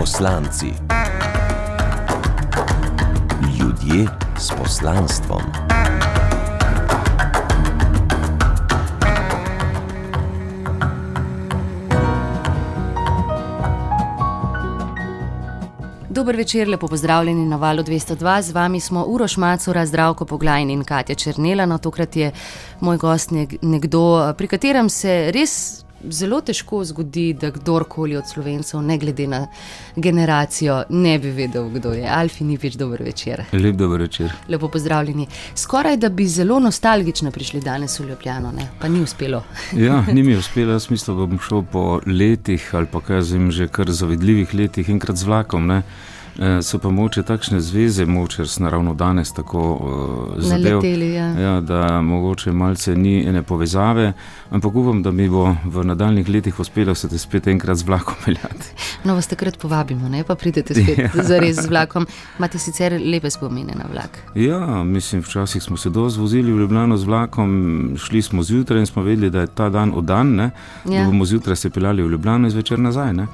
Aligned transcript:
Poslanci. 0.00 0.66
Ljudje 3.58 4.06
s 4.38 4.50
poslanstvom. 4.58 5.42
Dober 16.08 16.36
večer, 16.36 16.68
lepo 16.68 16.88
pozdravljeni 16.88 17.46
na 17.46 17.56
valu 17.56 17.82
202. 17.82 18.42
Z 18.42 18.52
vami 18.52 18.80
smo 18.80 19.04
Uroš 19.04 19.36
Macura, 19.36 19.86
Zdravko 19.86 20.24
Poglajn 20.24 20.70
in 20.70 20.84
Katja 20.84 21.14
Črnela. 21.14 21.66
No, 21.66 21.78
tokrat 21.78 22.16
je 22.16 22.32
moj 22.80 22.96
gost 22.96 23.30
nekdo, 23.62 24.34
pri 24.38 24.46
katerem 24.46 24.88
se 24.88 25.30
res 25.34 25.84
zelo 26.08 26.40
težko 26.40 26.84
zgodi, 26.84 27.32
da 27.32 27.50
kdorkoli 27.50 28.16
od 28.16 28.28
slovencev, 28.28 28.82
ne 28.82 28.98
glede 28.98 29.26
na 29.26 29.46
generacijo, 29.96 30.82
ne 30.88 31.18
bi 31.18 31.30
vedel, 31.30 31.68
kdo 31.68 31.92
je. 31.92 32.06
Alfi 32.08 32.44
ni 32.44 32.56
več 32.56 32.76
dober 32.80 33.02
večer. 33.02 33.44
Lep 33.52 33.76
dober 33.76 34.00
večer. 34.00 34.32
Lepo 34.48 34.68
pozdravljeni. 34.68 35.26
Skoraj 35.54 35.96
da 35.96 36.08
bi 36.08 36.26
zelo 36.28 36.60
nostalgično 36.60 37.30
prišli 37.30 37.60
danes 37.60 37.98
v 38.00 38.08
Ljubljano, 38.08 38.52
ne? 38.52 38.68
pa 38.80 38.88
ni 38.88 39.02
uspelo. 39.02 39.42
ja, 39.86 40.04
ni 40.12 40.22
mi 40.22 40.36
uspelo, 40.36 40.72
jaz 40.72 40.90
mislim, 40.90 41.16
da 41.16 41.26
bom 41.26 41.38
šel 41.48 41.62
po 41.72 42.00
letih 42.06 42.70
ali 42.74 42.86
pa 42.86 43.00
kaj 43.00 43.22
zim 43.22 43.50
že 43.50 43.68
kar 43.68 43.90
zavidljivih 43.90 44.54
letih 44.54 44.88
enkrat 44.88 45.16
z 45.16 45.24
vlakom. 45.24 45.66
Ne? 45.66 45.82
Eh, 46.38 46.62
so 46.62 46.78
pa 46.78 46.90
moče 46.90 47.22
takšne 47.22 47.60
zveze, 47.60 48.06
moče 48.06 48.42
res 48.42 48.58
naravno 48.58 48.94
danes 48.94 49.32
tako 49.32 49.60
uh, 49.74 50.42
zadev, 50.42 50.84
ja. 50.84 51.26
Ja, 51.40 51.60
da 51.60 52.00
mogoče 52.00 52.52
malce 52.52 52.94
ni 52.96 53.26
ene 53.28 53.42
povezave, 53.42 54.12
ampak 54.50 54.74
upam, 54.74 55.02
da 55.02 55.10
mi 55.10 55.28
bo 55.28 55.56
v 55.64 55.84
nadaljnih 55.84 56.28
letih 56.28 56.60
uspelo 56.60 56.94
se 56.94 57.08
te 57.08 57.18
spet 57.18 57.46
enkrat 57.46 57.76
z 57.76 57.82
vlakom 57.82 58.14
peljati. 58.24 58.72
No, 59.04 59.14
vas 59.14 59.26
takrat 59.26 59.58
povabimo, 59.58 60.08
ne 60.08 60.24
pa 60.24 60.34
pridete 60.34 60.74
spet 60.74 60.98
ja. 60.98 61.10
zares 61.28 61.56
z 61.56 61.68
vlakom. 61.68 62.06
Imate 62.38 62.58
sicer 62.58 63.00
lepe 63.04 63.30
spomine 63.30 63.74
na 63.76 63.84
vlak. 63.92 64.18
Ja, 64.34 64.84
mislim, 64.84 65.22
včasih 65.22 65.62
smo 65.62 65.76
se 65.76 65.90
dosti 65.90 66.20
vozili 66.20 66.52
v 66.52 66.58
Ljubljano 66.58 66.96
z 66.96 67.04
vlakom, 67.04 67.96
šli 67.98 68.22
smo 68.22 68.42
zjutraj 68.42 68.80
in 68.80 68.86
smo 68.86 69.02
vedeli, 69.02 69.30
da 69.30 69.40
je 69.40 69.46
ta 69.46 69.68
dan 69.68 69.92
oddan, 69.94 70.38
ja. 70.40 70.50
da 70.84 71.04
bomo 71.04 71.24
zjutraj 71.24 71.56
se 71.56 71.70
peljali 71.70 72.02
v 72.02 72.10
Ljubljano 72.10 72.46
in 72.46 72.50
zvečer 72.50 72.78
nazaj. 72.78 73.12
Ne? 73.12 73.26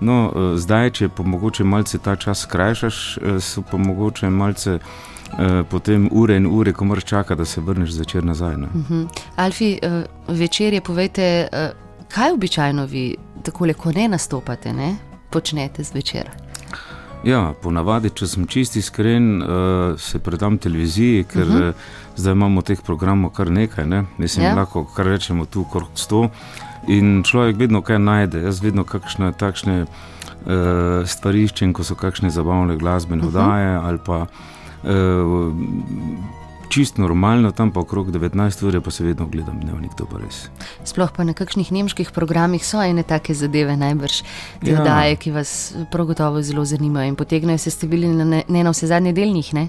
No, 0.00 0.32
eh, 0.34 0.56
zdaj, 0.58 0.90
če 0.90 1.08
pa 1.08 1.22
mogoče 1.22 1.64
malce 1.64 1.98
ta 1.98 2.16
čas 2.16 2.44
skrajšaš, 2.46 3.18
eh, 3.18 3.40
so 3.40 3.62
pa 3.70 3.76
mogoče 3.76 4.30
malce. 4.30 4.78
Uh, 5.26 5.66
potem 5.70 6.08
ure 6.12 6.36
in 6.36 6.46
ure, 6.46 6.72
ko 6.72 6.84
moraš 6.84 7.04
čakati, 7.04 7.38
da 7.38 7.44
se 7.44 7.60
vrneš 7.60 7.90
zvečer 7.90 8.24
nazaj. 8.24 8.54
Uh 8.54 8.60
mhm. 8.60 8.94
-huh. 8.94 9.08
Alfi, 9.36 9.78
uh, 9.82 10.36
večer 10.38 10.72
je, 10.72 10.80
povejte, 10.80 11.48
uh, 11.52 11.58
kaj 12.08 12.32
običajno 12.32 12.84
vi, 12.86 13.16
tako 13.42 13.66
le, 13.66 13.74
ko 13.74 13.92
ne 13.92 14.08
nastopate, 14.08 14.72
ne, 14.72 14.96
počnete 15.30 15.82
zvečer? 15.82 16.30
Ja, 17.24 17.54
ponavadi, 17.62 18.10
če 18.10 18.26
sem 18.26 18.46
čisti 18.46 18.78
iskren, 18.78 19.42
uh, 19.42 19.48
se 20.00 20.18
predam 20.18 20.58
televiziji, 20.58 21.24
ker 21.24 21.42
uh 21.42 21.54
-huh. 21.54 21.68
uh, 21.68 21.74
zdaj 22.16 22.32
imamo 22.32 22.62
teh 22.62 22.80
programov 22.82 23.30
kar 23.30 23.50
nekaj. 23.50 23.86
Ne? 23.86 24.04
Mislim, 24.18 24.46
ja. 24.46 24.54
lahko 24.54 24.84
kar 24.84 25.06
rečemo 25.06 25.44
tu, 25.44 25.64
kot 25.64 25.84
sto. 25.94 26.28
In 26.88 27.22
človek 27.26 27.56
vedno 27.56 27.82
kaj 27.82 27.98
najde, 27.98 28.42
jaz 28.46 28.62
vedno 28.62 28.84
kakšne 28.84 29.32
takšne 29.38 29.76
uh, 29.82 31.02
stvari 31.06 31.42
iščem, 31.46 31.72
ko 31.74 31.84
so 31.84 31.98
kakšne 31.98 32.30
zabavne 32.30 32.76
glasbene 32.76 33.26
vdaje 33.26 33.76
uh 33.76 33.82
-huh. 33.82 33.88
ali 33.88 33.98
pa 33.98 34.18
uh, 34.26 35.52
čist 36.68 36.98
normalno, 36.98 37.50
tam 37.52 37.70
pa 37.72 37.80
okrog 37.80 38.10
19 38.10 38.66
ur, 38.66 38.80
pa 38.80 38.90
se 38.90 39.04
vedno 39.04 39.26
gledam 39.26 39.60
dnevnik, 39.60 39.94
to 39.98 40.06
pa 40.10 40.20
res. 40.22 40.46
Sploh 40.84 41.12
pa 41.14 41.24
na 41.24 41.34
kakšnih 41.36 41.72
nemških 41.72 42.12
programih 42.14 42.64
so 42.66 42.82
ene 42.82 43.02
take 43.02 43.34
zadeve, 43.34 43.76
najbrž 43.76 44.22
te 44.64 44.74
ja. 44.74 44.82
vdaje, 44.82 45.16
ki 45.16 45.34
vas 45.34 45.50
prav 45.92 46.12
gotovo 46.12 46.42
zelo 46.42 46.64
zanimajo 46.64 47.12
in 47.12 47.16
potegnejo 47.16 47.58
se 47.58 47.70
ste 47.70 47.86
bili 47.86 48.08
na 48.08 48.24
ne, 48.24 48.44
ne 48.48 48.64
na 48.64 48.74
vse 48.74 48.90
zadnje 48.92 49.12
delnih, 49.16 49.54
ne? 49.54 49.68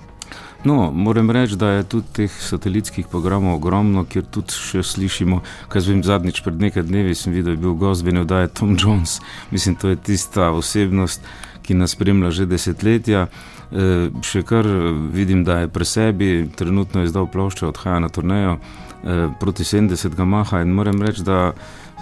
No, 0.66 0.92
moram 0.92 1.31
reči, 1.31 1.56
da 1.56 1.70
je 1.70 1.84
tudi 1.84 2.08
teh 2.14 2.31
satelitskih 2.42 3.08
programov 3.08 3.56
ogromno, 3.56 4.04
kjer 4.10 4.26
tudi 4.26 4.52
še 4.52 4.82
slišimo. 4.83 5.39
Kaj 5.71 5.86
zvem, 5.86 6.02
zadnjič 6.04 6.42
pred 6.44 6.60
nekaj 6.61 6.83
dnevi 6.89 7.16
sem 7.16 7.33
videl, 7.33 7.54
je 7.55 7.61
bil 7.61 7.76
gozbeni 7.77 8.23
oddaj 8.26 8.50
Tom 8.58 8.76
Jones. 8.80 9.20
Mislim, 9.52 9.77
to 9.77 9.94
je 9.94 10.02
tista 10.02 10.50
osebnost, 10.52 11.21
ki 11.64 11.77
nas 11.77 11.94
spremlja 11.95 12.32
že 12.32 12.50
desetletja. 12.50 13.27
E, 13.67 14.10
še 14.23 14.44
kar 14.48 14.67
vidim, 15.11 15.44
da 15.44 15.60
je 15.64 15.67
pri 15.67 15.86
sebi, 15.86 16.30
trenutno 16.55 17.04
je 17.04 17.11
zdal 17.11 17.28
ploščo, 17.28 17.67
odhaja 17.73 18.00
na 18.00 18.10
turnejo 18.10 18.55
e, 18.55 19.28
proti 19.39 19.67
70 19.67 20.16
maha 20.23 20.61
in 20.64 20.72
moram 20.72 21.02
reči, 21.04 21.26
da 21.28 21.52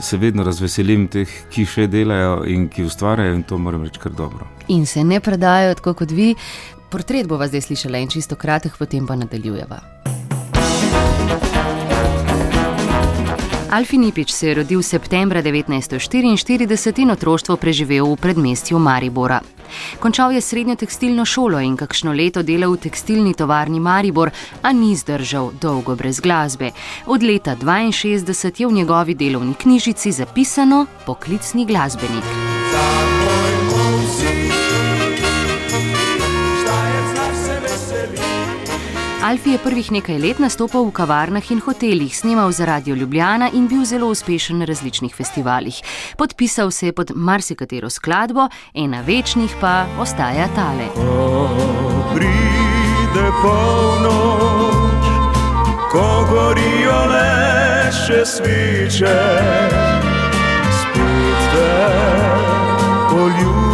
se 0.02 0.18
vedno 0.18 0.44
razveselim 0.44 1.08
teh, 1.08 1.30
ki 1.50 1.66
še 1.66 1.88
delajo 1.88 2.44
in 2.52 2.68
ki 2.70 2.86
ustvarjajo 2.86 3.34
in 3.34 3.44
to 3.48 3.58
moram 3.58 3.86
reči 3.88 4.02
kar 4.04 4.14
dobro. 4.14 4.46
In 4.68 4.86
se 4.86 5.04
ne 5.04 5.20
predajo 5.20 5.74
tako 5.82 5.96
kot 6.04 6.12
vi. 6.12 6.36
Portret 6.92 7.28
bova 7.28 7.48
zdaj 7.50 7.66
slišala 7.66 8.04
in 8.04 8.12
čisto 8.14 8.38
kratek, 8.38 8.78
potem 8.78 9.08
pa 9.08 9.18
nadaljujeva. 9.18 9.82
Alfi 13.76 13.98
Nipič 13.98 14.32
se 14.32 14.48
je 14.48 14.54
rodil 14.62 14.82
septembra 14.82 15.42
1944 15.44 17.02
in 17.02 17.12
otroštvo 17.12 17.58
preživel 17.58 18.06
v 18.14 18.16
predmestju 18.16 18.80
Maribora. 18.80 19.42
Končal 20.00 20.32
je 20.32 20.42
srednjo 20.42 20.76
tekstilno 20.76 21.26
šolo 21.26 21.60
in 21.60 21.78
kakšno 21.78 22.14
leto 22.14 22.44
delal 22.44 22.74
v 22.74 22.78
tekstilni 22.88 23.34
tovarni 23.34 23.80
Maribor, 23.80 24.32
a 24.62 24.72
ni 24.72 24.96
zdržal 24.96 25.52
dolgo 25.62 25.96
brez 25.96 26.20
glasbe. 26.20 26.72
Od 27.06 27.24
leta 27.24 27.56
1962 27.56 28.62
je 28.62 28.68
v 28.68 28.72
njegovi 28.72 29.16
delovni 29.16 29.54
knjižici 29.54 30.12
zapisano 30.12 30.86
poklicni 31.06 31.66
glasbenik. 31.66 32.24
Alfi 39.26 39.52
je 39.52 39.58
prvih 39.58 39.88
nekaj 39.92 40.20
let 40.22 40.40
nastopal 40.40 40.84
v 40.86 40.92
kavarnah 40.94 41.48
in 41.52 41.58
hotelih, 41.58 42.14
snimal 42.14 42.52
za 42.52 42.66
Radio 42.66 42.96
Ljubljana 42.96 43.50
in 43.54 43.66
bil 43.68 43.82
zelo 43.86 44.08
uspešen 44.14 44.60
na 44.62 44.66
različnih 44.66 45.16
festivalih. 45.16 45.82
Podpisal 46.18 46.72
se 46.72 46.86
je 46.86 46.94
pod 46.94 47.12
marsikatero 47.16 47.90
skladbo, 47.90 48.50
ena 48.74 49.02
večnih 49.02 49.56
pa 49.62 49.86
ostaja 50.00 50.46
tale. 50.56 50.88
Ko 50.94 51.50
pride 52.14 53.28
polnoč, 53.42 55.06
ko 55.92 56.28
gorijo 56.30 57.02
le 57.10 57.92
še 58.06 58.22
sviče, 58.26 59.18
spet 60.70 61.50
te 61.50 61.74
poljubim, 63.10 63.65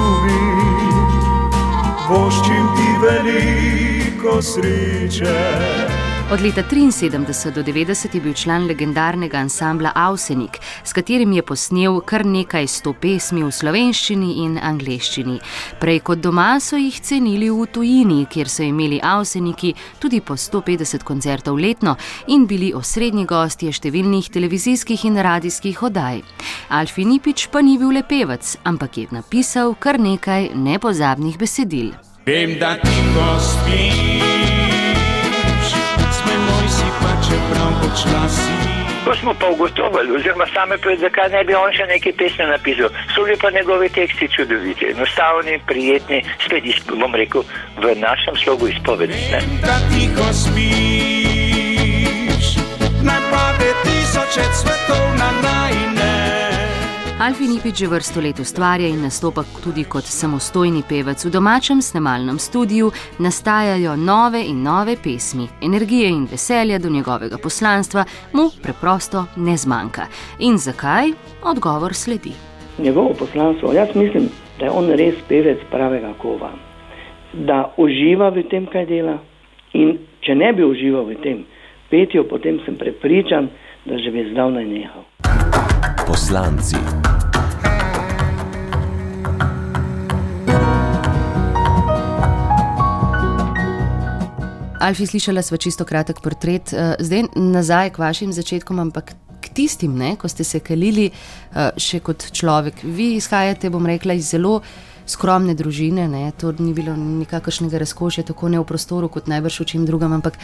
voščim 2.12 2.72
ti 2.76 2.90
veliko 3.04 4.42
sreče. 4.42 6.11
Od 6.32 6.42
leta 6.42 6.64
73 6.64 7.52
do 7.52 7.64
90 7.64 8.16
je 8.16 8.22
bil 8.22 8.34
član 8.34 8.66
legendarnega 8.66 9.38
ansambla 9.38 9.92
Ausenik, 9.96 10.60
s 10.84 10.94
katerim 10.94 11.34
je 11.34 11.42
posnel 11.42 12.00
kar 12.02 12.26
nekaj 12.26 12.68
sto 12.68 12.94
pesmi 12.94 13.44
v 13.44 13.52
slovenščini 13.52 14.30
in 14.46 14.56
angleščini. 14.56 15.36
Prej 15.80 16.00
kot 16.00 16.22
doma 16.24 16.54
so 16.64 16.80
jih 16.80 17.02
cenili 17.04 17.50
v 17.52 17.66
tujini, 17.68 18.26
kjer 18.32 18.48
so 18.48 18.64
imeli 18.64 19.02
Auseniki 19.04 19.74
tudi 20.00 20.22
po 20.22 20.38
150 20.40 21.04
koncertov 21.04 21.60
letno 21.60 21.98
in 22.28 22.48
bili 22.48 22.72
osrednji 22.74 23.26
gostje 23.28 23.76
številnih 23.76 24.32
televizijskih 24.32 25.04
in 25.12 25.20
radijskih 25.20 25.84
oddaj. 25.84 26.24
Alfi 26.70 27.06
Nipič 27.12 27.50
pa 27.52 27.60
ni 27.60 27.76
bil 27.78 27.92
le 27.92 28.08
pevec, 28.08 28.56
ampak 28.64 28.98
je 28.98 29.12
napisal 29.12 29.76
kar 29.76 30.00
nekaj 30.00 30.54
nepozabnih 30.56 31.36
besedil. 31.36 31.92
Vem, 32.24 32.56
da 32.56 32.78
ti 32.80 33.04
ko 33.12 34.41
čeprav 37.32 37.72
počasi. 37.82 38.52
Ko 39.06 39.16
smo 39.16 39.34
pa 39.34 39.48
ugotovili, 39.50 40.16
oziroma 40.16 40.46
sami 40.54 40.78
povedali, 40.78 41.06
zakaj 41.08 41.30
ne 41.30 41.44
bi 41.44 41.54
on 41.56 41.72
še 41.74 41.86
nekaj 41.90 42.14
pesmi 42.20 42.46
napisal, 42.46 42.90
so 43.14 43.24
bili 43.24 43.38
pa 43.42 43.50
njegovi 43.52 43.90
teksti 43.90 44.28
čudoviti, 44.36 44.86
enostavni, 44.94 45.60
prijetni, 45.66 46.20
spet, 46.46 46.64
bom 47.02 47.16
rekel, 47.16 47.42
v 47.82 47.96
našem 47.98 48.36
slogu 48.44 48.68
izpovedi. 48.68 49.18
Vem, 49.32 49.48
da 49.66 49.76
ti 49.90 50.04
ko 50.18 50.28
spiš, 50.44 51.26
naj 53.08 53.22
pade 53.32 53.70
tisoče 53.84 54.44
cvetov 54.60 55.06
na 55.18 55.30
najne. 55.42 55.91
Alfi 57.22 57.46
Nipič 57.46 57.78
že 57.78 57.88
vrsto 57.88 58.18
let 58.18 58.40
ustvarja 58.42 58.90
in 58.90 59.06
nastopa 59.06 59.46
tudi 59.62 59.86
kot 59.86 60.02
samostojni 60.02 60.82
pevec 60.82 61.22
v 61.22 61.30
domačem 61.30 61.78
snemalnem 61.78 62.42
studiu, 62.42 62.90
nastajajo 63.22 63.94
nove 63.94 64.42
in 64.42 64.64
nove 64.66 64.98
pesmi, 64.98 65.46
energije 65.62 66.10
in 66.10 66.26
veselja 66.26 66.80
do 66.82 66.90
njegovega 66.90 67.38
poslanstva 67.38 68.06
mu 68.34 68.50
preprosto 68.64 69.30
ne 69.38 69.54
zmanjka. 69.54 70.10
In 70.40 70.58
zakaj? 70.58 71.14
Odgovor 71.46 71.94
sledi. 71.94 72.34
Njegovo 72.82 73.14
poslanstvo, 73.14 73.70
jaz 73.74 73.94
mislim, 73.96 74.26
da 74.58 74.66
je 74.66 74.72
on 74.72 74.90
res 74.90 75.22
pevec 75.30 75.62
pravega 75.70 76.18
kova, 76.18 76.50
da 77.34 77.70
uživa 77.78 78.34
v 78.34 78.50
tem, 78.50 78.66
kaj 78.66 78.86
dela. 78.90 79.22
In 79.78 79.94
če 80.26 80.34
ne 80.36 80.54
bi 80.58 80.66
užival 80.66 81.06
v 81.06 81.22
tem 81.22 81.46
petju, 81.94 82.26
potem 82.26 82.58
sem 82.66 82.82
prepričan, 82.82 83.54
da 83.86 84.02
že 84.02 84.10
bi 84.10 84.26
zdavnaj 84.34 84.66
nehal. 84.66 85.06
Poslanci. 86.10 87.11
Alfi, 94.82 95.06
slišala 95.06 95.44
sva 95.46 95.60
čisto 95.62 95.86
kratek 95.86 96.24
portret, 96.26 96.72
uh, 96.74 96.96
zdaj 96.98 97.28
nazaj 97.38 97.92
k 97.94 98.02
vašim 98.02 98.32
začetkom, 98.34 98.80
ampak 98.82 99.14
k 99.42 99.52
tistim, 99.54 99.94
ne, 99.98 100.16
ko 100.18 100.26
ste 100.26 100.42
se 100.44 100.58
kalili 100.58 101.12
uh, 101.12 101.70
še 101.78 102.00
kot 102.02 102.32
človek. 102.34 102.82
Vi 102.82 103.12
izhajate, 103.20 103.70
bom 103.70 103.86
rekla, 103.86 104.18
iz 104.18 104.32
zelo 104.34 104.64
skromne 105.06 105.54
družine, 105.54 106.08
ne, 106.10 106.24
to 106.34 106.50
ni 106.58 106.74
bilo 106.74 106.96
nikakršnega 106.98 107.78
razkošja, 107.84 108.26
tako 108.32 108.50
ne 108.50 108.58
v 108.58 108.66
prostoru, 108.66 109.10
kot 109.14 109.30
najbrž 109.30 109.62
v 109.62 109.70
čem 109.70 109.86
drugem, 109.86 110.18
ampak 110.18 110.42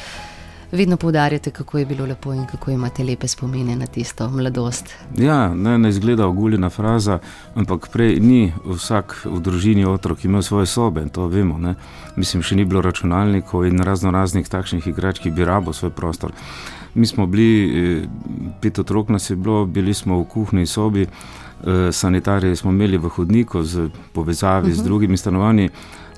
vedno 0.72 0.98
poudarjate, 0.98 1.52
kako 1.52 1.78
je 1.78 1.86
bilo 1.86 2.06
lepo 2.06 2.34
in 2.34 2.46
kako 2.46 2.72
imate 2.72 3.04
lepe 3.04 3.28
spomine 3.28 3.76
na 3.76 3.86
tisto 3.86 4.30
mladost. 4.30 4.94
Ja, 5.18 5.54
ne, 5.56 5.78
ne 5.78 5.90
izgleda 5.90 6.28
oguljena 6.28 6.70
fraza, 6.70 7.20
ampak 7.56 7.88
prej 7.94 8.20
ni 8.20 8.54
vsak 8.66 9.22
v 9.26 9.40
družini 9.40 9.86
otrok 9.86 10.26
imel 10.26 10.42
svoje 10.42 10.66
sobe 10.66 11.02
in 11.02 11.10
to 11.10 11.28
vemo. 11.28 11.58
Ne. 11.58 11.76
Mislim, 12.16 12.44
še 12.44 12.56
ni 12.56 12.66
bilo 12.66 12.82
računalnikov 12.82 13.66
in 13.66 13.80
razno 13.80 14.12
raznih 14.12 14.50
takšnih 14.50 14.88
igrač, 14.88 15.20
ki 15.20 15.32
bi 15.32 15.46
rabo 15.46 15.74
svoj 15.74 15.92
prostor. 15.92 16.32
Mi 16.96 17.08
smo 17.08 17.28
bili, 17.28 18.02
eh, 18.02 18.08
pet 18.62 18.80
otrok 18.80 19.10
nas 19.10 19.30
je 19.30 19.36
bilo, 19.36 19.66
bili 19.66 19.94
smo 19.94 20.20
v 20.20 20.26
kuhinji 20.26 20.66
sobi, 20.66 21.02
eh, 21.02 21.92
sanitarije 21.92 22.56
smo 22.56 22.72
imeli 22.72 22.98
v 22.98 23.10
hodniku 23.10 23.64
z 23.64 23.90
povezavi 24.14 24.68
uh 24.68 24.74
-huh. 24.74 24.76
z 24.76 24.80
mhm. 24.80 24.88
drugimi 24.88 25.18
stanovanji. 25.18 25.70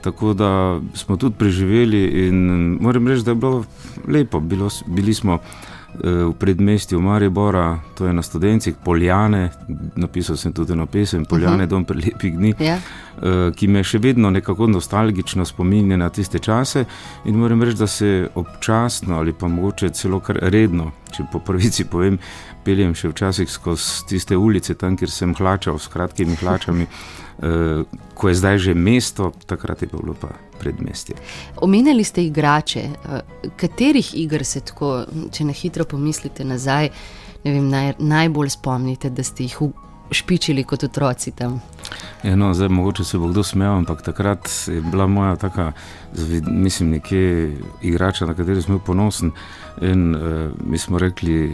Tako 0.01 0.34
da 0.34 0.80
smo 0.94 1.18
tudi 1.18 1.36
preživeli 1.38 2.28
in 2.28 2.38
moram 2.81 3.07
reči, 3.07 3.24
da 3.24 3.31
je 3.31 3.36
bilo 3.36 3.63
lepo. 4.07 4.40
Bilo, 4.40 4.69
bili 4.88 5.13
smo 5.13 5.34
eh, 5.34 6.10
v 6.10 6.34
predmestju 6.40 7.01
Maribora, 7.01 7.80
to 7.98 8.06
je 8.06 8.13
na 8.13 8.22
študencih, 8.22 8.75
Poljane, 8.86 9.50
napisal 9.96 10.38
sem 10.38 10.54
tudi 10.54 10.75
na 10.75 10.86
pesem 10.86 11.25
Poljane, 11.25 11.56
uh 11.56 11.62
-huh. 11.62 11.69
dom 11.69 11.86
prelepih 11.86 12.38
dni, 12.38 12.54
ja. 12.60 12.78
Eh, 13.22 13.51
ki 13.56 13.68
me 13.68 13.84
še 13.84 13.98
vedno 14.00 14.30
nekako 14.31 14.68
nostalgično 14.68 15.46
spominja 15.46 15.98
na 15.98 16.10
tiste 16.10 16.40
čase. 16.40 16.86
In 17.25 17.36
moram 17.36 17.63
reči, 17.63 17.78
da 17.78 17.88
se 17.88 18.28
občasno 18.36 19.18
ali 19.18 19.34
pa 19.34 19.48
mogoče 19.48 19.90
celo 19.90 20.19
kar 20.19 20.40
redno, 20.42 20.92
če 21.12 21.24
po 21.31 21.40
pravici 21.40 21.84
povem, 21.86 22.18
peljem 22.65 22.94
še 22.95 23.11
včasih 23.13 23.50
skozi 23.50 24.06
tiste 24.09 24.38
ulice, 24.38 24.75
tam 24.75 24.97
kjer 24.97 25.11
sem 25.11 25.35
hlačal 25.35 25.79
s 25.79 25.88
kratkimi 25.88 26.38
hlačami. 26.39 26.88
Eh, 27.39 27.83
ko 28.13 28.27
je 28.27 28.35
zdaj 28.35 28.57
že 28.57 28.73
mesto, 28.75 29.31
takrat 29.47 29.81
je 29.81 29.88
bilo 29.88 30.11
pa 30.11 30.27
predmestje. 30.59 31.15
Omenjali 31.63 32.03
ste 32.03 32.25
igrače. 32.27 32.79
Eh, 32.79 33.21
katerih 33.56 34.11
iger 34.19 34.44
se 34.45 34.59
tako, 34.59 35.06
če 35.31 35.45
na 35.47 35.56
hitro 35.56 35.85
pomislite 35.85 36.44
nazaj, 36.44 36.89
vem, 37.44 37.69
naj, 37.69 37.94
najbolj 38.00 38.50
spomnite, 38.59 39.09
da 39.09 39.23
ste 39.23 39.47
jih 39.47 39.55
špičili 40.12 40.63
kot 40.63 40.83
otroci 40.83 41.31
tam? 41.31 41.62
Ja, 42.23 42.35
no, 42.35 42.53
zdaj, 42.53 42.69
mogoče 42.69 43.03
se 43.03 43.17
bo 43.17 43.27
kdo 43.27 43.44
smejal, 43.44 43.77
ampak 43.77 44.01
takrat 44.03 44.50
je 44.67 44.81
bila 44.81 45.07
moja 45.07 45.35
taka, 45.35 45.71
mislim, 46.47 46.89
nekje 46.89 47.55
igrača, 47.81 48.25
na 48.25 48.33
kateri 48.33 48.62
smo 48.62 48.75
bili 48.75 48.85
ponosni. 48.85 49.31
In 49.81 50.15
uh, 50.15 50.51
mi 50.65 50.77
smo 50.77 50.99
rekli, 50.99 51.51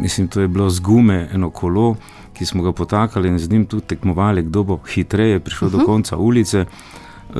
mislim, 0.00 0.28
to 0.28 0.40
je 0.40 0.48
bilo 0.48 0.70
z 0.70 0.80
gume, 0.80 1.28
eno 1.32 1.50
kolo 1.50 1.96
ki 2.34 2.46
smo 2.46 2.62
ga 2.62 2.72
potakali 2.72 3.28
in 3.28 3.38
z 3.38 3.50
njim 3.50 3.66
tudi 3.66 3.86
tekmovali, 3.86 4.42
kdo 4.42 4.62
bo 4.62 4.78
hitreje 4.94 5.40
prišel 5.40 5.68
uh 5.68 5.72
-huh. 5.72 5.76
do 5.76 5.78
mhm. 5.78 5.86
konca 5.86 6.16
ulice. 6.16 6.64
Uh, 7.28 7.36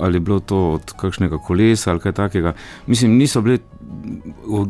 ali 0.00 0.16
je 0.16 0.20
bilo 0.20 0.40
to 0.40 0.70
od 0.70 0.92
kakšnega 0.92 1.38
kolesa 1.38 1.90
ali 1.90 2.00
kaj 2.00 2.12
takega. 2.12 2.52
Mislim, 2.86 3.16
niso 3.16 3.40
bile 3.40 3.58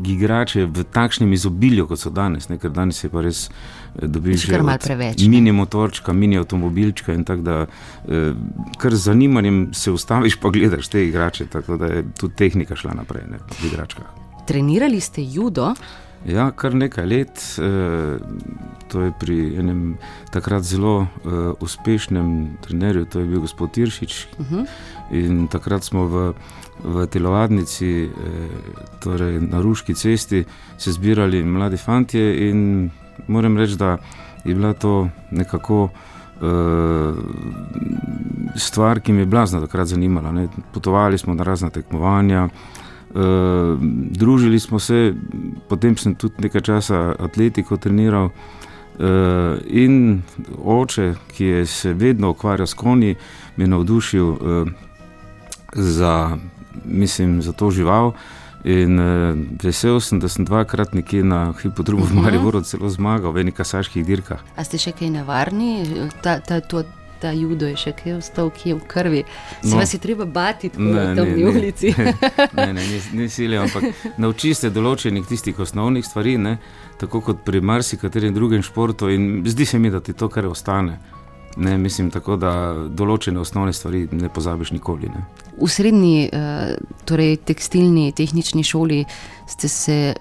igrače 0.06 0.64
v 0.64 0.84
takšnem 0.92 1.32
izobilju, 1.32 1.86
kot 1.86 1.98
so 1.98 2.10
danes, 2.10 2.48
ne? 2.48 2.58
ker 2.58 2.70
danes 2.70 3.04
je 3.04 3.10
pa 3.10 3.20
res 3.20 3.50
eh, 3.50 3.52
dobiš 3.94 4.46
kar 4.50 4.62
malce 4.62 4.88
preveč. 4.88 5.24
Mini 5.28 5.52
motorčka, 5.52 6.12
mini 6.12 6.38
avtomobilčka 6.38 7.14
in 7.14 7.24
tako 7.24 7.42
da, 7.42 7.56
uh, 7.66 8.12
kar 8.78 8.94
z 8.94 9.10
zanimanjem 9.10 9.70
se 9.74 9.90
ustaviš, 9.90 10.36
pa 10.40 10.50
gledaš 10.50 10.88
te 10.88 11.06
igrače, 11.06 11.46
tako 11.46 11.76
da 11.76 11.86
je 11.86 12.04
tudi 12.18 12.34
tehnika 12.34 12.76
šla 12.76 12.94
naprej 12.94 13.26
ne? 13.30 13.42
v 13.62 13.72
igračkah. 13.72 14.06
Trenirali 14.46 15.00
ste 15.00 15.22
judo? 15.22 15.74
Ja, 16.28 16.50
kar 16.52 16.74
nekaj 16.76 17.06
let, 17.06 17.40
eh, 17.58 18.18
to 18.92 19.00
je 19.00 19.12
pri 19.20 19.56
enem 19.56 19.96
takrat 20.32 20.62
zelo 20.62 21.06
eh, 21.06 21.28
uspešnem 21.60 22.58
trenerju, 22.60 23.04
to 23.04 23.20
je 23.20 23.26
bil 23.26 23.40
gospod 23.40 23.72
Tiršič. 23.72 24.26
Uh 24.38 24.46
mhm. 24.46 24.54
-huh. 24.54 24.66
In 25.10 25.48
takrat 25.48 25.84
smo 25.84 26.06
v, 26.06 26.34
v 26.84 27.06
telovadnici, 27.06 28.04
eh, 28.04 28.10
torej 29.00 29.40
na 29.40 29.60
Ruški 29.60 29.94
cesti, 29.94 30.44
se 30.78 30.92
zbirali 30.92 31.44
mladi 31.44 31.76
fantje 31.76 32.50
in 32.50 32.90
moram 33.28 33.58
reči, 33.58 33.76
da 33.76 33.98
je 34.44 34.54
bila 34.54 34.72
to 34.72 35.08
nekako. 35.30 35.88
Uh, 36.40 37.18
stvar, 38.56 39.00
ki 39.00 39.12
me 39.12 39.20
je 39.20 39.26
blazno 39.26 39.60
takrat 39.60 39.86
zanimala. 39.86 40.32
Ne. 40.32 40.46
Potovali 40.72 41.18
smo 41.18 41.34
na 41.34 41.44
razne 41.44 41.68
tekmovanja, 41.70 42.44
uh, 42.44 42.80
Uh, 43.14 43.78
družili 44.10 44.60
smo 44.60 44.78
se, 44.78 45.14
potem 45.68 45.96
sem 45.98 46.14
tudi 46.14 46.44
nekaj 46.46 46.62
časa 46.62 46.98
atletiko 47.18 47.74
treniral. 47.76 48.30
Uh, 49.00 49.58
in 49.66 50.22
oče, 50.62 51.14
ki 51.34 51.44
je 51.44 51.64
se 51.66 51.94
vedno 51.94 52.30
ukvarjal 52.30 52.66
s 52.70 52.74
konji, 52.74 53.16
me 53.56 53.64
je 53.64 53.68
navdušil 53.68 54.28
uh, 54.28 54.68
za, 55.74 56.38
mislim, 56.84 57.42
za 57.42 57.52
to 57.52 57.70
žival. 57.70 58.12
In 58.64 58.98
uh, 58.98 59.36
vesel 59.62 60.00
sem, 60.04 60.18
da 60.20 60.28
sem 60.28 60.44
dvakrat 60.44 60.92
nekje 60.92 61.24
na 61.24 61.52
hipodromu 61.62 62.04
v 62.04 62.12
mhm. 62.12 62.22
Mariboru 62.24 62.60
celo 62.60 62.90
zmagal 62.92 63.32
v 63.32 63.48
nekaj 63.48 63.64
kasaških 63.64 64.04
dirkah. 64.04 64.42
A 64.56 64.64
ste 64.64 64.76
še 64.76 64.92
kaj 64.92 65.08
nevarni? 65.16 65.84
Ta, 66.20 66.40
ta, 66.44 66.60
to, 66.60 66.84
ta 67.20 67.32
judo 67.32 67.68
je 67.68 67.76
še 67.80 67.92
kaj 67.96 68.18
ostal, 68.18 68.50
ki 68.52 68.72
je 68.72 68.74
v 68.76 68.84
krvi. 68.88 69.22
Se 69.62 69.72
no. 69.72 69.80
vas 69.80 69.94
je 69.94 70.00
treba 70.00 70.24
bati 70.24 70.68
tako 70.72 70.92
na 70.92 71.14
temni 71.16 71.44
ulici. 71.44 71.94
ne, 72.56 72.72
ne, 72.72 72.84
ne, 72.84 73.00
ne 73.16 73.28
silijo, 73.28 73.64
ampak 73.64 73.96
nauči 74.22 74.52
se 74.56 74.72
določenih 74.72 75.24
tistih 75.28 75.56
osnovnih 75.60 76.04
stvari, 76.04 76.36
ne? 76.40 76.58
tako 77.00 77.22
kot 77.24 77.44
pri 77.46 77.62
marsikaterem 77.64 78.34
drugem 78.36 78.60
športu 78.60 79.08
in 79.08 79.40
zdi 79.48 79.64
se 79.64 79.78
mi, 79.80 79.88
da 79.88 80.02
ti 80.04 80.12
to 80.12 80.28
kar 80.28 80.44
ostane. 80.50 80.98
Ne, 81.56 81.78
mislim 81.80 82.12
tako, 82.14 82.36
da 82.38 82.52
določene 82.94 83.40
osnovne 83.40 83.72
stvari 83.74 84.04
ne 84.12 84.28
pozabiš 84.28 84.70
nikoli. 84.76 85.08
Ne. 85.10 85.24
V 85.60 85.68
srednji, 85.68 86.28
eh, 86.32 86.76
torej 87.04 87.36
tekstilni, 87.36 88.12
tehnični 88.16 88.64
šoli 88.64 89.04
ste 89.46 89.68
se 89.68 90.14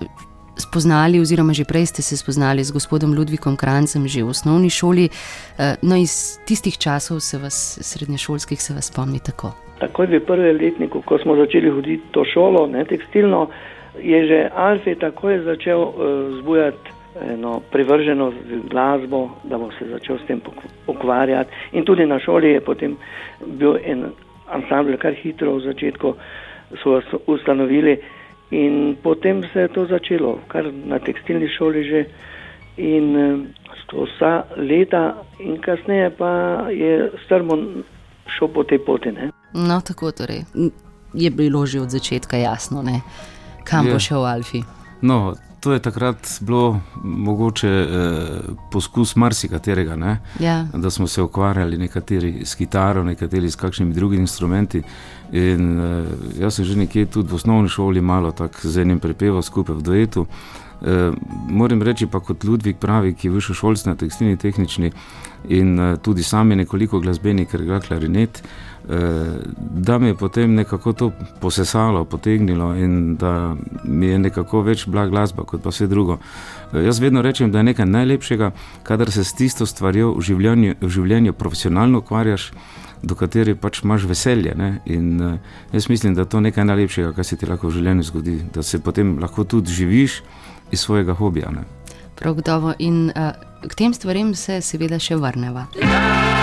spoznali, 0.60 1.20
oziroma 1.20 1.54
že 1.56 1.64
prej 1.64 1.86
ste 1.86 2.02
se 2.02 2.18
spoznali 2.18 2.64
z 2.64 2.72
gospodom 2.72 3.16
Ludvikom 3.16 3.56
Krancem, 3.56 4.08
že 4.08 4.24
v 4.24 4.30
osnovni 4.30 4.70
šoli. 4.70 5.08
Eh, 5.08 5.80
no, 5.82 5.96
iz 5.96 6.40
tistih 6.44 6.76
časov 6.78 7.20
se 7.24 7.38
vas, 7.38 7.80
srednješolskih, 7.82 8.62
se 8.62 8.74
vas 8.74 8.92
spomni 8.92 9.20
tako. 9.24 9.56
Takoj 9.80 10.12
v 10.12 10.20
prvem 10.20 10.60
letniku, 10.60 11.02
ko 11.02 11.18
smo 11.24 11.40
začeli 11.40 11.72
hoditi 11.72 12.04
to 12.12 12.28
šolo, 12.28 12.68
ne 12.68 12.84
tekstilno, 12.84 13.48
je 13.96 14.28
že 14.28 14.52
Alfie 14.56 14.96
takoj 14.96 15.40
začel 15.48 15.80
uh, 15.80 15.96
zbujati 16.40 17.00
eno 17.20 17.62
privrženost 17.72 18.38
v 18.44 18.70
glasbo, 18.70 19.30
da 19.44 19.58
bo 19.58 19.72
se 19.80 19.88
začel 19.88 20.20
s 20.20 20.28
tem 20.28 20.42
ukvarjati. 20.88 21.52
In 21.72 21.86
tudi 21.86 22.06
na 22.06 22.20
šoli 22.20 22.52
je 22.52 22.62
potem 22.62 22.98
bil 23.46 23.80
en 23.84 24.12
ansambl, 24.52 24.98
kar 24.98 25.14
hitro 25.14 25.56
v 25.58 25.66
začetku 25.70 26.16
so 26.84 27.02
ustanovili. 27.28 28.00
In 28.52 28.98
potem 29.04 29.44
se 29.54 29.60
je 29.60 29.68
to 29.68 29.86
začelo, 29.86 30.40
kar 30.48 30.66
na 30.74 31.00
tekstilni 31.00 31.50
šoli 31.58 31.84
že. 31.84 32.06
In 32.78 33.16
eh, 33.16 33.38
to 33.90 34.06
vsa 34.06 34.44
leta, 34.58 35.16
in 35.40 35.58
kasneje 35.62 36.10
pa 36.18 36.66
je 36.70 37.12
strmo 37.26 37.58
šel 38.30 38.48
po 38.54 38.64
tej 38.64 38.80
poti. 38.86 39.12
Ne? 39.12 39.32
No, 39.54 39.82
tako 39.82 40.12
torej. 40.12 40.46
Je 41.14 41.30
bilo 41.30 41.66
že 41.66 41.82
od 41.82 41.90
začetka 41.90 42.38
jasno, 42.38 42.82
ne? 42.86 43.02
kam 43.70 43.86
je. 43.86 43.94
bo 43.94 44.00
šel 44.00 44.26
Alfi. 44.26 44.62
No, 45.02 45.34
to 45.60 45.74
je 45.74 45.80
takrat 45.80 46.28
bilo 46.42 46.82
mogoče 47.04 47.68
eh, 47.68 48.28
poskus 48.72 49.16
marsikaterega, 49.16 50.18
ja. 50.40 50.66
da 50.74 50.90
smo 50.90 51.08
se 51.08 51.22
ukvarjali 51.22 51.78
nekateri 51.78 52.46
s 52.46 52.56
kitaro, 52.56 53.04
nekateri 53.04 53.52
s 53.52 53.56
kakšnimi 53.56 53.94
drugimi 53.94 54.22
instrumenti. 54.22 54.84
In 55.32 55.80
eh, 55.80 56.06
jaz 56.40 56.56
sem 56.56 56.66
že 56.66 56.76
nekje 56.76 57.06
tudi 57.06 57.32
v 57.32 57.36
osnovni 57.36 57.70
šoli 57.70 58.02
malo 58.02 58.32
tako 58.32 58.68
z 58.68 58.82
enim 58.82 59.00
prepeval 59.00 59.42
skupaj 59.42 59.76
v 59.76 59.82
duetu. 59.82 60.28
Eh, 60.82 61.12
moram 61.50 61.82
reči 61.82 62.08
pa 62.08 62.20
kot 62.20 62.44
Ludvik 62.44 62.78
pravi, 62.80 63.14
ki 63.14 63.28
je 63.28 63.32
višel 63.32 63.56
šolski 63.56 63.90
na 63.90 63.96
tekstilni 63.96 64.38
tehnični 64.38 64.92
in 65.50 65.80
eh, 65.80 65.98
tudi 65.98 66.24
sam 66.24 66.52
je 66.52 66.58
nekoliko 66.58 67.00
glasbeni, 67.00 67.46
ker 67.46 67.66
ga 67.68 67.80
klarinet. 67.80 68.44
Eh, 68.44 68.69
da 69.60 69.98
me 69.98 70.08
je 70.08 70.16
potem 70.16 70.54
nekako 70.54 70.94
to 70.94 71.12
posesalo, 71.40 72.06
potegnilo 72.06 72.76
in 72.76 73.16
da 73.16 73.56
mi 73.84 74.08
je 74.08 74.20
nekako 74.20 74.62
več 74.62 74.88
bila 74.88 75.06
glasba 75.08 75.44
kot 75.44 75.62
pa 75.64 75.70
vse 75.70 75.88
drugo. 75.88 76.18
Eh, 76.74 76.82
jaz 76.86 77.00
vedno 77.00 77.22
rečem, 77.22 77.52
da 77.52 77.58
je 77.58 77.64
nekaj 77.64 77.86
najlepšega, 77.86 78.52
kadar 78.84 79.12
se 79.12 79.24
s 79.24 79.34
tisto 79.34 79.66
stvarjo 79.66 80.14
v 80.18 80.22
življenju, 80.22 80.76
v 80.82 80.90
življenju 80.90 81.34
profesionalno 81.34 82.02
ukvarjaš, 82.02 82.52
do 83.04 83.16
katere 83.16 83.56
pač 83.56 83.84
imaš 83.84 84.04
veselje. 84.10 84.56
Ne? 84.58 84.82
In 84.86 85.22
uh, 85.22 85.38
jaz 85.72 85.88
mislim, 85.90 86.16
da 86.16 86.22
je 86.22 86.30
to 86.30 86.40
nekaj 86.40 86.66
najlepšega, 86.66 87.14
kar 87.16 87.26
se 87.26 87.38
ti 87.38 87.48
lahko 87.48 87.70
v 87.70 87.78
življenju 87.78 88.04
zgodi, 88.04 88.36
da 88.54 88.64
se 88.64 88.82
potem 88.84 89.16
lahko 89.22 89.44
tudi 89.44 89.72
živiš 89.72 90.20
iz 90.72 90.84
svojega 90.84 91.14
hobija. 91.14 91.52
Ne? 91.52 91.64
Prav 92.20 92.36
gotovo 92.36 92.74
in 92.80 93.08
uh, 93.16 93.32
k 93.64 93.76
tem 93.76 93.94
stvarem 93.94 94.36
se 94.36 94.60
seveda 94.62 95.00
še 95.00 95.16
vrneva. 95.16 95.70
Ja. 95.80 96.39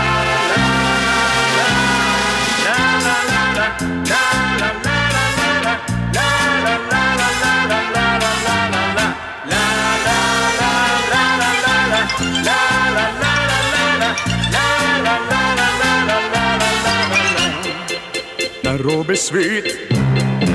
Narobe 18.67 19.17
svet 19.17 19.93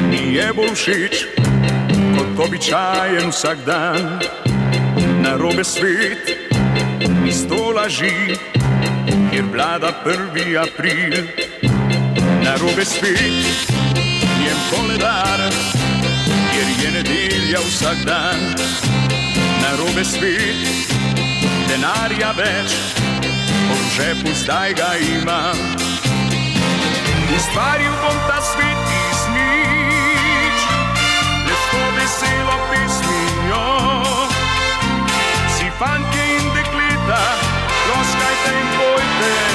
mi 0.10 0.36
je 0.36 0.54
bolj 0.54 0.74
všeč 0.74 1.16
kot 2.18 2.42
običajen 2.48 3.30
vsak 3.30 3.58
dan. 3.66 4.18
Narobe 5.22 5.63
svet 5.63 6.25
mi 7.22 7.32
sto 7.32 7.70
laži, 7.75 8.34
kjer 9.30 9.46
vlada 9.54 9.94
prvi 10.04 10.58
april. 10.58 11.50
la 12.43 12.55
Robespierre 12.57 13.43
tiempo 14.38 14.88
le 14.88 14.98
dará 14.98 15.50
geriye 16.53 17.05
değil 17.05 17.43
ya 17.53 17.60
uzaktan 17.60 18.39
na 19.62 19.71
Robespierre 19.77 20.55
denaria 21.69 22.31
već 22.31 22.71
on 23.71 23.83
žepu 23.95 24.33
zdaj 24.33 24.74
ga 24.74 24.91
ima 24.98 25.53
u 27.36 27.39
stvari 27.39 27.88
u 27.88 27.95
bom 28.01 28.17
ta 28.27 28.41
svet 28.41 28.81
iznič 29.12 30.60
les 31.48 31.63
to 31.71 31.83
veselo 31.95 32.57
pismijo 32.69 33.67
si 35.55 35.67
fanke 35.79 36.24
in 36.38 36.45
dekleta 36.55 37.24
rozkajte 37.88 38.51
in 38.62 38.67
pojte 38.77 39.50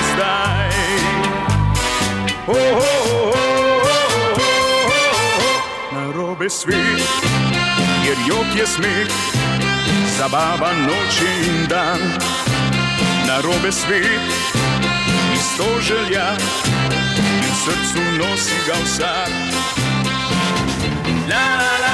Oh, 2.48 2.52
oh, 2.52 2.54
oh, 2.54 3.32
oh, 3.32 4.36
oh, 4.36 4.88
oh. 5.42 5.94
Na 5.94 6.12
robe 6.12 6.50
svet, 6.50 7.02
kjer 8.04 8.18
jok 8.26 8.54
je 8.54 8.66
smeh, 8.66 9.10
zabava 10.18 10.70
noč 10.86 11.20
in 11.26 11.66
dan. 11.68 12.00
Na 13.26 13.40
robe 13.42 13.72
svet, 13.72 14.30
isto 15.34 15.66
želja 15.80 16.36
srcu 17.66 18.02
nosi 18.18 18.54
ga 18.66 18.78
vsak. 18.84 19.30
La, 21.28 21.46
la, 21.58 21.72
la, 21.82 21.85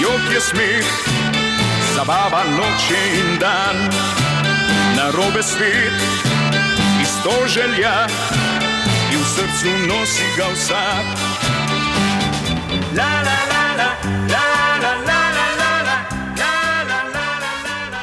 Rjok 0.00 0.32
je 0.34 0.40
smeh, 0.40 0.84
zabava 1.94 2.44
noče 2.50 3.00
in 3.18 3.38
dan, 3.38 3.76
narobe 4.96 5.42
svet, 5.42 5.98
isto 7.02 7.46
želja 7.46 8.06
in 9.12 9.18
v 9.18 9.24
srcu 9.24 9.70
nosi 9.88 10.26
ga 10.36 10.46
vsak. 10.54 11.06
La, 12.96 13.04
la, 13.26 13.38
la, 13.52 13.64
la, 13.76 13.92
la, 14.28 14.44
la, 14.82 14.94
la. 15.06 15.12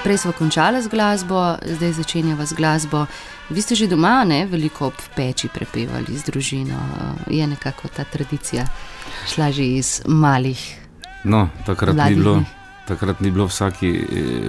Prej 0.03 0.17
smo 0.17 0.31
končali 0.31 0.81
z 0.81 0.87
glasbo, 0.87 1.55
zdaj 1.65 1.91
začenjava 1.91 2.45
z 2.45 2.53
glasbo. 2.53 3.05
Vi 3.49 3.61
ste 3.61 3.75
že 3.75 3.87
doma, 3.87 4.23
ne, 4.23 4.45
veliko 4.45 4.87
ob 4.87 4.97
peči 5.15 5.49
prepevali 5.53 6.17
z 6.17 6.23
družino, 6.25 6.79
je 7.29 7.47
nekako 7.47 7.87
ta 7.87 8.03
tradicija 8.03 8.65
šla 9.27 9.51
že 9.51 9.63
iz 9.63 10.01
malih 10.05 10.78
No, 11.23 11.47
takrat 11.65 11.95
ni 12.09 12.15
bilo, 12.15 12.43
takrat 12.87 13.19
ni 13.21 13.31
bilo 13.31 13.45
v 13.45 13.51
vsaki, 13.51 13.91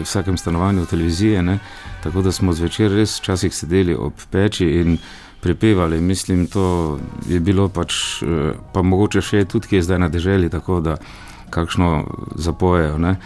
vsakem 0.03 0.37
stanovanju 0.37 0.87
televizije, 0.87 1.43
ne? 1.43 1.59
tako 2.03 2.23
da 2.23 2.33
smo 2.33 2.53
zvečer 2.53 2.93
res 2.93 3.19
včasih 3.21 3.55
sedeli 3.55 3.95
ob 3.95 4.13
peči 4.31 4.67
in 4.81 4.99
prepevali. 5.41 6.01
Mislim, 6.01 6.47
to 6.47 6.99
je 7.29 7.41
bilo 7.41 7.69
pač, 7.69 8.23
eh, 8.23 8.53
pa 8.73 8.83
mogoče 8.83 9.21
še 9.21 9.45
tudi, 9.45 9.69
ki 9.69 9.77
je 9.77 9.83
zdaj 9.83 9.99
na 9.99 10.09
deželi, 10.09 10.51
tako 10.51 10.81
da 10.81 10.97
kakšno 11.51 12.05
zapojejo. 12.37 12.99
Ne? 12.99 13.17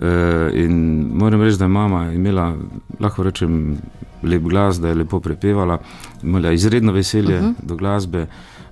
Eh, 0.00 0.50
in 0.64 0.74
moram 1.14 1.42
reči, 1.42 1.58
da 1.58 1.64
je 1.64 1.68
mama 1.68 2.12
imela, 2.12 2.54
lahko 3.00 3.22
rečem, 3.22 3.78
lep 4.22 4.42
glas, 4.42 4.80
da 4.80 4.88
je 4.88 4.94
lepo 4.94 5.20
prepevala, 5.20 5.78
imela 6.22 6.52
izredno 6.52 6.92
veselje 6.92 7.38
uh 7.38 7.42
mhm. 7.42 7.50
-huh. 7.52 7.66
do 7.66 7.76
glasbe 7.76 8.26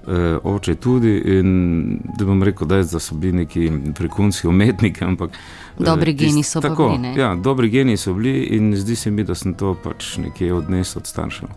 eh, 0.09 0.39
oče 0.43 0.75
tudi. 0.75 1.17
In 1.39 1.99
da 2.19 2.25
bom 2.25 2.43
rekel, 2.43 2.67
da, 2.67 2.77
je, 2.77 2.85
da 2.93 2.99
so 2.99 3.15
bili 3.15 3.33
neki 3.33 3.71
prekunski 3.95 4.49
umetniki. 4.49 5.05
Ampak, 5.05 5.31
eh, 5.31 5.85
dobri 5.85 6.13
geni 6.13 6.43
so 6.43 6.61
tako, 6.61 6.89
bili. 6.97 7.21
Ja, 7.21 7.35
dobri 7.35 7.69
geni 7.69 7.97
so 7.97 8.15
bili 8.15 8.43
in 8.57 8.77
zdi 8.77 8.97
se 8.97 9.11
mi, 9.11 9.25
da 9.25 9.35
sem 9.35 9.55
to 9.55 9.77
pač 9.85 10.17
nekje 10.17 10.55
odnesel 10.55 11.01
od 11.01 11.07
staršev. 11.07 11.49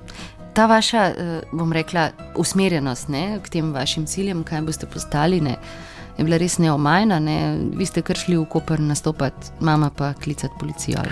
Ta 0.53 0.65
vaša, 0.65 1.03
eh, 1.03 1.41
bom 1.51 1.73
rekla, 1.73 2.09
usmerjenost 2.35 3.09
ne, 3.09 3.39
k 3.43 3.49
tem 3.49 3.73
vašim 3.73 4.05
ciljem, 4.05 4.43
kaj 4.43 4.61
boste 4.61 4.85
postali. 4.85 5.41
Ne, 5.41 5.57
je 6.17 6.23
bila 6.23 6.37
res 6.37 6.57
neomajna. 6.57 7.19
Ne? 7.19 7.37
Vi 7.75 7.85
ste 7.85 8.01
kar 8.05 8.17
šli 8.19 8.37
v 8.39 8.45
Koper 8.49 8.79
nastopati, 8.79 9.51
mama 9.59 9.89
pa 9.89 10.13
klicati 10.13 10.53
policijo. 10.59 11.03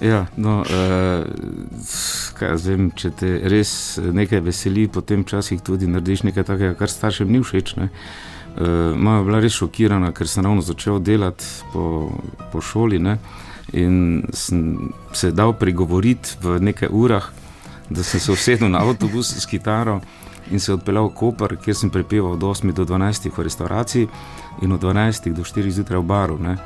Ja, 0.00 0.22
no, 0.40 0.62
uh, 0.64 2.54
vem, 2.64 2.86
če 2.96 3.10
te 3.20 3.32
res 3.52 3.98
nekaj 4.00 4.40
veseli, 4.46 4.86
potem 4.88 5.26
včasih 5.26 5.60
tudi 5.60 5.90
narediš 5.92 6.22
nekaj 6.24 6.46
takega, 6.48 6.76
kar 6.78 6.88
staršem 6.88 7.28
ni 7.28 7.42
všeč. 7.44 7.74
Uh, 7.76 7.90
mama 8.96 9.18
je 9.18 9.26
bila 9.26 9.42
res 9.44 9.58
šokirana, 9.60 10.14
ker 10.16 10.24
sem 10.24 10.46
ravno 10.48 10.64
začel 10.64 11.02
delati 11.04 11.44
po, 11.74 12.08
po 12.48 12.64
šoli 12.64 12.96
ne? 12.96 13.18
in 13.76 14.24
sem 14.32 14.88
se 15.12 15.34
dal 15.36 15.52
pregovoriti 15.52 16.40
v 16.40 16.56
nekaj 16.64 16.88
urah, 16.88 17.28
da 17.90 18.02
sem 18.02 18.24
se 18.24 18.32
usedel 18.32 18.72
na 18.72 18.80
avtobus 18.80 19.36
s 19.36 19.44
kitaro 19.46 20.00
in 20.50 20.60
se 20.60 20.72
odpeljal 20.72 21.08
v 21.08 21.14
Koper, 21.14 21.56
kjer 21.56 21.76
sem 21.76 21.90
prepeval 21.90 22.32
od 22.32 22.42
8 22.42 22.72
do 22.72 22.84
12 22.84 23.30
v 23.36 23.42
restauraciji 23.42 24.08
in 24.62 24.72
od 24.72 24.80
12 24.82 25.32
do 25.32 25.42
4 25.42 25.70
zjutraj 25.70 26.00
v 26.00 26.06
baru. 26.06 26.38
Ne. 26.38 26.56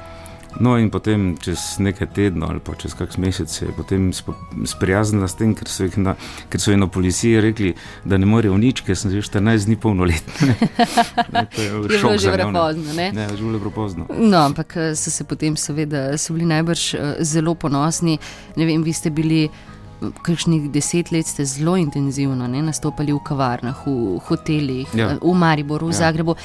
No, 0.60 0.76
in 0.78 0.86
potem 0.90 1.34
čez 1.42 1.82
nekaj 1.82 2.12
tednov 2.14 2.54
ali 2.54 2.60
pa 2.62 2.76
čez 2.78 2.94
kakšen 2.94 3.24
mesec 3.26 3.50
se 3.50 3.66
je 3.66 3.72
potem 3.74 4.12
sprijaznila 4.64 5.26
s 5.26 5.34
tem, 5.34 5.50
ker 5.54 5.66
so 5.66 5.88
na, 5.98 6.14
ker 6.48 6.62
so 6.62 6.76
na 6.78 6.86
policiji 6.86 7.40
rekli, 7.42 7.72
da 8.04 8.18
ne 8.18 8.26
morejo 8.26 8.54
nič, 8.58 8.84
ker 8.86 8.94
sem 8.94 9.10
že 9.10 9.24
14 9.26 9.66
dni 9.66 9.76
polnoletna. 9.76 10.54
to 11.54 11.58
je 11.58 11.70
bilo 11.90 12.14
že 12.18 12.30
prepozno. 12.30 12.92
Ne, 12.94 13.10
ne 13.10 13.26
že 13.34 13.42
bilo 13.42 13.58
prepozno. 13.58 14.06
No, 14.14 14.46
ampak 14.46 14.76
eh, 14.76 14.94
so 14.94 15.10
se 15.10 15.26
potem 15.26 15.58
seveda 15.58 16.14
so 16.18 16.38
bili 16.38 16.46
najbrž 16.46 16.82
eh, 16.94 16.98
zelo 17.26 17.58
ponosni. 17.58 18.18
Ne 18.54 18.66
vem, 18.66 18.86
vi 18.86 18.94
ste 18.94 19.10
bili 19.10 19.50
kakšnih 20.22 20.70
deset 20.72 21.12
let 21.12 21.26
ste 21.26 21.44
zelo 21.44 21.76
intenzivno 21.76 22.46
ne, 22.48 22.62
nastopali 22.62 23.12
v 23.12 23.20
kavarnah, 23.24 23.86
v 23.86 24.20
hotelih, 24.28 24.94
ja. 24.94 25.14
v 25.20 25.34
Mariboru, 25.34 25.90
v 25.90 25.94
ja. 25.94 26.06
Zagrebu. 26.06 26.36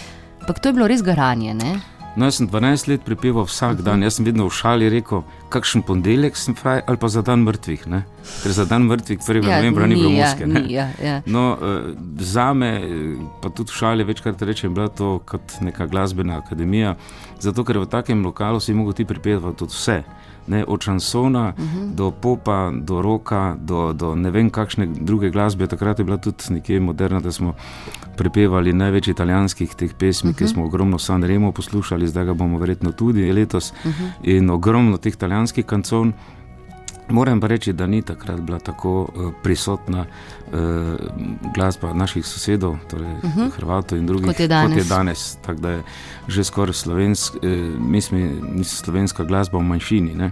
Ampak 0.41 0.59
to 0.59 0.69
je 0.69 0.73
bilo 0.73 0.87
res 0.87 1.01
garanje. 1.03 1.53
Ne? 1.53 1.79
No, 2.15 2.25
jaz 2.25 2.39
sem 2.39 2.47
12 2.49 2.87
let 2.89 3.03
prepeval 3.05 3.45
vsak 3.45 3.71
uh 3.71 3.79
-huh. 3.79 3.83
dan. 3.83 4.03
Jaz 4.03 4.15
sem 4.15 4.25
vedno 4.25 4.45
v 4.45 4.53
šali 4.53 4.89
rekel, 4.89 5.23
kakšen 5.49 5.81
ponedeljek 5.81 6.37
sem 6.37 6.55
fraj 6.55 6.81
ali 6.87 6.97
pa 6.97 7.07
za 7.07 7.21
dan 7.21 7.39
mrtvih. 7.39 7.87
Ne? 7.87 8.03
Ker 8.43 8.51
za 8.51 8.65
dan 8.65 8.81
mrtvih, 8.81 9.19
1. 9.19 9.49
Ja, 9.49 9.57
novembra, 9.57 9.87
ni 9.87 9.95
bilo 9.95 10.09
muske. 10.09 10.47
Ja, 10.67 10.89
ja. 11.03 11.21
No, 11.25 11.57
uh, 11.61 11.95
za 12.19 12.53
me, 12.53 12.81
pa 13.41 13.49
tudi 13.49 13.71
v 13.71 13.75
šali 13.75 14.03
večkrat 14.03 14.41
rečem, 14.41 14.73
bila 14.73 14.87
to 14.87 15.19
kot 15.25 15.61
neka 15.61 15.85
glasbena 15.85 16.37
akademija. 16.37 16.95
Zato, 17.39 17.63
ker 17.63 17.77
v 17.77 17.85
takem 17.85 18.25
lokalu 18.25 18.59
si 18.59 18.73
mogel 18.73 18.93
ti 18.93 19.05
pripevati 19.05 19.57
tudi 19.57 19.71
vse 19.71 20.03
ne, 20.49 20.65
od 20.67 20.81
šansona 20.81 21.53
uh 21.57 21.63
mhm. 21.63 21.77
-huh. 21.77 21.95
do 21.95 22.11
popa, 22.11 22.71
do 22.73 23.01
roka, 23.01 23.55
do, 23.59 23.93
do 23.93 24.15
ne 24.15 24.31
vem 24.31 24.49
kakšne 24.49 24.85
druge 24.85 25.29
glasbe. 25.29 25.67
Takrat 25.67 25.99
je 25.99 26.05
bila 26.05 26.17
tudi 26.17 26.43
nekje 26.49 26.79
moderna, 26.79 27.19
da 27.19 27.31
smo 27.31 27.53
prepevali 28.17 28.73
največ 28.73 29.07
italijanskih 29.07 29.75
teh 29.75 29.93
pesmi, 29.93 30.29
uh 30.29 30.35
-huh. 30.35 30.37
ki 30.37 30.43
mhm. 30.43 30.53
smo 30.53 30.65
ogromno 30.65 30.97
San 30.97 31.23
Remo 31.23 31.51
poslušali, 31.51 32.07
zdaj 32.07 32.25
ga 32.25 32.33
bomo 32.33 32.57
verjetno 32.57 32.91
tudi 32.91 33.31
letos 33.31 33.71
uh 33.71 33.85
mhm. 33.85 34.03
-huh. 34.03 34.11
in 34.23 34.49
ogromno 34.49 34.97
teh 34.97 35.13
italijanskih 35.13 35.65
kancov. 35.65 36.07
Moram 37.09 37.41
pa 37.41 37.47
reči, 37.47 37.73
da 37.73 37.87
ni 37.87 38.01
takrat 38.01 38.41
bila 38.41 38.59
tako 38.59 39.01
uh, 39.01 39.31
prisotna 39.43 40.05
uh, 40.05 40.57
glasba 41.55 41.93
naših 41.93 42.25
sosedov, 42.25 42.77
torej 42.89 43.13
uh 43.13 43.23
mhm. 43.23 43.41
-huh. 43.41 43.51
Hrvatov 43.51 43.97
in 43.97 44.05
drugih, 44.05 44.27
kot 44.27 44.39
je 44.39 44.47
danes. 44.47 44.73
Kot 44.73 44.77
je 44.77 44.89
danes 44.89 45.35
tako 45.45 45.59
da 45.59 45.69
je 45.69 45.83
že 46.27 46.43
skoraj 46.43 46.73
slovensk, 46.73 47.35
uh, 47.35 47.41
mislim, 47.79 48.63
slovenska 48.63 49.23
glasba 49.23 49.57
v 49.57 49.63
manjšini. 49.63 50.15
Ne? 50.15 50.31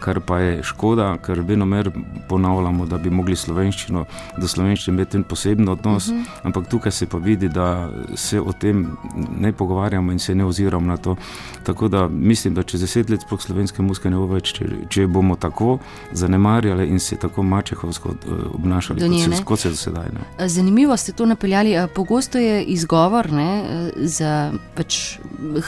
Kar 0.00 0.20
pa 0.20 0.38
je 0.38 0.62
škoda, 0.62 1.16
ker 1.24 1.40
vedno 1.40 1.66
mer 1.66 1.90
ponavljamo, 2.28 2.86
da 2.86 2.98
bi 2.98 3.10
mogli 3.10 3.36
slovenščino, 3.36 4.04
do 4.36 4.48
slovenščine 4.48 4.94
imeti 4.94 5.22
poseben 5.28 5.68
odnos, 5.68 6.08
uh 6.08 6.14
mhm. 6.14 6.22
-huh. 6.22 6.40
ampak 6.42 6.68
tukaj 6.68 6.92
se 6.92 7.06
pa 7.06 7.18
vidi, 7.18 7.48
da 7.48 7.90
se 8.14 8.40
o 8.40 8.52
tem 8.52 8.96
ne 9.40 9.52
pogovarjamo 9.52 10.12
in 10.12 10.18
se 10.18 10.34
ne 10.34 10.44
oziramo 10.44 10.86
na 10.86 10.96
to. 10.96 11.16
Tako 11.62 11.88
da 11.88 12.08
mislim, 12.08 12.54
da 12.54 12.62
čez 12.62 12.80
deset 12.80 13.10
let 13.10 13.20
sploh 13.20 13.40
slovenske 13.40 13.82
muske 13.82 14.10
ne 14.10 14.16
bo 14.16 14.26
več, 14.26 14.52
če, 14.52 14.66
če 14.88 15.06
bomo 15.06 15.36
tako 15.36 15.78
zanemarjali 16.12 16.88
in 16.88 17.00
se 17.00 17.16
tako 17.16 17.42
mačehovsko 17.42 18.08
eh, 18.08 18.32
obnašali, 18.54 19.00
kot 19.44 19.58
se, 19.58 19.62
se 19.62 19.68
do 19.68 19.76
sedaj. 19.76 20.08
Ne. 20.12 20.48
Zanimivo 20.48 20.96
ste 20.96 21.12
to 21.12 21.26
napeljali. 21.26 21.76
Pogosto 21.94 22.38
je 22.38 22.64
izgovor 22.64 23.32
ne, 23.32 23.64
za 23.96 24.52
pač 24.74 25.18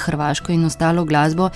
hrvaško 0.04 0.52
in 0.52 0.64
ostalo 0.64 1.04
glasbo 1.04 1.50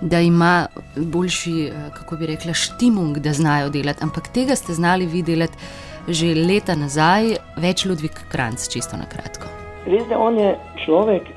da 0.00 0.20
ima 0.20 0.66
boljši, 0.96 1.64
eh, 1.64 1.90
kako 1.94 2.16
bi 2.16 2.26
rekla, 2.26 2.52
štimung, 2.54 3.18
da 3.18 3.32
znajo 3.32 3.68
delati. 3.68 4.02
Ampak 4.02 4.28
tega 4.28 4.56
ste 4.56 4.72
znali 4.72 5.06
videti 5.06 5.56
že 6.08 6.32
leta 6.34 6.72
nazaj, 6.74 7.36
več 7.60 7.84
Ludvik 7.84 8.22
Kranc, 8.32 8.64
čisto 8.72 8.96
na 8.96 9.04
kratko. 9.04 9.50
Res 9.84 10.08
je, 10.08 10.16
on 10.16 10.38
je 10.40 10.54
človek, 10.84 11.28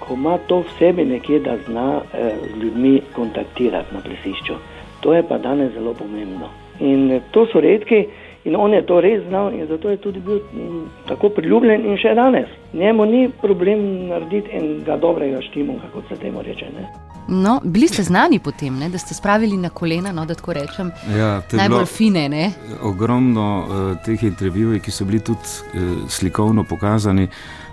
ko 0.00 0.16
ima 0.16 0.38
to 0.48 0.62
v 0.64 0.72
sebi 0.78 1.04
nekje, 1.04 1.40
da 1.44 1.58
zna 1.66 2.00
eh, 2.12 2.38
z 2.46 2.62
ljudmi 2.62 3.00
kontaktirati 3.16 3.94
na 3.94 4.00
plesišču. 4.00 4.56
To 5.04 5.12
je 5.12 5.22
pa 5.28 5.38
danes 5.38 5.72
zelo 5.74 5.92
pomembno. 5.94 6.48
In 6.80 7.10
eh, 7.12 7.20
to 7.32 7.46
so 7.52 7.60
redki. 7.60 8.06
In 8.46 8.56
on 8.56 8.74
je 8.74 8.82
to 8.86 9.00
res 9.00 9.24
znal, 9.28 9.50
in 9.54 9.66
zato 9.66 9.90
je 9.90 9.96
tudi 9.96 10.20
bil 10.20 10.38
m, 10.54 10.84
tako 11.08 11.32
priljubljen 11.34 11.82
in 11.86 11.98
še 11.98 12.14
danes. 12.14 12.46
Njemu 12.72 13.06
ni 13.06 13.24
problem 13.42 13.80
narediti 14.06 14.54
enega 14.54 14.96
dobrega 15.02 15.40
štimunga, 15.48 15.90
kot 15.94 16.06
se 16.08 16.18
temu 16.22 16.42
reče. 16.46 16.68
Ne? 16.76 16.86
No, 17.28 17.58
bili 17.64 17.88
ste 17.88 18.04
znani 18.06 18.38
potem, 18.38 18.78
ne, 18.78 18.86
da 18.88 18.98
ste 19.02 19.14
spravili 19.14 19.56
na 19.58 19.68
kolena, 19.74 20.12
no, 20.14 20.22
da 20.26 20.38
tako 20.38 20.54
rečem, 20.54 20.92
ja, 21.18 21.40
najbolj 21.52 21.86
fine. 21.90 22.28
Ne? 22.30 22.44
Ogromno 22.86 23.48
uh, 23.58 23.84
teh 24.06 24.22
intervjujev, 24.30 24.78
ki 24.84 24.94
so 24.94 25.08
bili 25.10 25.18
tudi 25.26 25.42
uh, 25.42 26.06
slikovno 26.06 26.62
pokazani, 26.70 27.26
uh, 27.26 27.65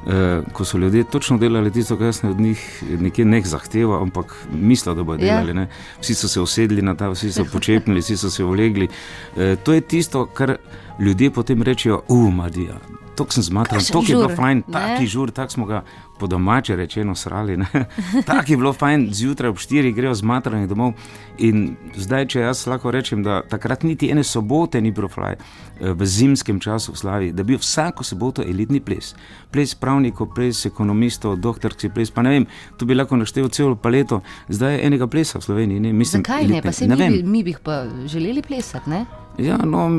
ko 0.54 0.66
so 0.66 0.78
ljudje 0.78 1.04
točno 1.04 1.38
delali 1.38 1.72
tisto, 1.72 1.98
kar 1.98 2.06
jaz 2.06 2.24
od 2.24 2.40
njih 2.40 2.84
nekje 3.00 3.26
ne 3.26 3.42
zahtevam, 3.42 4.02
ampak 4.02 4.36
mislijo, 4.54 4.96
da 4.96 5.04
bodo 5.04 5.26
ja. 5.26 5.42
delali. 5.42 5.62
Ja. 5.62 5.68
Vsi 6.02 6.16
so 6.16 6.28
se 6.28 6.42
usedli 6.42 6.82
na 6.82 6.96
ta, 6.96 7.10
vsi 7.10 7.32
so 7.32 7.46
počepnili, 7.52 8.02
vsi 8.02 8.18
so 8.18 8.30
se 8.30 8.44
ulegli. 8.44 8.88
Uh, 8.88 9.42
to 9.64 9.74
je 9.74 9.82
tisto, 9.82 10.26
kar 10.26 10.58
ljudje 11.00 11.32
potem 11.32 11.62
rečejo, 11.62 12.02
umadija. 12.08 12.80
To 13.16 13.26
sem 13.30 13.44
zmatral, 13.44 13.82
to 13.92 14.02
je 14.02 14.16
bilo 14.16 14.30
fajn, 14.36 14.64
taki 14.72 15.08
žur, 15.08 15.32
tako 15.32 15.52
smo 15.52 15.66
ga 15.66 15.84
po 16.24 16.28
domače 16.28 16.76
rečeno 16.76 17.16
srali. 17.16 17.58
Tako 18.28 18.52
je 18.52 18.58
bilo 18.58 18.74
fajn, 18.74 19.10
zjutraj 19.12 19.50
ob 19.50 19.58
4 19.58 19.94
grejo 19.94 20.14
zmatrani 20.16 20.68
domov. 20.68 20.94
In 21.38 21.76
zdaj, 21.96 22.28
če 22.32 22.46
jaz 22.46 22.62
lahko 22.68 22.92
rečem, 22.96 23.24
da 23.24 23.42
takrat 23.50 23.84
niti 23.84 24.08
ene 24.12 24.24
sobote 24.24 24.80
ni 24.82 24.92
bilo 24.96 25.10
fly 25.12 25.34
eh, 25.34 25.92
v 25.92 26.06
zimskem 26.08 26.62
času 26.64 26.94
v 26.94 27.02
Slavi, 27.02 27.32
da 27.36 27.44
bi 27.44 27.58
vsako 27.60 28.08
soboto 28.08 28.46
elitni 28.46 28.80
ples. 28.80 29.16
Ples 29.52 29.76
pravnikov, 29.76 30.30
ples 30.36 30.64
ekonomistov, 30.70 31.36
doktorski 31.44 31.92
ples, 31.92 32.12
pa 32.12 32.24
ne 32.24 32.38
vem, 32.38 32.48
tu 32.80 32.88
bi 32.88 32.96
lahko 32.96 33.20
naštel 33.20 33.52
celo 33.52 33.76
paleto, 33.76 34.22
zdaj 34.48 34.78
je 34.78 34.86
enega 34.88 35.10
plesa 35.12 35.44
v 35.44 35.50
Sloveniji. 35.50 35.84
Ne? 35.84 35.92
Mislim, 35.94 36.24
Zakaj 36.24 36.48
ne? 36.48 36.64
Pa 36.64 36.72
se 36.72 36.88
mi, 36.88 36.96
bi, 36.96 37.24
mi 37.24 37.44
bi 37.44 37.58
pa 37.64 37.84
želeli 38.08 38.46
plesati, 38.48 38.90
ne? 38.90 39.04
Ja, 39.38 39.58
no, 39.66 39.90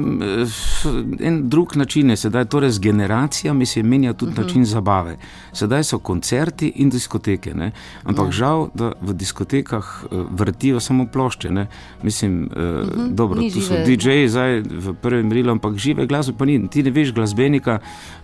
en 1.20 1.48
drug 1.48 1.76
način 1.76 2.10
je 2.10 2.16
sedaj, 2.16 2.44
torej 2.44 2.70
z 2.70 2.78
generacijami 2.78 3.66
se 3.66 3.82
menja 3.82 4.12
tudi 4.12 4.30
uh 4.30 4.32
mhm. 4.32 4.42
-huh. 4.42 4.46
način 4.46 4.64
zabave. 4.64 5.16
Sedaj 5.52 5.84
so 5.84 5.98
koncerti 5.98 6.72
in 6.76 6.90
diskoteke, 6.90 7.54
ne? 7.54 7.72
ampak 8.04 8.26
ja. 8.26 8.30
žal, 8.32 8.68
da 8.74 8.92
v 9.00 9.12
diskotekah 9.12 10.04
uh, 10.04 10.26
vrtijo 10.30 10.80
samo 10.80 11.06
plošče. 11.06 11.50
Ne? 11.50 11.66
Mislim, 12.02 12.42
uh, 12.42 12.62
uh 12.62 12.62
-huh. 12.62 13.14
dobro, 13.14 13.40
tu 13.54 13.60
so 13.60 13.74
DJ-ji 13.86 14.28
zdaj 14.28 14.60
v 14.60 14.94
prvem 15.02 15.32
redu, 15.32 15.50
ampak 15.50 15.76
žive 15.76 16.06
glasbe 16.06 16.34
pa 16.38 16.44
ni. 16.44 16.68
Ti 16.68 16.82
ne 16.82 16.90
veš 16.90 17.12
glasbenika, 17.12 17.78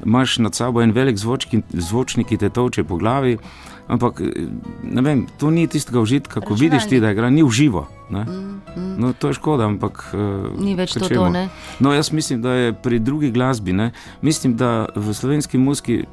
imaš 0.05 0.39
nad 0.39 0.55
sabo 0.55 0.83
en 0.83 0.93
velik 0.93 1.17
zvočnik, 1.73 2.27
ki 2.27 2.37
te 2.37 2.49
toče 2.49 2.85
po 2.85 2.97
glavi. 2.97 3.39
Ampak 3.91 4.23
vem, 5.03 5.27
to 5.39 5.51
ni 5.51 5.67
tistega 5.67 5.99
užitka, 6.01 6.41
ko 6.41 6.55
vidiš 6.55 6.87
ti, 6.87 7.01
da 7.03 7.11
je 7.11 7.17
igra, 7.19 7.31
ni 7.31 7.43
uživo. 7.43 7.89
Mm, 8.11 8.19
mm. 8.19 8.95
No, 9.03 9.13
to 9.13 9.31
je 9.31 9.35
škoda, 9.35 9.67
ampak. 9.67 10.05
Uh, 10.15 10.47
ni 10.63 10.77
več 10.79 10.95
to, 10.95 11.09
to 11.11 11.27
ne. 11.31 11.49
No, 11.83 11.91
jaz 11.95 12.13
mislim, 12.15 12.43
da 12.43 12.55
je 12.55 12.73
pri 12.73 12.99
drugi 13.03 13.31
glasbi, 13.35 13.75
ne? 13.75 13.91
mislim, 14.23 14.55
da 14.57 14.87
v 14.95 15.15
slovenski 15.15 15.59
muski 15.59 16.05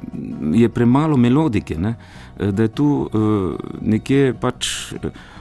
je 0.54 0.68
premalo 0.68 1.16
melodike, 1.16 1.78
ne? 1.78 1.94
da 2.38 2.66
je 2.66 2.68
tu 2.68 2.88
uh, 3.06 3.54
nekje 3.82 4.34
pač 4.40 4.92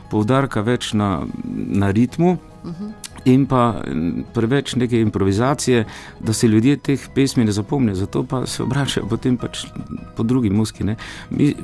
poudarka 0.09 0.61
več 0.61 0.93
na, 0.93 1.25
na 1.53 1.91
ritmu. 1.91 2.37
Uh 2.63 2.69
mhm. 2.69 2.85
-huh 2.85 3.06
in 3.27 3.45
pa 3.45 3.81
preveč 4.33 4.75
neke 4.75 5.01
improvizacije, 5.01 5.85
da 6.19 6.33
se 6.33 6.47
ljudje 6.47 6.77
teh 6.77 7.07
pesmi 7.15 7.45
ne 7.45 7.51
zapomnijo, 7.51 7.95
zato 7.95 8.23
pa 8.23 8.45
se 8.45 8.63
obračajo 8.63 9.07
potem 9.07 9.37
pač 9.37 9.65
po 10.15 10.23
drugi 10.23 10.49
muski. 10.49 10.83
Ne. 10.83 10.95
Mi 11.29 11.55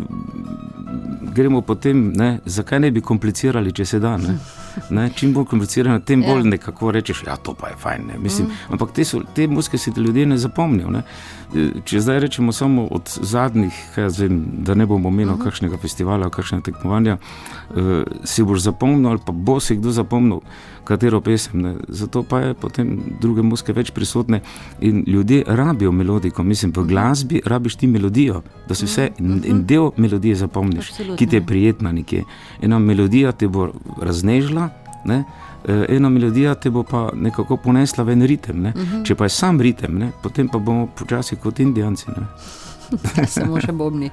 gremo 1.34 1.62
potem, 1.62 2.12
ne, 2.16 2.40
zakaj 2.46 2.80
ne 2.80 2.92
bi 2.92 3.02
komplicirali, 3.02 3.74
če 3.74 3.86
se 3.86 4.00
da. 4.00 4.18
Ne. 4.18 4.38
Ne, 4.90 5.10
čim 5.16 5.34
bolj 5.34 5.46
komplicirano, 5.52 6.00
tem 6.02 6.22
bolj 6.26 6.42
ja. 6.42 6.50
nekako 6.56 6.92
rečeš, 6.92 7.24
ja, 7.28 7.36
to 7.38 7.54
pa 7.54 7.70
je 7.70 7.76
fajn. 7.80 8.12
Mislim, 8.20 8.48
mm. 8.48 8.74
Ampak 8.74 8.94
te, 8.96 9.06
so, 9.06 9.22
te 9.36 9.48
muske 9.48 9.78
si 9.78 9.94
ljudje 9.98 10.26
ne 10.26 10.38
zapomnijo. 10.38 10.90
Ne. 10.90 11.04
Če 11.86 12.02
zdaj 12.02 12.20
rečemo 12.26 12.52
samo 12.52 12.88
od 12.92 13.12
zadnjih, 13.22 13.78
vem, 14.18 14.40
da 14.66 14.74
ne 14.74 14.86
bomo 14.90 15.10
imeli 15.10 15.30
uh 15.30 15.36
mhm. 15.36 15.42
-huh. 15.42 15.46
kakšnega 15.46 15.78
festivala, 15.78 16.30
kakšnega 16.30 16.64
tekmovanja, 16.64 17.18
uh, 17.18 18.04
si 18.24 18.44
boš 18.44 18.60
zapomnil 18.60 19.10
ali 19.10 19.20
pa 19.26 19.32
bo 19.32 19.60
si 19.60 19.76
kdo 19.76 19.92
zapomnil 19.92 20.42
katero 20.84 21.22
pesem. 21.22 21.53
Ne. 21.54 21.76
Zato 21.88 22.24
pa 22.24 22.40
je 22.40 22.54
potem 22.54 23.00
druge 23.22 23.42
muske 23.42 23.74
več 23.74 23.92
prisotne 23.92 24.42
in 24.82 25.04
ljudje 25.08 25.44
rabijo 25.48 25.92
melodiko. 25.92 26.44
Mislim, 26.44 26.74
v 26.76 26.86
glasbi 26.88 27.42
rabiš 27.46 27.76
ti 27.76 27.88
melodijo, 27.88 28.42
da 28.68 28.76
si 28.76 28.86
vse 28.86 29.10
in, 29.20 29.42
in 29.46 29.66
del 29.66 29.92
melodije 29.98 30.36
zapomniš, 30.36 30.90
Absolutno. 30.90 31.18
ki 31.18 31.28
ti 31.28 31.36
je 31.36 31.46
prijetna 31.46 31.92
nekje. 31.92 32.24
Ena 32.62 32.80
melodija 32.80 33.32
te 33.32 33.48
bo 33.48 33.70
raznežila. 34.02 34.70
Ne. 35.06 35.24
Eh, 35.68 35.86
ena 35.96 36.10
melodija 36.10 36.56
te 36.56 36.70
bo 36.70 36.84
pa 36.84 37.10
nekako 37.16 37.58
ponesla 37.58 38.04
v 38.04 38.12
en 38.12 38.22
ritem. 38.22 38.66
Uh 38.66 38.74
-huh. 38.74 39.06
Če 39.06 39.16
pa 39.16 39.26
je 39.26 39.30
sam 39.30 39.62
ritem, 39.62 39.98
ne? 39.98 40.12
potem 40.24 40.50
pa 40.50 40.58
bomo 40.58 40.88
počasi 40.88 41.36
kot 41.36 41.60
indijanci. 41.60 42.06
Samo 43.28 43.62
še 43.62 43.72
bobni. 43.72 44.10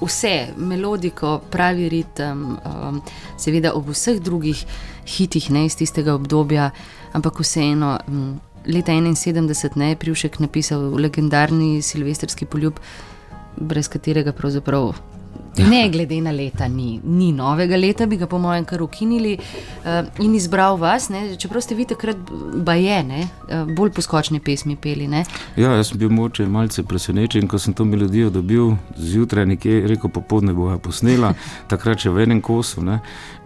Vse, 0.00 0.54
melodiko, 0.56 1.40
pravi 1.50 1.88
ritem, 1.92 2.44
um, 2.56 3.00
seveda 3.38 3.74
ob 3.76 3.90
vseh 3.92 4.20
drugih 4.20 4.64
hitih, 5.04 5.50
ne 5.50 5.66
iz 5.68 5.76
tistega 5.76 6.14
obdobja, 6.14 6.70
ampak 7.12 7.42
vseeno. 7.44 7.98
Um, 8.08 8.40
leta 8.66 8.92
71 8.92 9.76
ne, 9.76 9.92
je 9.92 9.96
Privšek 9.96 10.38
napisal 10.40 10.90
legendarni 10.96 11.82
silvestrski 11.82 12.46
poljub, 12.46 12.80
brez 13.56 13.88
katerega 13.88 14.32
pravzaprav 14.32 14.94
Ne, 15.58 15.88
glede 15.90 16.20
na 16.20 16.30
leta, 16.30 16.68
ni, 16.68 17.00
ni 17.04 17.32
novega 17.32 17.76
leta, 17.76 18.06
bi 18.06 18.16
ga 18.16 18.26
po 18.26 18.38
mojem 18.38 18.64
kar 18.64 18.82
ukinili 18.82 19.36
uh, 19.38 20.24
in 20.24 20.34
izbral 20.34 20.76
vas. 20.78 21.08
Ne, 21.10 21.36
čeprav 21.36 21.62
ste 21.62 21.74
vi 21.74 21.84
takrat 21.84 22.16
bajene, 22.54 23.24
uh, 23.26 23.72
bolj 23.76 23.90
poskočne 23.96 24.40
pesmi 24.40 24.76
peli. 24.76 25.08
Ne. 25.08 25.24
Ja, 25.56 25.74
jaz 25.76 25.90
sem 25.90 25.98
bil 25.98 26.12
moče 26.14 26.46
malce 26.48 26.84
presenečen, 26.86 27.48
ko 27.50 27.58
sem 27.58 27.74
to 27.74 27.84
melodijo 27.84 28.30
dobil 28.30 28.76
zjutraj, 28.96 29.46
nekje 29.50 29.82
rekel, 29.90 30.10
popoldne 30.14 30.54
bo 30.54 30.70
posnela, 30.82 31.34
takrat 31.72 32.06
še 32.06 32.14
v 32.14 32.24
enem 32.28 32.40
kosu. 32.40 32.84
Ne. 32.86 33.00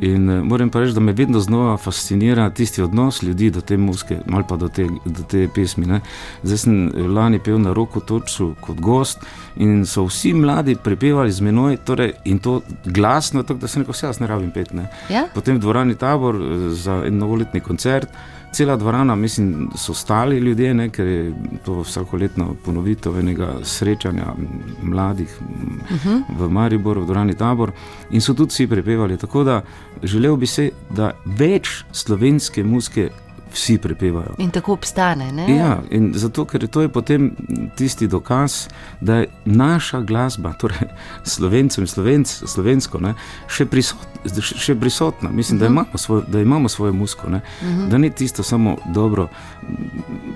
In 0.04 0.28
uh, 0.28 0.42
moram 0.44 0.70
pa 0.70 0.84
reči, 0.84 0.94
da 0.94 1.02
me 1.04 1.16
vedno 1.16 1.40
znova 1.40 1.78
fascinira 1.80 2.50
tisti 2.50 2.84
odnos 2.84 3.22
ljudi 3.22 3.50
do 3.50 3.64
te 3.64 3.80
muske, 3.80 4.20
malo 4.26 4.46
pa 4.48 4.60
do 4.60 4.68
te, 4.68 4.86
do 5.04 5.24
te 5.28 5.48
pesmi. 5.48 5.88
Ne. 5.88 6.02
Zdaj 6.44 6.62
sem 6.66 6.78
lani 7.16 7.40
pel 7.40 7.58
na 7.64 7.72
roko 7.72 8.04
toču 8.04 8.52
kot 8.60 8.80
gost 8.80 9.24
in 9.56 9.86
so 9.86 10.04
vsi 10.06 10.34
mladi 10.34 10.76
prepevali 10.76 11.32
z 11.32 11.40
menoj. 11.40 11.76
Torej, 11.84 12.12
in 12.24 12.38
to 12.38 12.60
glasno, 12.84 13.42
tako 13.42 13.60
da 13.60 13.68
se 13.68 13.78
neko 13.78 13.92
vse 13.92 14.06
jaz 14.06 14.20
ne 14.20 14.26
rabim 14.26 14.50
pet. 14.50 14.72
Ne. 14.72 14.88
Ja? 15.10 15.26
Potem 15.34 15.56
v 15.56 15.60
dvorani 15.60 15.94
tabor 15.94 16.34
eh, 16.36 16.70
za 16.74 17.02
en 17.06 17.18
novoletni 17.18 17.60
koncert. 17.60 18.08
Cela 18.54 18.76
dvorana, 18.76 19.14
mislim, 19.14 19.70
so 19.76 19.94
stali 19.94 20.38
ljudje, 20.38 20.74
ne, 20.74 20.88
ker 20.88 21.06
je 21.06 21.32
to 21.64 21.80
vsakoletno 21.82 22.54
ponovitev 22.64 23.18
enega 23.18 23.48
srečanja 23.62 24.34
mladih 24.82 25.38
uh 25.40 26.04
-huh. 26.04 26.22
v 26.38 26.48
Mariboru, 26.48 27.02
v 27.02 27.04
dvorani 27.04 27.34
tabor, 27.34 27.72
in 28.10 28.20
so 28.20 28.34
tudi 28.34 28.48
vsi 28.48 28.66
prepevali. 28.66 29.16
Tako 29.18 29.44
da 29.44 29.62
želel 30.02 30.36
bi 30.36 30.46
se, 30.46 30.70
da 30.90 31.12
več 31.24 31.84
slovenske 31.92 32.64
muske 32.64 33.10
vsi 33.54 33.78
prepevajo. 33.78 34.34
In 34.38 34.50
tako 34.50 34.72
obstane. 34.72 35.32
Ne? 35.32 35.56
Ja, 35.56 35.82
in 35.90 36.12
zato, 36.14 36.44
ker 36.44 36.66
to 36.68 36.82
je 36.82 36.88
potem 36.88 37.30
tisti 37.76 38.08
dokaz, 38.08 38.68
da 39.00 39.16
je 39.22 39.28
naša 39.44 40.00
glasba, 40.00 40.52
torej 40.58 40.88
slovencem 41.34 41.86
slovenc, 41.86 42.28
slovensko, 42.46 43.00
ne, 43.00 43.14
še, 43.48 43.66
prisotna, 43.66 44.42
še 44.42 44.74
prisotna. 44.74 45.30
Mislim, 45.30 45.58
uh 45.58 45.62
-huh. 45.62 45.68
da, 45.68 45.70
mhm. 45.70 45.72
imamo 45.72 45.98
svoj, 45.98 46.22
da 46.28 46.40
imamo 46.40 46.68
svoje 46.68 46.92
musko, 46.92 47.26
uh 47.26 47.32
mhm. 47.32 47.40
-huh. 47.62 47.88
da 47.88 47.98
ni 47.98 48.10
tisto 48.10 48.42
samo 48.42 48.76
dobro. 48.86 49.28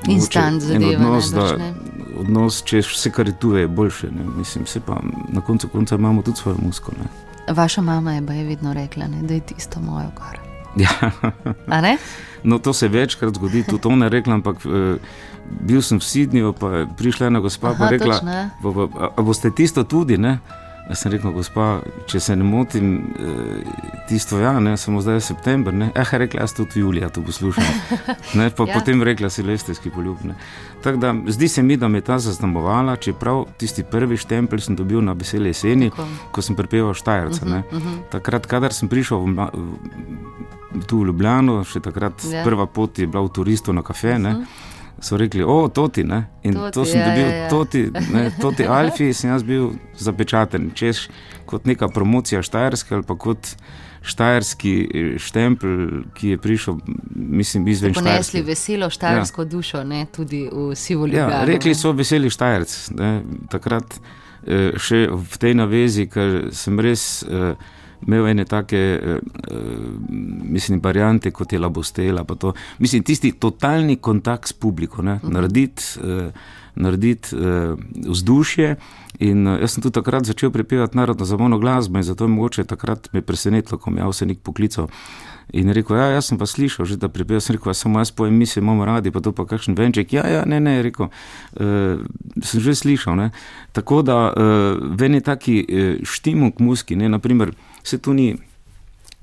Instant 0.09 0.63
zadeva. 0.63 1.07
Odnos, 1.07 1.31
da, 1.31 1.57
odnos, 2.17 2.63
če 2.65 2.79
vse 2.79 3.11
kar 3.11 3.27
je 3.27 3.39
tu, 3.39 3.57
je 3.57 3.69
boljše. 3.69 4.09
Mislim, 4.37 4.65
pa, 4.87 5.01
na 5.29 5.41
koncu 5.41 5.69
konca 5.69 5.95
imamo 5.95 6.23
tudi 6.23 6.37
svojo 6.37 6.59
musko. 6.63 6.93
Ne. 6.99 7.29
Vaša 7.55 7.83
mama 7.83 8.13
je, 8.13 8.23
je 8.31 8.45
vedno 8.45 8.73
rekla, 8.73 9.07
ne, 9.07 9.23
da 9.23 9.35
je 9.35 9.41
tisto 9.41 9.81
mojo 9.81 10.11
gor. 10.17 10.48
Ja. 10.85 11.11
A 11.67 11.97
No, 12.43 12.59
to 12.59 12.73
se 12.73 12.88
večkrat 12.88 13.35
zgodi, 13.35 13.64
tudi 13.67 13.88
ona 13.88 14.07
je 14.07 14.11
rekla, 14.11 14.35
ampak 14.35 14.62
uh, 14.67 14.97
bil 15.61 15.83
sem 15.83 15.99
v 15.99 16.05
Sidnju, 16.05 16.53
pa 16.53 16.71
je 16.71 16.87
prišla 16.99 17.27
ena 17.27 17.41
gospa 17.41 17.75
in 17.75 17.88
rekla: 17.91 18.21
A 19.17 19.23
boste 19.23 19.51
tisto 19.51 19.85
tudi? 19.85 20.19
Ne? 20.19 20.38
Jaz 20.88 21.03
sem 21.03 21.12
rekel, 21.12 21.35
gospa, 21.37 21.83
če 22.09 22.21
se 22.21 22.35
ne 22.37 22.45
motim, 22.49 22.93
eh, 23.21 23.73
tisto 24.09 24.38
ja, 24.41 24.55
ne, 24.61 24.73
samo 24.81 25.03
zdaj 25.05 25.19
je 25.19 25.25
september. 25.27 25.75
Eh, 25.85 26.12
rekla, 26.23 26.41
jaz 26.41 26.55
tudi 26.57 26.81
julija 26.81 27.11
to 27.12 27.23
poslušam. 27.23 27.64
Ne, 28.38 28.49
pa 28.51 28.64
ja. 28.69 28.75
potem 28.75 29.03
rekla 29.03 29.29
silvestrski 29.31 29.91
poljub. 29.91 30.17
Tako 30.83 30.99
da 30.99 31.14
zdi 31.27 31.49
se 31.49 31.62
mi, 31.62 31.77
da 31.77 31.88
me 31.88 31.99
je 31.99 32.07
ta 32.09 32.19
zaznamovala, 32.19 32.97
čeprav 32.97 33.45
tisti 33.57 33.85
prvi 33.85 34.17
štempelj 34.17 34.61
sem 34.61 34.77
dobil 34.77 35.05
na 35.05 35.12
veseli 35.12 35.53
jeseni, 35.53 35.91
Tako. 35.91 36.09
ko 36.33 36.43
sem 36.43 36.57
prepeval 36.57 36.95
Štajerca. 36.95 37.45
Uh 37.45 37.53
-huh, 37.53 37.62
uh 37.73 37.83
-huh. 37.83 37.99
Takrat, 38.11 38.47
kadar 38.47 38.73
sem 38.73 38.88
prišel 38.88 39.19
v, 39.19 39.25
v, 39.27 39.49
tu 40.87 41.03
v 41.03 41.11
Ljubljano, 41.11 41.62
še 41.64 41.81
takrat 41.81 42.25
ja. 42.31 42.45
prva 42.45 42.67
pot 42.67 42.99
je 42.99 43.07
bila 43.07 43.23
v 43.27 43.33
turistu 43.35 43.73
na 43.73 43.83
kafe. 43.83 44.17
Uh 44.17 44.33
-huh 44.33 44.67
so 45.01 45.17
rekli, 45.17 45.43
o, 45.43 45.69
toti. 45.69 46.05
Ne? 46.05 46.27
In 46.43 46.55
toti, 46.55 46.75
to 46.75 46.85
sem 46.85 47.01
ja, 47.01 47.09
dobil, 47.09 47.29
ja, 47.29 47.37
ja. 47.37 47.49
toti, 47.49 47.83
ne, 48.12 48.31
toti 48.41 48.67
Alfi, 48.67 49.12
sem 49.14 49.31
jaz 49.31 49.45
bil 49.47 49.71
zapečaten, 49.99 50.71
češ 50.75 51.09
kot 51.49 51.67
neka 51.67 51.88
promocija 51.88 52.43
Štajerske 52.43 52.95
ali 52.95 53.07
pa 53.07 53.17
kot 53.17 53.55
štajerski 54.09 54.73
eh, 54.83 55.09
štempelj, 55.19 56.03
ki 56.14 56.35
je 56.35 56.38
prišel, 56.38 56.79
mislim, 57.14 57.69
izven 57.69 57.95
Štajerske. 57.95 58.11
Ponesli 58.11 58.43
veselo 58.47 58.91
štajersko 58.91 59.43
ja. 59.43 59.49
dušo, 59.49 59.83
ne, 59.85 60.07
tudi 60.14 60.45
v 60.53 60.71
sivo 60.77 61.07
ljudi. 61.07 61.19
Ja, 61.19 61.45
rekli 61.45 61.75
so 61.75 61.93
veseli 61.93 62.31
Štajerc. 62.31 62.77
Ne, 62.99 63.11
takrat 63.51 63.99
eh, 63.99 64.79
še 64.79 65.07
v 65.11 65.43
tej 65.43 65.59
navezi, 65.59 66.09
ker 66.11 66.49
sem 66.55 66.81
res. 66.81 67.11
Eh, 67.23 67.75
imel 68.07 68.27
ene 68.29 68.45
take, 68.45 69.01
uh, 69.03 69.19
mislim, 70.45 70.81
variante 70.83 71.31
kot 71.31 71.53
je 71.53 71.59
Labostela. 71.59 72.25
Mislim, 72.79 73.03
tisti 73.03 73.33
totalni 73.33 73.97
kontakt 73.97 74.49
s 74.49 74.53
publiko, 74.53 75.03
uh 75.03 75.09
-huh. 75.09 75.33
narediti 75.33 75.83
uh, 76.03 76.33
naredit, 76.79 77.33
uh, 77.33 77.79
vzdušje. 78.09 78.77
In 79.19 79.47
jaz 79.47 79.75
sem 79.75 79.83
tudi 79.83 79.97
takrat 79.99 80.29
začel 80.29 80.51
prepevati 80.55 80.97
narodno 80.97 81.25
zabavno 81.27 81.59
glasbo 81.59 81.99
in 81.99 82.03
zato 82.07 82.25
je 82.25 82.29
mogoče 82.29 82.65
takrat 82.65 83.09
me 83.13 83.23
presenetilo, 83.23 83.79
ko 83.79 83.91
mi 83.91 83.99
je 83.99 84.05
avsenik 84.05 84.39
poklical. 84.39 84.87
In 85.53 85.73
rekel, 85.73 85.97
ja, 85.97 86.11
jaz 86.13 86.29
sem 86.29 86.39
pa 86.39 86.47
slišal, 86.47 86.85
že, 86.87 86.99
da 87.01 87.09
prepevam, 87.09 87.41
sem 87.41 87.57
rekel, 87.57 87.75
samo 87.75 87.99
jaz 87.99 88.11
pojem, 88.13 88.37
mi 88.37 88.47
se 88.47 88.61
imamo 88.61 88.85
radi, 88.85 89.11
pa 89.11 89.21
to 89.25 89.33
pa 89.33 89.47
kakšen 89.49 89.75
venček. 89.75 90.13
Ja, 90.13 90.27
ja, 90.29 90.43
ne, 90.45 90.61
ne, 90.61 90.83
rekel, 90.85 91.09
uh, 91.09 92.05
sem 92.45 92.61
že 92.61 92.77
slišal. 92.77 93.17
Ne. 93.17 93.31
Tako 93.73 94.03
da 94.05 94.19
uh, 94.29 94.77
ven 95.01 95.17
je 95.17 95.25
taki 95.25 95.57
uh, 95.65 96.05
štimuk 96.05 96.61
muski, 96.61 97.01
ne, 97.01 97.09
naprimer, 97.09 97.55
se 97.83 97.99
tu 97.99 98.12
ni 98.12 98.37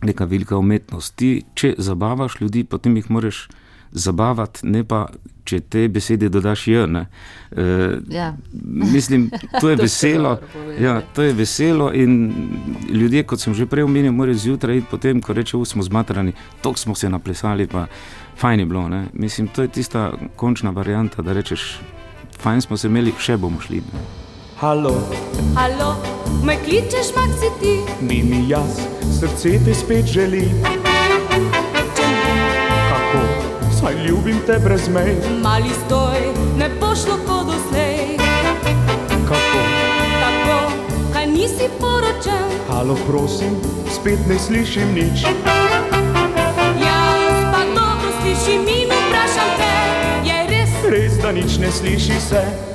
neka 0.02 0.26
velika 0.26 0.58
umetnost. 0.58 1.16
Ti, 1.16 1.44
če 1.54 1.76
zabavaš 1.78 2.40
ljudi, 2.42 2.64
potem 2.64 2.96
jih 2.98 3.12
moraš 3.12 3.48
zabavati, 3.96 4.68
ne 4.68 4.84
pa 4.84 5.06
če 5.46 5.60
te 5.70 5.86
besede 5.88 6.30
dodaš 6.30 6.66
j. 6.68 6.82
E, 6.82 7.66
ja. 8.12 8.32
Mislim, 8.64 9.30
to 9.62 9.70
je 9.70 9.78
veselo. 9.86 10.38
Ja, 10.82 11.00
to 11.16 11.24
je 11.24 11.34
veselo 11.34 11.92
in 11.94 12.34
ljudje, 12.90 13.24
kot 13.24 13.40
sem 13.40 13.54
že 13.54 13.70
prej 13.70 13.86
omenil, 13.86 14.12
morajo 14.12 14.42
zjutraj 14.42 14.82
iti 14.82 14.92
potem, 14.92 15.22
ko 15.22 15.34
rečejo, 15.38 15.66
smo 15.66 15.86
zmatrani, 15.86 16.34
tok 16.62 16.82
smo 16.82 16.96
se 16.96 17.10
naplesali, 17.10 17.68
pa 17.68 17.88
fajn 18.42 18.60
je 18.60 18.66
bilo. 18.66 18.88
Ne? 18.90 19.06
Mislim, 19.14 19.48
to 19.48 19.62
je 19.62 19.74
tista 19.80 20.12
končna 20.36 20.74
varijanta, 20.76 21.22
da 21.22 21.34
rečeš, 21.34 21.80
fajn 22.42 22.62
smo 22.62 22.78
se 22.78 22.92
imeli, 22.92 23.14
še 23.20 23.38
bomo 23.38 23.62
šli. 23.62 23.84
Ne? 23.94 24.25
Halo, 24.66 24.98
Halo, 25.56 25.96
me 26.44 26.58
kličeš, 26.58 27.14
maxi 27.16 27.50
ti? 27.62 27.74
Ni 28.02 28.24
mi 28.24 28.50
jaz, 28.50 28.82
srce 29.20 29.60
te 29.66 29.74
spet 29.74 30.06
želi. 30.06 30.50
Kako, 32.90 33.22
saj 33.80 33.94
ljubim 34.08 34.40
te 34.48 34.60
brez 34.60 34.90
mej. 34.90 35.16
Mali 35.44 35.70
stoj, 35.86 36.18
ne 36.58 36.70
pošlo 36.80 37.14
kot 37.28 37.46
doslej. 37.46 38.18
Kako, 39.28 39.62
tako, 40.22 40.72
kaj 41.14 41.28
nisi 41.28 41.70
poročen. 41.80 42.50
Halo, 42.68 42.98
prosim, 43.08 43.54
spet 43.94 44.20
ne 44.28 44.40
slišim 44.40 44.94
nič. 44.96 45.30
Jaz 46.82 47.38
pa 47.54 47.62
dobro 47.76 48.10
slišim 48.22 48.62
in 48.62 48.90
vprašam 48.90 49.52
te, 49.58 49.74
je 50.26 50.46
res? 50.50 50.72
Res, 50.90 51.22
da 51.22 51.32
nič 51.32 51.58
ne 51.58 51.72
sliši 51.72 52.20
se 52.30 52.75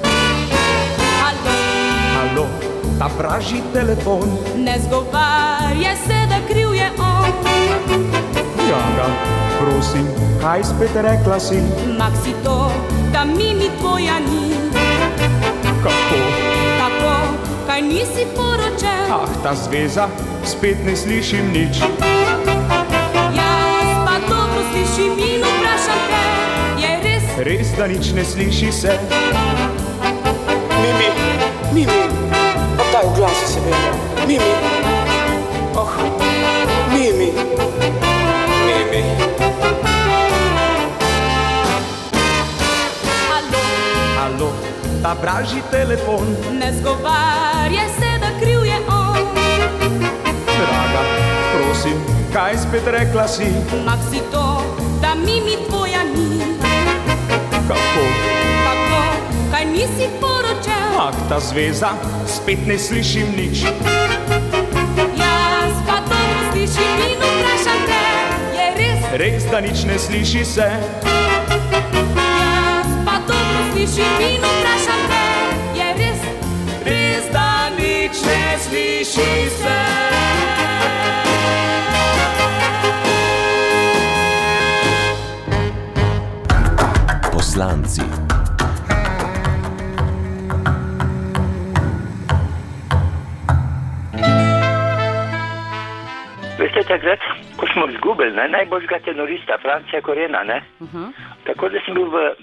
alo, 2.30 2.46
ta 2.98 3.08
praži 3.18 3.62
telefon. 3.72 4.30
Ne 4.56 4.78
zgovarja 4.86 5.96
se, 6.06 6.18
da 6.28 6.38
kriv 6.48 6.74
je 6.74 6.90
on. 6.98 7.30
Jaga, 8.70 9.08
prosim, 9.60 10.06
kaj 10.42 10.64
spet 10.64 10.90
rekla 10.94 11.40
si? 11.40 11.62
Maxi 11.98 12.34
to, 12.44 12.70
da 13.12 13.24
mi 13.24 13.54
ni 13.54 13.70
tvoja 13.80 14.18
ni. 14.18 14.54
Kako? 15.82 16.20
Tako, 16.78 17.14
kaj 17.66 17.82
nisi 17.82 18.26
poročen. 18.36 19.12
Ah, 19.12 19.28
ta 19.42 19.54
zveza, 19.54 20.08
spet 20.44 20.76
ne 20.86 20.96
slišim 20.96 21.52
nič. 21.52 21.82
Jaz 23.34 23.90
pa 24.06 24.14
dobro 24.28 24.62
slišim 24.72 25.12
in 25.18 25.42
vprašam 25.42 26.00
te, 26.10 26.24
je 26.82 26.92
res? 27.02 27.24
Res, 27.38 27.76
da 27.78 27.86
nič 27.86 28.12
ne 28.14 28.24
sliši 28.24 28.72
se. 28.72 28.98
Mimi, 30.80 31.10
Mimi, 31.72 32.19
oddaj 33.00 33.08
v 33.08 33.16
glas 33.16 33.38
sebe. 33.48 33.72
Mimi, 34.28 34.52
oh, 35.74 35.92
Mimi, 36.92 37.30
Mimi. 38.66 39.02
Alo, 43.30 43.60
alo, 44.20 44.50
ta 45.02 45.12
vraži 45.16 45.62
telefon. 45.70 46.36
Ne 46.52 46.72
zgovarja 46.76 47.88
se, 47.88 48.10
da 48.20 48.30
kriv 48.40 48.64
je 48.64 48.78
on. 48.88 49.24
Draga, 50.44 51.02
prosim, 51.56 51.96
kaj 52.32 52.56
spet 52.56 52.84
rekla 52.86 53.28
si? 53.28 53.48
Maxi 53.84 54.20
to, 54.30 54.62
da 55.00 55.14
Mimi 55.14 55.56
tvoja 55.68 56.04
ni. 56.04 56.40
Kako? 57.68 58.29
Tako, 59.60 59.68
kaj 59.68 59.72
nisi 59.72 60.08
poročen. 60.20 60.98
Ah, 60.98 61.12
ta 61.28 61.40
zveza, 61.40 61.88
spet 62.26 62.66
ne 62.66 62.78
slišim 62.78 63.26
nič. 63.36 63.62
Jaz 65.16 65.74
pa 65.86 66.00
to 66.08 66.16
slišim 66.52 67.00
in 67.10 67.18
vprašam 67.20 67.80
te, 67.86 68.04
je 68.56 68.66
res? 68.76 69.04
Res, 69.12 69.44
da 69.50 69.60
nič 69.60 69.84
ne 69.84 69.98
sliši 69.98 70.44
se. 70.44 70.68
Jaz 72.16 72.88
pa 73.04 73.16
to 73.28 73.38
slišim 73.72 74.20
in 74.20 74.40
vprašam 74.40 75.02
te, 75.10 75.24
je 75.76 75.88
res? 75.98 76.20
Res, 76.84 77.24
da 77.32 77.68
nič 77.76 78.16
ne 78.24 78.58
sliši 78.64 79.50
se. 79.60 79.78
Poslanci. 87.32 88.09
Smo 97.90 97.96
izgubili 97.96 98.32
ne, 98.32 98.48
najboljšega 98.48 98.98
tenorista, 98.98 99.58
Francija 99.62 100.00
Korena, 100.00 100.42
uh 100.80 100.88
-huh. 100.88 101.12
tako 101.44 101.68
da 101.68 101.78
sem 101.84 101.94
bil 101.94 102.04
v 102.04 102.34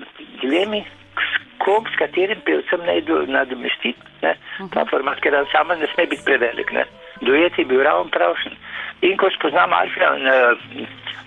dilemi, 0.41 0.83
s 1.15 1.57
kom, 1.57 1.85
s 1.93 1.95
katerim 1.97 2.39
pevcem 2.45 2.79
naj 2.85 3.01
nadomestiti. 3.27 3.99
Uh 4.21 4.29
-huh. 4.29 4.73
Ta 4.73 4.85
format, 4.85 5.19
ker 5.19 5.33
sama 5.51 5.75
ne 5.75 5.87
sme 5.93 6.05
biti 6.05 6.25
prevelik. 6.25 6.71
Ne. 6.71 6.85
Duet 7.21 7.57
je 7.57 7.65
bil 7.65 7.83
ravno 7.83 8.09
pravšen. 8.11 8.51
In 9.01 9.17
ko 9.17 9.29
spoznam 9.29 9.73
Alfija 9.73 10.15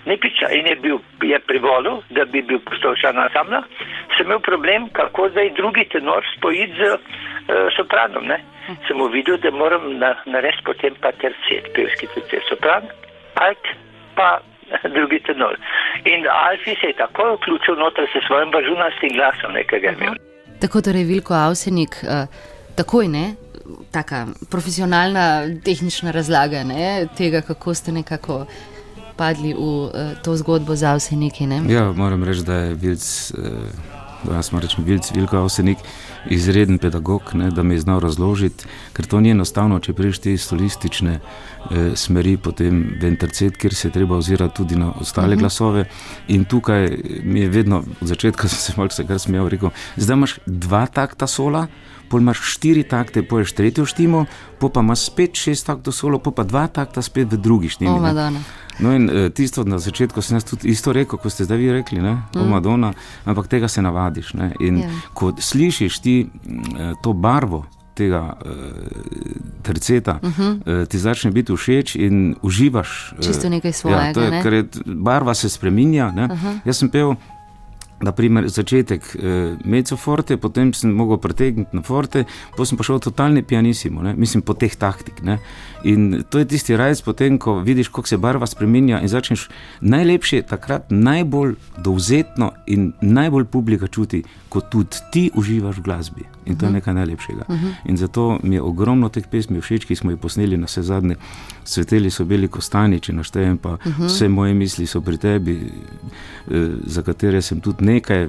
Nepiča 0.05 0.47
in 0.51 0.67
je 0.67 0.75
bil 0.75 0.97
je 1.21 1.39
privolil, 1.39 1.97
da 2.09 2.25
bi 2.25 2.41
bil 2.41 2.59
postovčan 2.59 3.17
ansambla, 3.17 3.63
sem 4.17 4.25
imel 4.25 4.39
problem, 4.39 4.89
kako 4.89 5.29
zdaj 5.29 5.49
drugi 5.49 5.85
tenor 5.85 6.23
spojiti 6.37 6.73
z 6.73 6.81
uh, 6.93 6.99
sopranom. 7.77 8.25
Ne 8.25 8.39
sem 8.87 9.11
videl, 9.11 9.37
da 9.37 9.51
moram 9.51 9.81
narediti 10.25 10.63
potem 10.63 10.95
pa 11.01 11.11
tercet, 11.11 11.71
pevski 11.75 12.07
tercet, 12.13 12.43
sopran, 12.49 12.83
alt 13.35 13.67
pa 14.21 14.31
drugi 14.95 15.19
tenor. 15.27 15.55
In 16.13 16.21
Alfi 16.47 16.73
se 16.81 16.87
je 16.87 17.01
takoj 17.03 17.35
vključil 17.35 17.75
noter 17.83 18.05
s 18.11 18.25
svojim 18.27 18.49
bažunastim 18.55 19.11
glasom, 19.17 19.51
nekaj 19.59 19.79
imel. 19.79 20.13
Tako 20.61 20.81
torej 20.81 21.03
Vilko 21.03 21.33
Avsenik, 21.33 21.93
uh, 22.03 22.09
takoj 22.75 23.07
ne. 23.07 23.25
Taka 23.91 24.25
profesionalna, 24.51 25.25
tehnična 25.65 26.11
razlaga 26.11 26.63
ne, 26.63 27.07
tega, 27.17 27.41
kako 27.41 27.73
ste 27.73 27.91
nekako 27.91 28.45
padli 29.17 29.53
v 29.53 29.57
uh, 29.59 29.91
to 30.23 30.35
zgodbo 30.35 30.75
za 30.75 30.95
vse 30.95 31.15
neki. 31.15 31.47
Ne? 31.47 31.61
Ja, 31.69 31.91
moram 31.91 32.23
reči, 32.23 32.43
da 32.45 32.53
je 32.53 32.75
bil 32.75 32.97
uh, 32.97 34.00
da 34.23 34.35
jaz 34.35 34.51
rečem, 34.53 34.83
Vilc, 34.85 35.11
Vilko 35.15 35.37
Avsenik, 35.37 35.77
izreden 36.29 36.77
pedagog, 36.77 37.31
ne, 37.33 37.49
da 37.51 37.63
mi 37.63 37.75
je 37.75 37.79
znal 37.79 37.99
razložiti, 37.99 38.65
ker 38.93 39.05
to 39.05 39.19
ni 39.19 39.31
enostavno, 39.31 39.79
če 39.79 39.93
priješ 39.93 40.19
te 40.19 40.35
solistične 40.37 41.13
eh, 41.19 41.91
smeri, 41.95 42.37
potem 42.37 42.83
v 43.01 43.09
intercet, 43.09 43.57
kjer 43.57 43.75
se 43.75 43.87
je 43.87 43.91
treba 43.91 44.17
ozirati 44.17 44.55
tudi 44.55 44.75
na 44.75 44.91
ostale 44.99 45.27
uh 45.27 45.31
mhm. 45.31 45.37
-huh. 45.37 45.39
glasove. 45.39 45.85
In 46.27 46.45
tukaj 46.45 46.97
mi 47.23 47.39
je 47.39 47.49
vedno 47.49 47.83
od 48.01 48.07
začetka, 48.07 48.47
sem 48.51 48.59
se 48.59 48.73
malce 48.77 49.07
kar 49.07 49.19
smejal, 49.19 49.49
rekel, 49.49 49.69
zdaj 49.95 50.17
imaš 50.17 50.39
dva 50.45 50.85
takta 50.85 51.27
sola. 51.27 51.67
Pol 52.09 52.19
imaš 52.19 52.39
štiri 52.43 52.83
takte, 52.83 53.23
poješ 53.23 53.53
tretjo 53.55 53.85
štimo, 53.85 54.25
pa 54.59 54.79
imaš 54.79 54.99
spet 54.99 55.35
šest 55.35 55.65
taktov 55.65 55.93
solo, 55.93 56.19
pa 56.19 56.43
dva 56.43 56.67
takta 56.67 57.01
spet 57.01 57.31
v 57.31 57.37
drugi 57.37 57.69
štimi. 57.69 57.89
Oh, 57.89 58.03
No, 58.81 58.93
in 58.95 59.09
uh, 59.09 59.29
tisto 59.29 59.63
na 59.63 59.77
začetku 59.79 60.21
sem 60.21 60.35
jaz 60.35 60.47
tudi 60.49 60.71
isto 60.73 60.93
rekel, 60.93 61.19
kot 61.21 61.33
ste 61.33 61.45
zdaj 61.45 61.57
vi 61.57 61.71
rekli, 61.71 62.01
ne, 62.01 62.17
mm. 62.35 62.47
Madonna, 62.49 62.93
ampak 63.25 63.47
tega 63.47 63.67
se 63.67 63.81
navadiš. 63.81 64.33
Ne, 64.33 64.53
in 64.59 64.81
yeah. 64.81 64.89
Ja. 64.89 65.11
ko 65.13 65.33
slišiš 65.37 65.99
ti 66.01 66.15
uh, 66.25 66.97
to 67.03 67.13
barvo. 67.13 67.65
Tega 67.91 68.33
uh, 68.39 68.55
terceta 69.61 70.19
uh 70.23 70.39
-huh. 70.39 70.81
uh, 70.81 70.87
ti 70.87 70.97
začne 70.97 71.31
biti 71.31 71.53
všeč 71.55 71.95
in 71.95 72.35
uživaš. 72.41 73.13
Čisto 73.19 73.49
nekaj 73.49 73.73
svojega. 73.73 74.01
Ja, 74.01 74.13
to 74.13 74.21
je, 74.21 74.31
ne? 74.31 74.41
ker 74.41 74.53
je, 74.53 74.63
barva 74.85 75.33
se 75.33 75.49
spremenja. 75.49 76.07
Uh 76.07 76.13
-huh. 76.15 76.59
Jaz 76.65 76.77
sem 76.77 76.89
pel 76.89 77.15
naprimer, 78.03 78.47
začetek 78.49 79.07
eh, 79.15 79.57
mezzo 79.65 79.97
forte, 79.97 80.37
potem 80.37 80.73
sem 80.73 80.91
mogel 80.91 81.19
pretegniti 81.21 81.75
na 81.75 81.83
forte, 81.85 82.25
potem 82.55 82.71
sem 82.71 82.79
pa 82.79 82.87
šel 82.87 83.01
totalni 83.03 83.43
pianissimo, 83.43 84.03
ne? 84.05 84.15
mislim 84.17 84.43
po 84.45 84.53
teh 84.53 84.75
taktik. 84.75 85.21
Ne? 85.25 85.39
In 85.83 86.23
to 86.29 86.41
je 86.41 86.49
tisti 86.49 86.77
rajc, 86.77 87.01
potem 87.05 87.39
ko 87.41 87.59
vidiš, 87.59 87.89
kako 87.89 88.07
se 88.07 88.17
barva 88.17 88.47
spremenja 88.47 89.01
in 89.01 89.11
začneš 89.11 89.47
najlepše, 89.81 90.43
takrat 90.49 90.89
najbolj 90.89 91.55
dovzetno 91.77 92.51
in 92.67 92.91
najbolj 93.01 93.45
publika 93.45 93.87
čuti, 93.87 94.23
ko 94.49 94.61
tudi 94.61 95.03
ti 95.11 95.29
uživaš 95.35 95.79
v 95.79 95.85
glasbi. 95.85 96.27
In 96.45 96.55
to 96.55 96.65
je 96.65 96.69
mhm. 96.69 96.75
nekaj 96.75 96.93
najlepšega. 96.93 97.43
Uh 97.47 97.55
mhm. 97.55 97.65
-huh. 97.65 97.73
In 97.85 97.97
zato 97.97 98.39
mi 98.43 98.55
je 98.55 98.61
ogromno 98.61 99.09
teh 99.09 99.27
pesmi 99.27 99.61
všeč, 99.61 99.85
ki 99.85 99.95
smo 99.95 100.11
jih 100.11 100.19
posneli 100.19 100.57
na 100.57 100.65
vse 100.65 100.81
zadnje. 100.81 101.15
Sveteli 101.63 102.09
so 102.09 102.25
bili 102.25 102.47
kostani, 102.47 102.99
če 102.99 103.13
naštejem, 103.13 103.57
pa 103.57 103.73
uh 103.73 103.87
mhm. 103.87 104.01
-huh. 104.01 104.05
vse 104.05 104.29
moje 104.29 104.53
misli 104.53 104.85
so 104.85 105.01
pri 105.01 105.17
tebi, 105.17 105.71
eh, 106.51 106.69
za 106.85 107.01
katere 107.01 107.41
sem 107.41 107.59
tudi 107.59 107.85
nekaj 107.85 108.27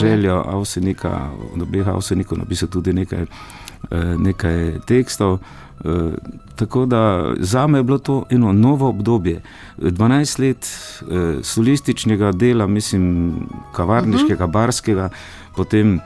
želja, 0.00 0.42
avsenika, 0.46 1.30
od 1.54 1.62
obeh 1.62 1.88
avsenikov 1.88 2.38
napisal 2.38 2.68
tudi 2.68 2.92
nekaj, 2.92 3.22
eh, 3.22 4.14
nekaj 4.18 4.78
tekstov. 4.86 5.38
Uh, 5.84 6.12
tako 6.56 6.86
da 6.86 7.34
za 7.38 7.66
me 7.66 7.78
je 7.78 7.82
bilo 7.82 7.98
to 7.98 8.24
eno 8.30 8.52
novo 8.52 8.88
obdobje. 8.88 9.42
12 9.78 10.40
let 10.40 10.68
uh, 11.02 11.44
solističnega 11.44 12.32
dela, 12.32 12.66
mislim, 12.66 13.32
kavarniškega, 13.72 14.44
uh 14.44 14.50
-huh. 14.50 14.52
barskega, 14.52 15.08
potem 15.56 16.00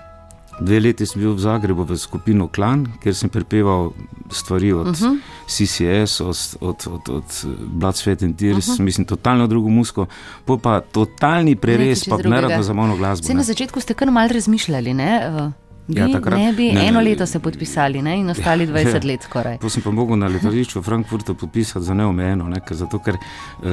Dve 0.62 0.80
leti 0.80 1.06
sem 1.06 1.22
bil 1.22 1.34
v 1.34 1.42
Zagrebu 1.42 1.84
v 1.84 1.96
skupino 1.98 2.46
Klan, 2.48 2.86
kjer 3.02 3.14
sem 3.14 3.30
prepeval 3.32 3.90
stvari 4.30 4.72
od 4.72 4.86
uh 4.86 4.94
-huh. 4.94 5.18
CCS, 5.46 6.20
od, 6.20 6.38
od, 6.60 6.86
od, 6.86 7.08
od 7.08 7.28
Blood, 7.58 7.94
Sweat 7.94 8.22
and 8.22 8.38
Tears, 8.38 8.68
uh 8.68 8.74
-huh. 8.74 8.82
mislim, 8.82 9.06
totalno 9.06 9.46
drugo 9.46 9.68
musko, 9.68 10.06
pa 10.44 10.56
pa 10.56 10.80
totalni 10.80 11.56
preres, 11.56 12.04
pa 12.08 12.16
ne 12.16 12.40
rado 12.40 12.62
za 12.62 12.72
malo 12.72 12.96
glasbo. 12.96 13.26
Se 13.26 13.34
na 13.34 13.42
začetku 13.42 13.80
ste 13.80 13.94
kar 13.94 14.10
mal 14.10 14.28
razmišljali, 14.28 14.94
ne? 14.94 15.52
Bi, 15.86 16.00
ja, 16.00 16.06
takrat, 16.08 16.38
ne 16.38 16.52
bi 16.52 16.72
ne, 16.72 16.86
eno 16.88 17.00
ne, 17.00 17.10
leto 17.10 17.26
se 17.26 17.38
podpisali 17.38 18.02
ne, 18.02 18.18
in 18.18 18.30
ostali 18.30 18.66
20 18.66 18.94
ja, 18.94 19.00
let 19.04 19.22
skoraj. 19.22 19.58
To 19.58 19.70
sem 19.70 19.82
pa 19.82 19.90
mogel 19.90 20.16
na 20.16 20.28
letališču 20.28 20.80
v 20.80 20.82
Frankfurtu 20.82 21.34
podpisati 21.34 21.84
za 21.84 21.94
neomejeno, 21.94 22.48
ne, 22.48 22.60
zato 22.70 22.98
ker 22.98 23.14
uh, 23.14 23.64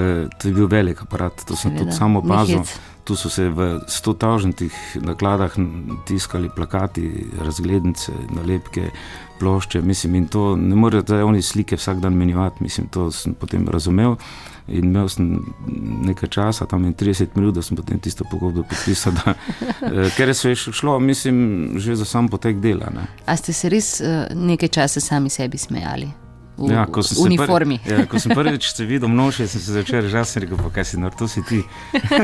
to 0.41 0.47
je 0.47 0.53
bil 0.53 0.67
velik 0.67 1.01
aparat, 1.01 1.45
to 1.45 1.55
sem 1.55 1.71
Seveda. 1.71 1.79
tudi 1.79 1.97
samo 1.97 2.19
opazil 2.19 2.63
tu 3.09 3.15
so 3.15 3.29
se 3.29 3.47
v 3.49 3.79
stotažnih 3.89 4.73
nakladah 5.01 5.55
tiskali 6.05 6.49
plakati, 6.55 7.25
razglednice, 7.41 8.11
nalepke, 8.29 8.91
plošče. 9.39 9.81
Mislim, 9.81 10.15
in 10.15 10.27
to 10.27 10.55
ne 10.55 10.75
morejo 10.75 11.01
zdaj 11.01 11.23
oni 11.23 11.41
slike 11.41 11.75
vsak 11.75 12.03
dan 12.05 12.13
menjavati. 12.13 12.63
Mislim, 12.63 12.87
to 12.87 13.07
sem 13.11 13.33
potem 13.33 13.65
razumel. 13.67 14.15
In 14.67 14.91
imel 14.91 15.09
sem 15.09 15.39
nekaj 16.05 16.29
časa, 16.29 16.69
tam 16.69 16.85
je 16.85 16.93
30 16.93 17.33
minut, 17.35 17.55
da 17.55 17.65
sem 17.65 17.77
potem 17.77 17.99
tisto 17.99 18.29
pogodbo 18.29 18.61
podpisal. 18.69 19.17
Da, 19.17 19.33
eh, 19.89 20.13
ker 20.17 20.35
se 20.35 20.53
je 20.53 20.55
šlo, 20.55 20.99
mislim, 20.99 21.71
že 21.81 21.95
za 21.95 22.05
sam 22.05 22.29
potek 22.29 22.61
dela. 22.61 22.93
Ne. 22.93 23.09
A 23.25 23.37
ste 23.37 23.53
se 23.53 23.69
res 23.69 24.01
eh, 24.01 24.27
nekaj 24.35 24.69
časa 24.69 25.01
sami 25.01 25.33
sebi 25.33 25.57
smejali? 25.57 26.28
V 26.59 26.71
ja, 26.71 26.85
uniformi. 27.23 27.79
Prvi, 27.79 27.95
ja, 27.95 28.05
ko 28.09 28.19
sem 28.19 28.35
prvič 28.35 28.71
videl 28.83 29.09
množice, 29.09 29.47
sem 29.47 29.61
se 29.61 29.75
začel 29.77 30.03
reči, 30.03 30.47
kaj 30.73 30.85
si 30.85 30.99
naredil, 30.99 31.19
to 31.19 31.27
si 31.31 31.43
ti. 31.47 31.61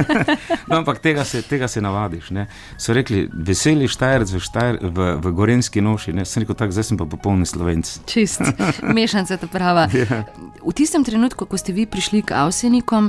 no, 0.70 0.82
ampak 0.82 1.00
tega 1.00 1.24
se, 1.24 1.42
tega 1.42 1.68
se 1.72 1.82
navadiš. 1.82 2.32
Ne. 2.36 2.48
So 2.78 2.94
rekli, 2.94 3.26
veseli 3.32 3.88
štajerc 3.88 4.36
v, 4.36 4.42
štajer, 4.44 4.80
v, 4.84 5.08
v 5.24 5.34
gorenski 5.36 5.82
noši. 5.82 6.16
Ne. 6.16 6.28
Sem 6.28 6.44
rekel, 6.44 6.58
tako, 6.60 6.76
zdaj 6.76 6.92
sem 6.92 7.00
pa 7.00 7.08
popolni 7.08 7.48
slovenc. 7.48 7.88
Čist, 8.10 8.44
mešanica 8.84 9.40
ta 9.40 9.48
prava. 9.52 9.88
Ja. 9.96 10.28
V 10.60 10.74
tistem 10.76 11.02
trenutku, 11.08 11.48
ko 11.48 11.56
ste 11.58 11.72
vi 11.72 11.88
prišli 11.88 12.20
k 12.28 12.36
Avsenikom, 12.36 13.08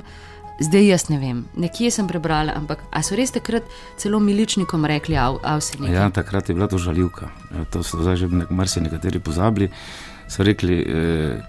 zdaj 0.60 0.86
jaz 0.86 1.08
ne 1.08 1.18
vem, 1.20 1.44
nekje 1.56 1.90
sem 1.92 2.06
prebrala, 2.08 2.54
ampak 2.56 2.80
so 3.04 3.16
res 3.18 3.34
takrat 3.34 3.66
celo 4.00 4.20
miličnikom 4.20 4.86
rekli 4.88 5.16
Avsenik? 5.16 5.92
Ja, 5.92 6.08
takrat 6.10 6.48
je 6.48 6.54
bila 6.56 6.68
to 6.70 6.78
žaljivka. 6.78 7.28
Ja, 7.52 7.64
to 7.68 7.82
so 7.82 8.00
zdaj 8.00 8.16
že 8.16 8.28
nekateri 8.80 9.20
pozabili 9.20 9.70
so 10.28 10.42
rekli, 10.42 10.80
eh, 10.80 11.40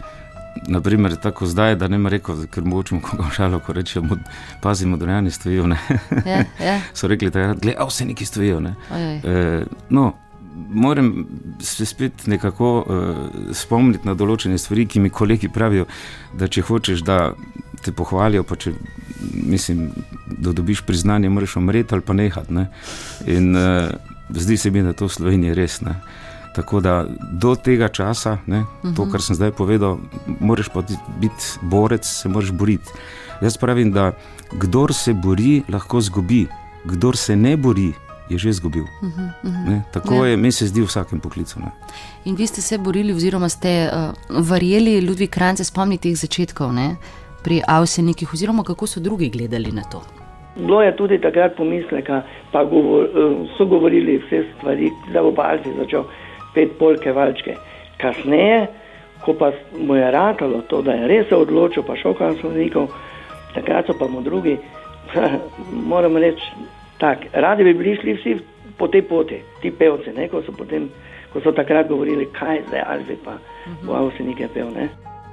naprimer, 0.67 1.15
tako 1.15 1.45
zdaj, 1.45 1.75
da 1.75 1.87
ne 1.87 1.97
morem 1.97 2.19
reči, 2.19 2.47
ker 2.51 2.63
močemo 2.63 3.01
koga 3.01 3.29
šalo, 3.35 3.59
ko 3.59 3.73
rečemo, 3.73 4.17
pazimo, 4.61 4.97
da 4.97 5.21
ne 5.21 5.31
stojijo. 5.31 5.67
Ne. 5.67 5.77
Ja, 6.25 6.43
ja. 6.65 6.79
So 6.97 7.07
rekli, 7.07 7.29
da 7.29 7.53
vse 7.87 8.05
neki 8.05 8.25
stojijo. 8.25 8.59
Ne. 8.59 8.75
Eh, 8.91 9.63
no, 9.89 10.13
moram 10.69 11.27
se 11.59 11.85
spet 11.85 12.27
nekako 12.27 12.85
eh, 12.89 13.53
spomniti 13.53 14.07
na 14.07 14.13
določene 14.13 14.57
stvari, 14.57 14.85
ki 14.85 14.99
mi 14.99 15.09
kolegi 15.09 15.49
pravijo, 15.49 15.85
da 16.37 16.47
če 16.47 16.61
hočeš, 16.61 17.03
da 17.05 17.33
te 17.83 17.91
pohvalijo, 17.91 18.43
pa 18.43 18.55
če 18.55 18.73
mislim, 19.33 19.89
da 20.27 20.53
dobiš 20.53 20.81
priznanje, 20.85 21.29
moraš 21.29 21.55
umreti 21.55 21.95
ali 21.95 22.05
pa 22.05 22.13
nehati. 22.13 22.53
Ne. 22.53 22.67
In 23.27 23.55
eh, 23.55 23.91
zdi 24.29 24.57
se 24.57 24.71
mi, 24.71 24.83
da 24.83 24.93
to 24.93 25.07
v 25.07 25.17
Sloveniji 25.19 25.57
res 25.57 25.81
ne. 25.85 25.99
Tako 26.57 26.79
da 26.81 27.05
do 27.31 27.55
tega 27.55 27.87
časa, 27.87 28.37
ne, 28.45 28.59
uh 28.59 28.65
-huh. 28.65 28.95
to, 28.95 29.01
mhm. 29.01 29.11
kar 29.11 29.21
sem 29.21 29.35
zdaj 29.35 29.51
povedal, 29.51 29.97
moraš 30.39 30.69
pa 30.73 30.81
biti 31.21 31.43
borec, 31.61 32.05
se 32.05 32.29
moraš 32.29 32.51
boriti. 32.51 32.89
Jaz 33.41 33.57
pravim, 33.57 33.91
da 33.91 34.11
kdo 34.51 34.87
se 34.93 35.13
bori, 35.13 35.61
lahko 35.69 36.01
zgubi, 36.01 36.47
kdo 36.85 37.13
se 37.13 37.35
ne 37.35 37.57
bori. 37.57 37.93
Je 38.29 38.37
že 38.37 38.49
izgubil. 38.49 38.83
Uh 38.83 38.89
-huh, 39.09 39.29
uh 39.43 39.51
-huh. 39.51 39.81
Tako 39.93 40.13
ja. 40.13 40.25
je, 40.25 40.37
meni 40.37 40.51
se 40.51 40.67
zdi 40.67 40.81
v 40.81 40.85
vsakem 40.85 41.19
poklicu. 41.19 41.59
Ne. 41.59 41.71
In 42.25 42.35
vi 42.35 42.47
ste 42.47 42.61
se 42.61 42.77
borili, 42.77 43.13
oziroma 43.13 43.49
ste 43.49 43.89
uh, 43.89 44.49
verjeli, 44.49 45.07
Ludvik 45.07 45.29
Krajce, 45.29 45.63
spomnite 45.63 46.01
teh 46.01 46.15
začetkov 46.15 46.73
ne, 46.73 46.95
pri 47.43 47.61
Avsenikih, 47.67 48.33
oziroma 48.33 48.63
kako 48.63 48.87
so 48.87 48.99
drugi 48.99 49.29
gledali 49.29 49.71
na 49.71 49.83
to. 49.83 50.01
Bilo 50.55 50.81
je 50.81 50.95
tudi 50.95 51.21
takrat 51.21 51.55
pomisleka, 51.57 52.21
pa 52.51 52.63
govor, 52.63 53.03
uh, 53.03 53.47
so 53.57 53.65
govorili 53.65 54.17
vse 54.17 54.43
stvari, 54.57 54.91
da 55.13 55.21
bo 55.21 55.31
Balci 55.31 55.69
začel 55.77 56.03
spet 56.57 56.77
polke 56.79 57.11
valčke. 57.13 57.55
Kasneje, 58.01 58.67
ko 59.21 59.33
pa 59.33 59.51
mu 59.77 59.95
je 59.95 60.11
ratalo 60.11 60.61
to, 60.69 60.81
da 60.81 60.91
je 60.91 61.07
res 61.07 61.29
se 61.29 61.35
odločil, 61.35 61.83
pa 61.83 61.95
šel 61.95 62.13
kanclernikov, 62.17 62.89
takrat 63.53 63.85
so 63.85 63.93
pa 63.97 64.07
mu 64.07 64.21
drugi, 64.21 64.57
moram 65.91 66.17
reči, 66.17 66.41
tak, 66.97 67.29
radi 67.33 67.63
bi 67.63 67.73
bili 67.73 67.95
šli 68.01 68.13
vsi 68.17 68.37
po 68.77 68.87
tej 68.87 69.01
poti, 69.01 69.41
ti 69.61 69.71
pevci, 69.71 70.13
ne, 70.17 70.27
ko 70.29 70.41
so 70.41 70.53
potem, 70.53 70.89
ko 71.33 71.41
so 71.41 71.53
takrat 71.53 71.89
govorili, 71.89 72.29
kaj 72.33 72.63
zdaj, 72.67 72.83
ali 72.85 73.17
pa 73.23 73.37
v 73.83 73.93
Avstriji 73.93 74.35
je 74.39 74.49
pel. 74.53 74.69
Ne. 74.73 74.89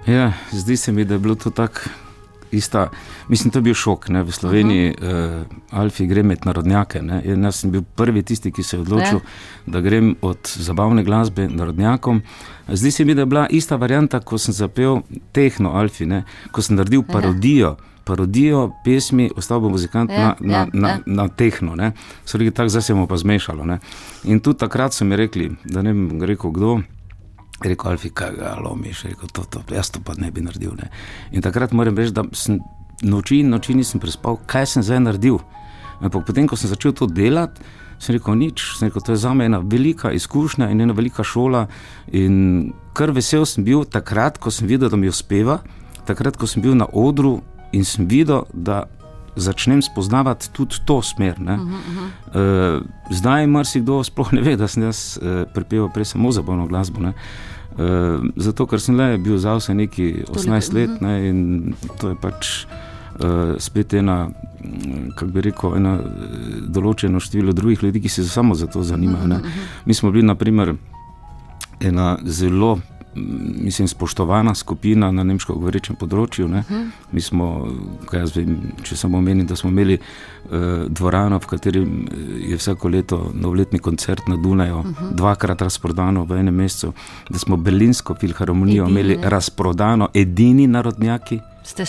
Ja, 0.06 0.32
zdi 0.52 0.76
se 0.76 0.92
mi, 0.92 1.04
da 1.04 1.14
je 1.14 1.24
bilo 1.24 1.34
to 1.34 1.50
tako 1.50 2.03
ista, 2.52 2.88
mislim, 3.28 3.50
to 3.50 3.58
je 3.58 3.62
bil 3.62 3.74
šok. 3.74 4.08
Ne? 4.08 4.22
V 4.22 4.32
Sloveniji 4.32 4.90
uh 4.90 5.08
-huh. 5.08 5.40
uh, 5.40 5.46
Alfi 5.70 6.06
gre 6.06 6.22
med 6.22 6.38
narodnjake. 6.44 7.02
Ne? 7.02 7.22
Jaz 7.24 7.56
sem 7.56 7.70
bil 7.70 7.82
prvi 7.82 8.22
tisti, 8.22 8.52
ki 8.52 8.62
se 8.62 8.76
je 8.76 8.80
odločil, 8.80 9.18
ne? 9.18 9.72
da 9.72 9.80
grem 9.80 10.16
od 10.20 10.38
zabavne 10.44 11.04
glasbe 11.04 11.48
narodnjakom. 11.48 12.22
Zdi 12.68 12.90
se 12.90 13.04
mi, 13.04 13.14
da 13.14 13.22
je 13.22 13.26
bila 13.26 13.46
ista 13.50 13.76
varianta, 13.76 14.20
ko 14.20 14.38
sem 14.38 14.54
zapel 14.54 15.00
tehno 15.32 15.70
Alfi, 15.70 16.06
ne? 16.06 16.24
ko 16.52 16.62
sem 16.62 16.76
naredil 16.76 17.02
parodijo. 17.02 17.68
Aha. 17.68 17.94
Parodijo 18.04 18.70
pesmi, 18.84 19.30
ostal 19.36 19.60
bo 19.60 19.68
muzikant 19.68 20.10
ja, 20.10 20.18
na, 20.18 20.36
na, 20.40 20.58
ja, 20.58 20.66
na, 20.72 20.88
ja. 20.88 20.98
na 21.06 21.28
tehno. 21.28 21.92
So 22.24 22.38
rekli, 22.38 22.50
tako 22.50 22.68
zdaj 22.68 22.82
se 22.82 22.94
bomo 22.94 23.06
pa 23.06 23.16
zmešali. 23.16 23.66
Ne? 23.66 23.78
In 24.24 24.40
tudi 24.40 24.58
takrat 24.58 24.92
so 24.92 25.04
mi 25.04 25.16
rekli, 25.16 25.50
da 25.64 25.82
ne 25.82 25.92
vem, 25.92 26.22
rekel 26.22 26.50
kdo. 26.50 26.80
Rekel, 27.62 27.90
Alfi, 27.90 28.10
kaj 28.10 28.34
ga 28.34 28.56
lomiš, 28.58 29.04
rekel, 29.04 29.30
to, 29.32 29.44
to, 29.50 29.62
jaz 29.70 29.92
to 29.94 30.00
pa 30.02 30.16
ne 30.18 30.30
bi 30.34 30.42
naredil. 30.42 30.74
Ne. 30.78 30.90
In 31.32 31.42
takrat 31.42 31.72
moram 31.72 31.96
reči, 31.96 32.14
da 32.16 32.24
sem 32.34 32.58
noči 33.06 33.40
in 33.44 33.52
noči 33.54 33.76
nisem 33.78 34.02
prespal, 34.02 34.40
kaj 34.50 34.66
sem 34.74 34.82
zdaj 34.82 35.04
naredil. 35.04 35.38
Ampak 36.02 36.26
potem, 36.26 36.48
ko 36.50 36.58
sem 36.58 36.70
začel 36.72 36.92
to 36.96 37.06
delati, 37.06 37.62
sem 38.02 38.16
rekel, 38.16 38.34
nič, 38.38 38.64
sem 38.78 38.88
rekel, 38.90 39.04
to 39.06 39.14
je 39.14 39.22
za 39.22 39.32
me 39.34 39.46
ena 39.46 39.62
velika 39.62 40.10
izkušnja 40.12 40.68
in 40.72 40.82
ena 40.82 40.96
velika 40.96 41.24
šola. 41.24 41.66
In 42.12 42.74
kar 42.92 43.14
vesel 43.14 43.46
sem 43.46 43.64
bil 43.64 43.86
takrat, 43.86 44.38
ko 44.42 44.50
sem 44.50 44.68
videl, 44.68 44.90
da 44.90 44.98
mi 44.98 45.08
uspeva, 45.08 45.60
takrat, 46.08 46.36
ko 46.36 46.50
sem 46.50 46.62
bil 46.62 46.74
na 46.74 46.90
odru 46.90 47.38
in 47.72 47.86
sem 47.86 48.08
videl, 48.10 48.44
da 48.52 48.84
začnem 49.36 49.82
spoznavati 49.82 50.50
tudi 50.52 50.76
to 50.84 51.02
smer. 51.02 51.34
Uh 51.40 51.46
-huh, 51.46 51.62
uh 51.62 51.70
-huh. 52.32 52.76
uh, 52.76 52.82
zdaj 53.10 53.46
marsikdo 53.46 54.04
sploh 54.04 54.32
ne 54.32 54.40
ve, 54.40 54.56
da 54.56 54.68
sem 54.68 54.82
jaz 54.82 55.18
uh, 55.22 55.52
pripeval 55.54 55.90
prej 55.94 56.04
samo 56.04 56.32
za 56.32 56.42
bojno 56.42 56.66
glasbo. 56.66 57.00
Ne? 57.00 57.12
Uh, 57.78 58.24
zato, 58.36 58.66
ker 58.66 58.80
sem 58.80 58.96
le 58.96 59.18
bil 59.18 59.38
za 59.38 59.54
vse 59.54 59.74
neki 59.74 60.14
18 60.28 60.74
let 60.74 61.00
ne, 61.00 61.28
in 61.28 61.74
to 62.00 62.08
je 62.08 62.14
pač 62.14 62.66
uh, 62.66 63.54
spet 63.58 63.94
ena, 63.94 64.30
kako 65.16 65.32
bi 65.32 65.40
rekel, 65.40 65.76
ena 65.76 65.98
določeno 66.68 67.20
število 67.20 67.52
drugih 67.52 67.82
ljudi, 67.82 68.00
ki 68.00 68.08
se 68.08 68.28
samo 68.28 68.54
za 68.54 68.66
to 68.66 68.82
zanimajo. 68.82 69.26
Ne. 69.26 69.40
Mi 69.86 69.94
smo 69.94 70.10
bili, 70.10 70.26
naprimer, 70.26 70.74
ena 71.80 72.18
zelo 72.24 72.78
mislim, 73.14 73.88
spoštovana 73.88 74.54
skupina 74.54 75.10
na 75.10 75.22
nemško 75.24 75.54
govorečem 75.54 75.96
področju. 75.96 76.46
Uh 76.46 76.52
-huh. 76.52 76.90
Mi 77.12 77.20
smo, 77.20 77.68
vem, 78.12 78.58
če 78.82 78.96
samo 78.96 79.18
omenim, 79.18 79.46
da 79.46 79.56
smo 79.56 79.70
imeli 79.70 79.98
uh, 79.98 80.50
dvorano, 80.88 81.38
v 81.38 81.46
kateri 81.46 81.86
je 82.48 82.56
vsako 82.56 82.88
leto 82.88 83.30
novoletni 83.34 83.78
koncert 83.78 84.28
na 84.28 84.36
Dunaju, 84.36 84.78
uh 84.78 84.84
-huh. 84.84 85.14
dvakrat 85.14 85.62
razprodano 85.62 86.24
v 86.24 86.38
enem 86.38 86.54
mesecu, 86.54 86.92
da 87.30 87.38
smo 87.38 87.56
Berlinsko 87.56 88.14
filharmonijo 88.14 88.84
edini, 88.84 89.00
imeli 89.00 89.16
ne? 89.16 89.30
razprodano, 89.30 90.08
edini 90.14 90.66
narodnjaki. 90.66 91.40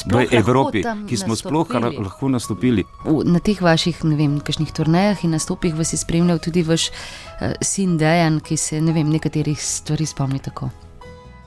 V 0.05 0.27
Evropi, 0.31 0.83
ki 1.07 1.17
smo 1.17 1.35
sploh 1.35 1.67
lahko 1.99 2.29
nastopili. 2.29 2.83
Na 3.25 3.39
teh 3.39 3.61
vaših, 3.61 4.05
ne 4.07 4.15
vem, 4.15 4.39
kakšnih 4.39 4.71
turnejah 4.71 5.23
in 5.23 5.35
nastopih 5.35 5.75
vas 5.75 5.93
je 5.93 5.97
spremljal 5.97 6.39
tudi 6.39 6.63
vaš 6.63 6.87
uh, 6.89 7.51
sin 7.61 7.97
Dejan, 7.97 8.39
ki 8.39 8.57
se 8.57 8.81
ne 8.81 8.93
vem, 8.93 9.09
nekaterih 9.09 9.61
stvari 9.61 10.05
spomni 10.05 10.39
tako. 10.39 10.69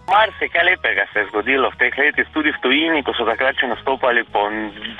Mar 0.09 0.31
se 0.39 0.49
kaj 0.49 0.65
lepega 0.65 1.05
se 1.13 1.19
je 1.21 1.27
zgodilo 1.31 1.69
v 1.71 1.77
teh 1.81 1.99
letih, 1.99 2.29
tudi 2.33 2.51
v 2.53 2.61
tujini, 2.65 3.03
ko 3.05 3.13
so 3.13 3.27
takrat 3.29 3.61
še 3.61 3.69
nastopali 3.69 4.23
po 4.33 4.47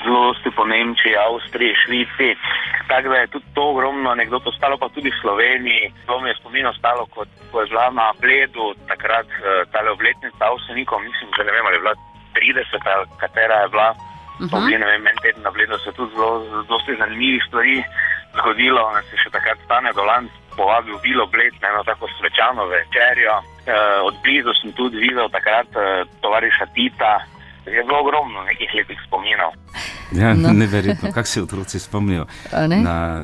zlosti 0.05 0.53
po 0.53 0.65
Nemčiji, 0.69 1.15
Avstriji, 1.17 1.79
Švici. 1.81 2.29
Tako 2.89 3.09
da 3.13 3.23
je 3.23 3.31
tudi 3.33 3.47
to 3.57 3.63
ogromno 3.73 4.11
anegdoto 4.13 4.53
stalo, 4.53 4.77
pa 4.77 4.89
tudi 4.93 5.09
v 5.09 5.21
Sloveniji. 5.21 5.89
To 6.05 6.19
mi 6.21 6.29
je 6.29 6.37
spomin 6.37 6.69
ostalo, 6.69 7.07
kot 7.15 7.29
ko 7.49 7.65
je 7.65 7.71
bila 7.73 7.89
na 7.89 8.13
Bledu 8.21 8.77
takrat 8.85 9.25
uh, 9.41 9.65
tale 9.73 9.89
obletnica 9.97 10.45
Avstrijnikom, 10.45 11.01
mislim, 11.01 11.33
da 11.37 11.43
ne 11.43 11.57
vem, 11.57 11.65
ali 11.65 11.75
je 11.75 11.83
bila 11.85 11.95
30, 12.37 13.17
katera 13.17 13.65
je 13.65 13.69
bila. 13.73 13.89
Uh 13.89 14.45
-huh. 14.45 14.65
Bili, 14.65 14.77
ne 14.77 14.85
vem, 14.85 15.07
en 15.07 15.17
teden 15.21 15.41
na 15.41 15.51
Bledu 15.51 15.77
se 15.77 15.89
je 15.89 15.93
tudi 15.93 16.13
zelo, 16.15 16.63
zelo 16.69 16.79
zanimivih 17.01 17.43
stvari 17.47 17.83
zgodilo, 18.37 18.91
da 18.93 19.01
se 19.01 19.17
še 19.17 19.29
takrat 19.29 19.57
stane 19.65 19.89
dolan 19.93 20.29
povabil 20.59 20.95
Bilo 21.07 21.25
Bled 21.33 21.53
na 21.61 21.67
eno 21.71 21.81
tako 21.91 22.05
svečano 22.17 22.63
večerjo. 22.77 23.35
E, 23.39 23.43
od 24.07 24.15
blizu 24.23 24.51
sem 24.59 24.71
tudi 24.79 24.97
videl 25.05 25.27
takrat 25.37 25.69
e, 25.75 25.85
tovariša 26.21 26.65
Tita. 26.75 27.13
Je 27.65 27.83
bilo 27.87 27.99
ogromno 28.03 28.39
nekih 28.49 28.69
lepih 28.77 28.99
spominov. 29.07 29.51
Ja, 30.11 30.33
no. 30.33 30.53
Neverjetno, 30.63 31.11
kako 31.11 31.27
se 31.27 31.43
otroci 31.43 31.79
spomnijo. 31.79 32.25
Na, 32.51 32.67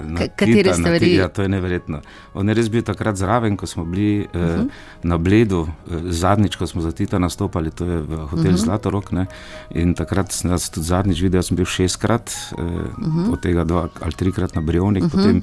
na 0.03 0.19
Katere 0.35 0.73
stvari? 0.73 1.15
Ja, 1.15 1.27
to 1.27 1.41
je 1.41 1.49
neverjetno. 1.49 2.01
On 2.33 2.49
je 2.49 2.55
res 2.55 2.69
bil 2.69 2.83
takrat 2.85 3.15
zraven, 3.15 3.57
ko 3.57 3.67
smo 3.67 3.85
bili 3.85 4.19
uh 4.19 4.41
-huh. 4.41 4.53
eh, 4.53 4.57
mhm. 4.57 4.67
na 5.03 5.17
Bledu, 5.17 5.67
eh, 5.67 5.93
zadnjič, 6.03 6.55
ko 6.55 6.67
smo 6.67 6.81
za 6.81 6.91
Tita 6.91 7.19
nastopali, 7.19 7.71
to 7.71 7.85
je 7.85 7.97
v 7.97 8.15
hotelu 8.15 8.29
uh 8.31 8.33
mhm. 8.33 8.49
-huh. 8.49 8.63
Zlatorok. 8.63 9.11
Ne? 9.11 9.25
In 9.69 9.95
takrat 9.95 10.31
sem 10.31 10.51
jaz 10.51 10.69
tudi 10.69 10.85
zadnjič 10.85 11.21
videl, 11.21 11.41
sem 11.41 11.57
bil 11.57 11.65
šestkrat, 11.65 12.29
eh, 12.29 12.61
uh 12.61 12.69
mhm. 12.99 13.19
-huh. 13.19 13.33
od 13.33 13.41
tega 13.41 13.63
dva 13.63 13.87
ali 14.01 14.11
trikrat 14.11 14.55
na 14.55 14.61
Brionik. 14.61 15.03
Uh 15.03 15.09
-huh 15.09 15.41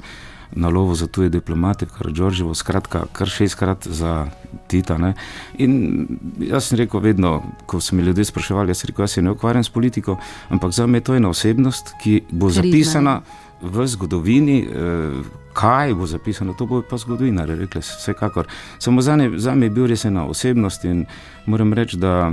na 0.55 0.69
lovo 0.69 0.95
za 0.95 1.07
tuje 1.07 1.29
diplomate, 1.29 1.85
kar 1.85 2.07
je 2.07 2.13
Đorđevo, 2.13 2.55
skratka, 2.55 3.05
kar 3.11 3.27
šestkrat 3.27 3.87
za 3.87 4.27
Tita. 4.67 4.97
Ne? 4.97 5.13
In 5.57 6.07
jaz 6.39 6.69
sem 6.69 6.77
rekel, 6.77 6.99
vedno, 6.99 7.43
ko 7.65 7.81
so 7.81 7.95
mi 7.95 8.03
ljudje 8.03 8.25
spraševali, 8.25 8.69
jaz 8.69 8.83
sem 8.83 8.87
rekel, 8.87 9.03
jaz 9.03 9.11
se 9.11 9.21
ne 9.21 9.31
ukvarjam 9.31 9.63
s 9.63 9.69
politiko, 9.69 10.17
ampak 10.49 10.71
za 10.71 10.87
me 10.87 10.97
je 10.97 11.03
to 11.03 11.15
ena 11.15 11.29
osebnost, 11.29 11.93
ki 12.03 12.21
bo 12.31 12.49
zapisana 12.49 13.21
v 13.61 13.87
zgodovini. 13.87 14.61
Eh, 14.61 15.43
kaj 15.53 15.93
bo 15.93 16.07
zapisano, 16.07 16.53
to 16.53 16.65
bo 16.65 16.81
pa 16.81 16.97
zgodovina, 16.97 17.45
rekli 17.45 17.81
so 17.81 17.97
vsekakor. 17.97 18.47
Samo 18.79 19.01
za 19.01 19.15
me 19.55 19.65
je 19.65 19.69
bil 19.69 19.87
res 19.87 20.05
ena 20.05 20.25
osebnost 20.25 20.85
in 20.85 21.05
moram 21.45 21.73
reči, 21.73 21.97
da 21.97 22.31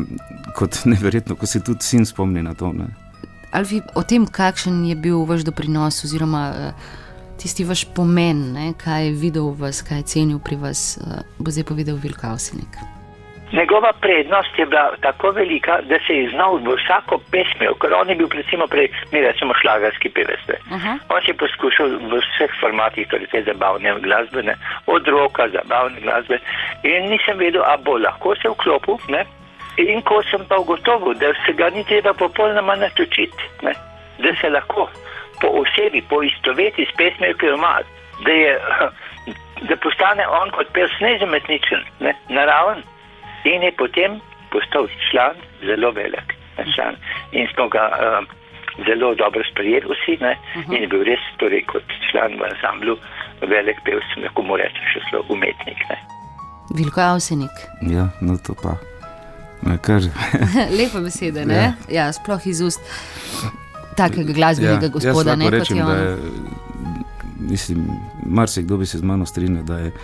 kot 0.56 0.85
neverjetno, 0.92 1.37
ko 1.37 1.46
se 1.46 1.61
tudi 1.61 1.85
sin 1.85 2.06
spomni 2.06 2.42
na 2.42 2.54
to. 2.54 2.72
Ne. 2.72 2.88
Ali 3.52 3.83
o 3.94 4.02
tem, 4.02 4.26
kakšen 4.26 4.85
je 4.85 4.96
bil 4.96 5.24
vaš 5.26 5.44
doprinos, 5.44 6.04
oziroma 6.04 6.50
uh, 6.50 6.90
tisti 7.42 7.64
vaš 7.64 7.85
pomen, 7.96 8.53
ne, 8.53 8.72
kaj 8.85 9.07
je 9.07 9.18
videl 9.24 9.50
v 9.50 9.66
vas, 9.66 9.83
kaj 9.83 10.03
je 10.03 10.09
cenil 10.12 10.40
pri 10.44 10.57
vas, 10.61 10.98
uh, 11.00 11.20
bo 11.38 11.50
zdaj 11.50 11.64
povedal 11.72 11.96
Vilkavsenik. 11.96 12.81
Njegova 13.53 13.92
prednost 14.00 14.59
je 14.59 14.66
bila 14.66 14.92
tako 15.00 15.31
velika, 15.31 15.81
da 15.83 15.98
se 16.07 16.14
je 16.14 16.31
znal 16.31 16.57
v 16.57 16.76
vsako 16.79 17.18
pesmijo, 17.31 17.74
ker 17.74 17.90
on 17.94 18.09
je 18.09 18.14
bil 18.14 18.29
recimo 18.33 18.66
prej, 18.66 18.88
mi 19.12 19.20
rečemo 19.20 19.55
šlagarski 19.61 20.09
pevec. 20.09 20.40
Uh 20.48 20.55
-huh. 20.83 20.98
On 21.09 21.20
je 21.26 21.35
poskušal 21.35 21.88
v 21.88 22.20
vseh 22.20 22.50
formatih, 22.61 23.09
torej 23.09 23.26
te 23.26 23.42
zabavne 23.42 23.94
glasbe, 24.00 24.42
ne, 24.42 24.55
od 24.87 25.09
roka, 25.09 25.48
zabavne 25.48 26.00
glasbe 26.00 26.38
in 26.83 27.11
nisem 27.11 27.38
vedel, 27.38 27.62
a 27.62 27.76
bo 27.76 27.98
lahko 27.98 28.35
se 28.42 28.48
vklopil, 28.48 28.96
ne. 29.09 29.24
In 29.76 30.03
ko 30.03 30.22
sem 30.31 30.40
pa 30.48 30.57
ugotovil, 30.57 31.14
da 31.14 31.26
se 31.46 31.53
ga 31.53 31.70
ni 31.70 31.85
treba 31.85 32.12
popolnoma 32.12 32.74
natočiti, 32.76 33.42
da 34.18 34.31
se 34.40 34.48
lahko 34.50 34.88
po 35.40 35.48
osebi, 35.62 36.03
po 36.09 36.22
istoveti 36.22 36.87
s 36.87 36.96
pesmijo, 36.96 37.37
ki 37.38 37.46
jo 37.46 37.55
ima, 37.55 37.79
da, 38.24 38.33
je, 38.33 38.53
da 39.68 39.76
postane 39.76 40.26
on 40.40 40.50
kot 40.57 40.72
pes 40.76 40.90
nezametničen, 41.00 41.85
ne, 42.00 42.14
naraven 42.29 42.83
in 43.44 43.62
je 43.62 43.72
potem 43.79 44.20
postal 44.53 44.88
član, 45.11 45.37
zelo 45.64 45.90
velik 45.90 46.35
član. 46.74 46.94
In 47.33 47.48
smo 47.55 47.68
ga 47.68 47.88
uh, 47.88 48.24
zelo 48.87 49.14
dobro 49.14 49.42
sprejeli 49.50 49.87
vsi 49.88 50.16
ne, 50.20 50.37
uh 50.57 50.62
-huh. 50.62 50.76
in 50.76 50.83
je 50.83 50.88
bil 50.88 51.03
res 51.05 51.20
torej, 51.37 51.64
kot 51.64 51.85
član 52.11 52.38
v 52.38 52.44
ansamblu 52.50 52.98
velik 53.40 53.76
pevc, 53.85 54.22
lahko 54.22 54.42
mu 54.42 54.57
rečem 54.57 54.85
še 54.92 55.00
zelo 55.11 55.24
umetnik. 55.29 55.79
Ne. 55.88 55.98
Vilko 56.76 57.00
Avsenik. 57.00 57.57
Ja, 57.83 58.09
no 58.20 58.37
to 58.46 58.55
pa. 58.62 58.76
Lepa 60.79 61.00
beseda, 61.00 61.40
ja. 61.40 61.72
ja, 61.88 62.12
sploh 62.12 62.46
iz 62.46 62.61
ust 62.61 62.81
takega 63.96 64.33
glasbenega 64.33 64.87
ja, 64.87 64.92
gospoda. 64.92 65.37
Ne, 65.37 65.50
rečem, 65.50 65.79
da 65.79 65.96
je, 65.96 66.16
mislim, 67.40 67.87
marsikdo 68.26 68.76
bi 68.76 68.87
se 68.87 68.98
z 68.98 69.03
mano 69.03 69.26
strinjal, 69.26 69.64
da 69.64 69.79
je 69.79 69.87
eh, 69.87 69.94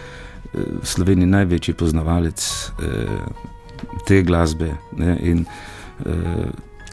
v 0.83 0.87
Sloveniji 0.87 1.27
največji 1.27 1.75
poznavalec 1.75 2.71
eh, 2.83 3.19
te 4.07 4.23
glasbe. 4.23 4.75
Ne, 4.97 5.19
in, 5.21 5.45
eh, 6.07 6.49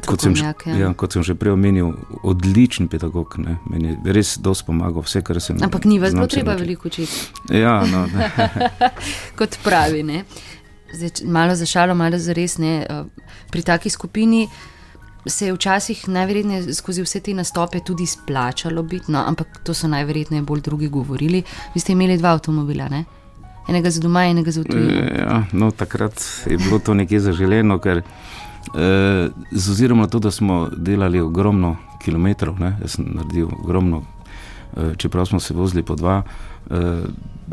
Kot 0.06 0.22
sem, 0.22 0.34
ja. 0.36 0.52
Ja, 0.76 0.90
kot 0.98 1.16
sem 1.16 1.24
že 1.24 1.36
prej 1.40 1.54
omenil, 1.56 1.94
odličen 2.28 2.90
pedagog. 2.92 3.38
Ne. 3.40 3.56
Meni 3.72 3.94
je 3.94 4.16
res 4.16 4.36
dosto 4.36 4.68
pomagal, 4.68 5.04
vse, 5.06 5.24
kar 5.24 5.40
sem 5.40 5.56
naredil. 5.56 5.70
Ampak 5.70 5.88
ni 5.88 6.00
vas 6.02 6.16
bilo 6.16 6.28
treba 6.28 6.58
veliko 6.60 6.92
učiti. 6.92 7.32
Ja, 7.56 7.78
no, 7.88 8.04
kot 9.40 9.56
pravi. 9.64 10.04
Zdaj, 10.94 11.24
malo 11.26 11.56
za 11.56 11.66
šalo, 11.66 11.96
malo 11.96 12.20
za 12.20 12.36
res. 12.36 12.58
Ne. 12.60 12.84
Eh, 12.84 13.04
pri 13.52 13.64
taki 13.64 13.90
skupini 13.90 14.48
se 15.26 15.46
je 15.46 15.54
včasih 15.54 16.08
najverjetneje 16.10 16.74
skozi 16.74 17.04
vse 17.04 17.20
te 17.20 17.34
nastope 17.34 17.80
tudi 17.80 18.06
splačalo 18.06 18.84
biti, 18.84 19.12
no, 19.12 19.24
ampak 19.28 19.60
to 19.64 19.74
so 19.74 19.88
najverjetneje 19.88 20.44
bolj 20.44 20.62
drugi 20.62 20.88
govorili. 20.88 21.44
Vi 21.74 21.80
ste 21.80 21.92
imeli 21.92 22.18
dva 22.18 22.34
avtomobila, 22.34 22.90
ne? 22.90 23.06
enega 23.68 23.90
za 23.90 24.02
doma, 24.02 24.26
enega 24.26 24.52
za 24.52 24.64
tujino. 24.64 24.92
Ja, 25.18 25.44
no, 25.52 25.72
takrat 25.72 26.24
je 26.46 26.58
bilo 26.58 26.80
to 26.80 26.94
nekje 26.94 27.20
zaželeno, 27.20 27.80
ker 27.80 27.98
eh, 27.98 29.30
z 29.52 29.72
ozirom 29.72 30.00
na 30.04 30.08
to, 30.08 30.20
da 30.20 30.32
smo 30.32 30.68
delali 30.78 31.20
ogromno 31.20 31.78
kilometrov, 32.04 32.60
ne, 32.60 32.76
jaz 32.82 32.98
sem 32.98 33.08
naredil 33.16 33.48
ogromno, 33.64 34.04
eh, 34.78 34.96
čeprav 34.98 35.26
smo 35.26 35.40
se 35.40 35.54
vozili 35.54 35.84
po 35.84 35.96
dva. 35.96 36.24
Eh, 36.72 37.04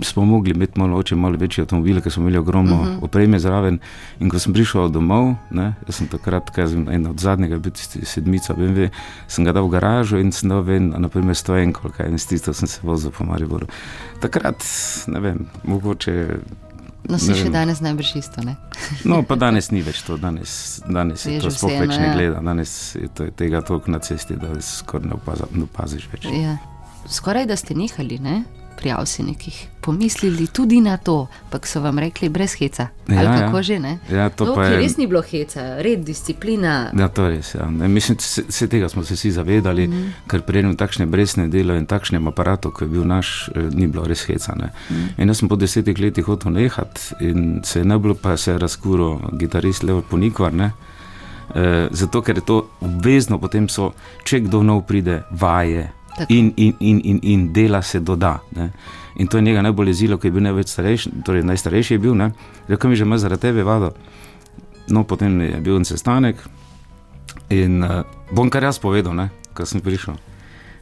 smo 0.02 0.24
mogli 0.24 0.50
imeti 0.50 0.80
malo, 0.80 0.96
oče, 0.96 1.16
malo 1.16 1.36
večje 1.36 1.62
avtomobile, 1.62 2.00
ker 2.00 2.12
smo 2.12 2.22
imeli 2.22 2.38
ogromno 2.38 2.74
uh 2.74 2.80
mhm. 2.80 2.90
-huh. 2.90 3.04
opreme 3.04 3.38
zraven. 3.38 3.78
In 4.20 4.30
ko 4.30 4.38
sem 4.38 4.52
prišel 4.52 4.88
domov, 4.88 5.34
ne, 5.50 5.74
jaz 5.86 5.94
sem 5.94 6.08
takrat, 6.08 6.50
kaj 6.50 6.68
sem 6.68 6.88
en 6.88 7.06
od 7.06 7.20
zadnjega, 7.20 7.58
bil 7.58 7.72
sedmica, 8.02 8.54
BMW, 8.54 8.88
sem 9.28 9.44
ga 9.44 9.52
dal 9.52 9.66
v 9.66 9.70
garažo 9.70 10.18
in 10.18 10.32
sem 10.32 10.48
dal 10.48 10.62
ven, 10.62 10.94
naprimer, 10.98 11.34
stojenko, 11.34 11.90
kaj 11.96 12.08
in 12.08 12.18
s 12.18 12.26
tisto 12.26 12.52
sem 12.52 12.68
se 12.68 12.80
vozil 12.82 13.10
po 13.10 13.24
Mariboru. 13.24 13.66
Takrat, 14.20 14.64
ne 15.06 15.20
vem, 15.20 15.46
mogoče. 15.64 16.38
No, 17.08 17.18
si 17.18 17.34
še 17.34 17.48
danes 17.48 17.80
najbrž 17.80 18.16
isto. 18.16 18.42
Ne? 18.42 18.56
no, 19.04 19.22
pa 19.22 19.34
danes 19.34 19.70
ni 19.70 19.82
več 19.82 20.02
to, 20.02 20.16
danes, 20.16 20.82
danes 20.88 21.26
je 21.26 21.40
to 21.40 21.50
sploh 21.50 21.80
več 21.80 21.96
ne 21.96 22.06
ja. 22.06 22.14
gleda, 22.14 22.40
danes 22.40 22.94
je 22.94 23.08
to, 23.08 23.30
tega 23.30 23.60
toliko 23.60 23.90
na 23.90 23.98
cesti, 23.98 24.36
da 24.36 24.60
skoraj 24.60 25.08
ne 25.08 25.64
opaziš 25.64 26.08
več. 26.12 26.24
Ja. 26.24 26.58
Skoraj 27.08 27.46
da 27.46 27.56
ste 27.56 27.74
nehali, 27.74 28.18
ne? 28.18 28.44
Pri 28.76 28.90
avsenikih 28.90 29.66
pomislili 29.80 30.46
tudi 30.46 30.80
na 30.80 30.96
to, 30.96 31.26
pa 31.50 31.58
so 31.64 31.80
vam 31.80 31.98
rekli 31.98 32.28
brez 32.28 32.54
heca. 32.54 32.88
Ja, 33.08 33.18
Ali 33.18 33.26
kako 33.26 33.56
ja. 33.56 33.62
že 33.62 33.78
ne? 33.78 33.98
Ja, 34.10 34.28
to 34.28 34.44
to 34.44 34.62
je 34.62 34.76
res 34.76 34.96
ni 34.96 35.06
bilo 35.06 35.22
heca, 35.22 35.82
red, 35.82 36.04
disciplina. 36.04 36.90
Ja, 36.98 37.08
to 37.08 37.24
je 37.24 37.36
res. 37.36 37.54
Ja. 37.54 37.66
Mislim, 37.66 38.18
se, 38.18 38.44
se 38.48 38.68
tega 38.68 38.88
smo 38.88 39.04
se 39.04 39.14
vsi 39.14 39.30
zavedali, 39.30 39.88
mm. 39.88 40.12
ker 40.28 40.42
prej 40.42 40.76
takšne 40.76 41.06
brezne 41.06 41.48
delo 41.48 41.74
in 41.74 41.86
takšnem 41.86 42.28
aparatu, 42.28 42.70
ki 42.70 42.84
je 42.84 42.88
bil 42.88 43.04
naš, 43.08 43.50
eh, 43.54 43.70
ni 43.72 43.86
bilo 43.86 44.04
res 44.04 44.24
heca. 44.28 44.54
Mm. 44.54 45.08
In 45.18 45.28
jaz 45.28 45.40
sem 45.40 45.48
po 45.48 45.56
desetih 45.56 45.98
letih 45.98 46.24
hotel 46.24 46.52
nehati 46.52 47.16
in 47.20 47.60
se 47.64 47.80
je 47.80 47.84
najbolj 47.84 48.14
pa 48.22 48.36
se 48.36 48.58
razkuro 48.58 49.18
gitarist 49.32 49.82
Levo 49.82 50.02
Ponikvar. 50.02 50.54
Ne? 50.54 50.72
E, 51.54 51.88
zato, 51.90 52.22
ker 52.22 52.36
je 52.36 52.44
to 52.46 52.68
obvezno, 52.80 53.38
potem 53.38 53.68
so, 53.68 53.90
če 54.24 54.44
kdo 54.44 54.62
nov 54.62 54.84
pride, 54.86 55.22
vaje 55.30 55.88
in, 56.28 56.52
in, 56.56 56.74
in, 56.80 57.00
in, 57.04 57.20
in 57.22 57.52
dela 57.52 57.82
se 57.82 58.00
doda. 58.00 58.38
Ne. 58.56 58.70
In 59.16 59.26
to 59.26 59.36
je 59.36 59.42
njega 59.42 59.62
najbolj 59.62 59.88
jezilo, 59.88 60.18
ki 60.18 60.28
je 60.28 60.32
bil 60.32 60.42
največ 60.42 60.68
starejši, 60.68 61.10
torej 61.24 61.44
najstarejši 61.44 61.94
je 61.94 61.98
bil, 61.98 62.14
rekel 62.68 62.90
mi 62.90 62.96
že, 62.96 63.04
ima 63.04 63.18
zaradi 63.18 63.42
tebe 63.42 63.62
vado. 63.62 63.92
No, 64.88 65.04
potem 65.04 65.40
je 65.40 65.60
bil 65.60 65.76
en 65.76 65.84
sestanek 65.84 66.36
in 67.50 67.82
uh, 67.82 68.02
bom 68.32 68.50
kar 68.50 68.62
jaz 68.62 68.78
povedal, 68.78 69.28
ko 69.54 69.66
sem 69.66 69.80
prišel. 69.80 70.14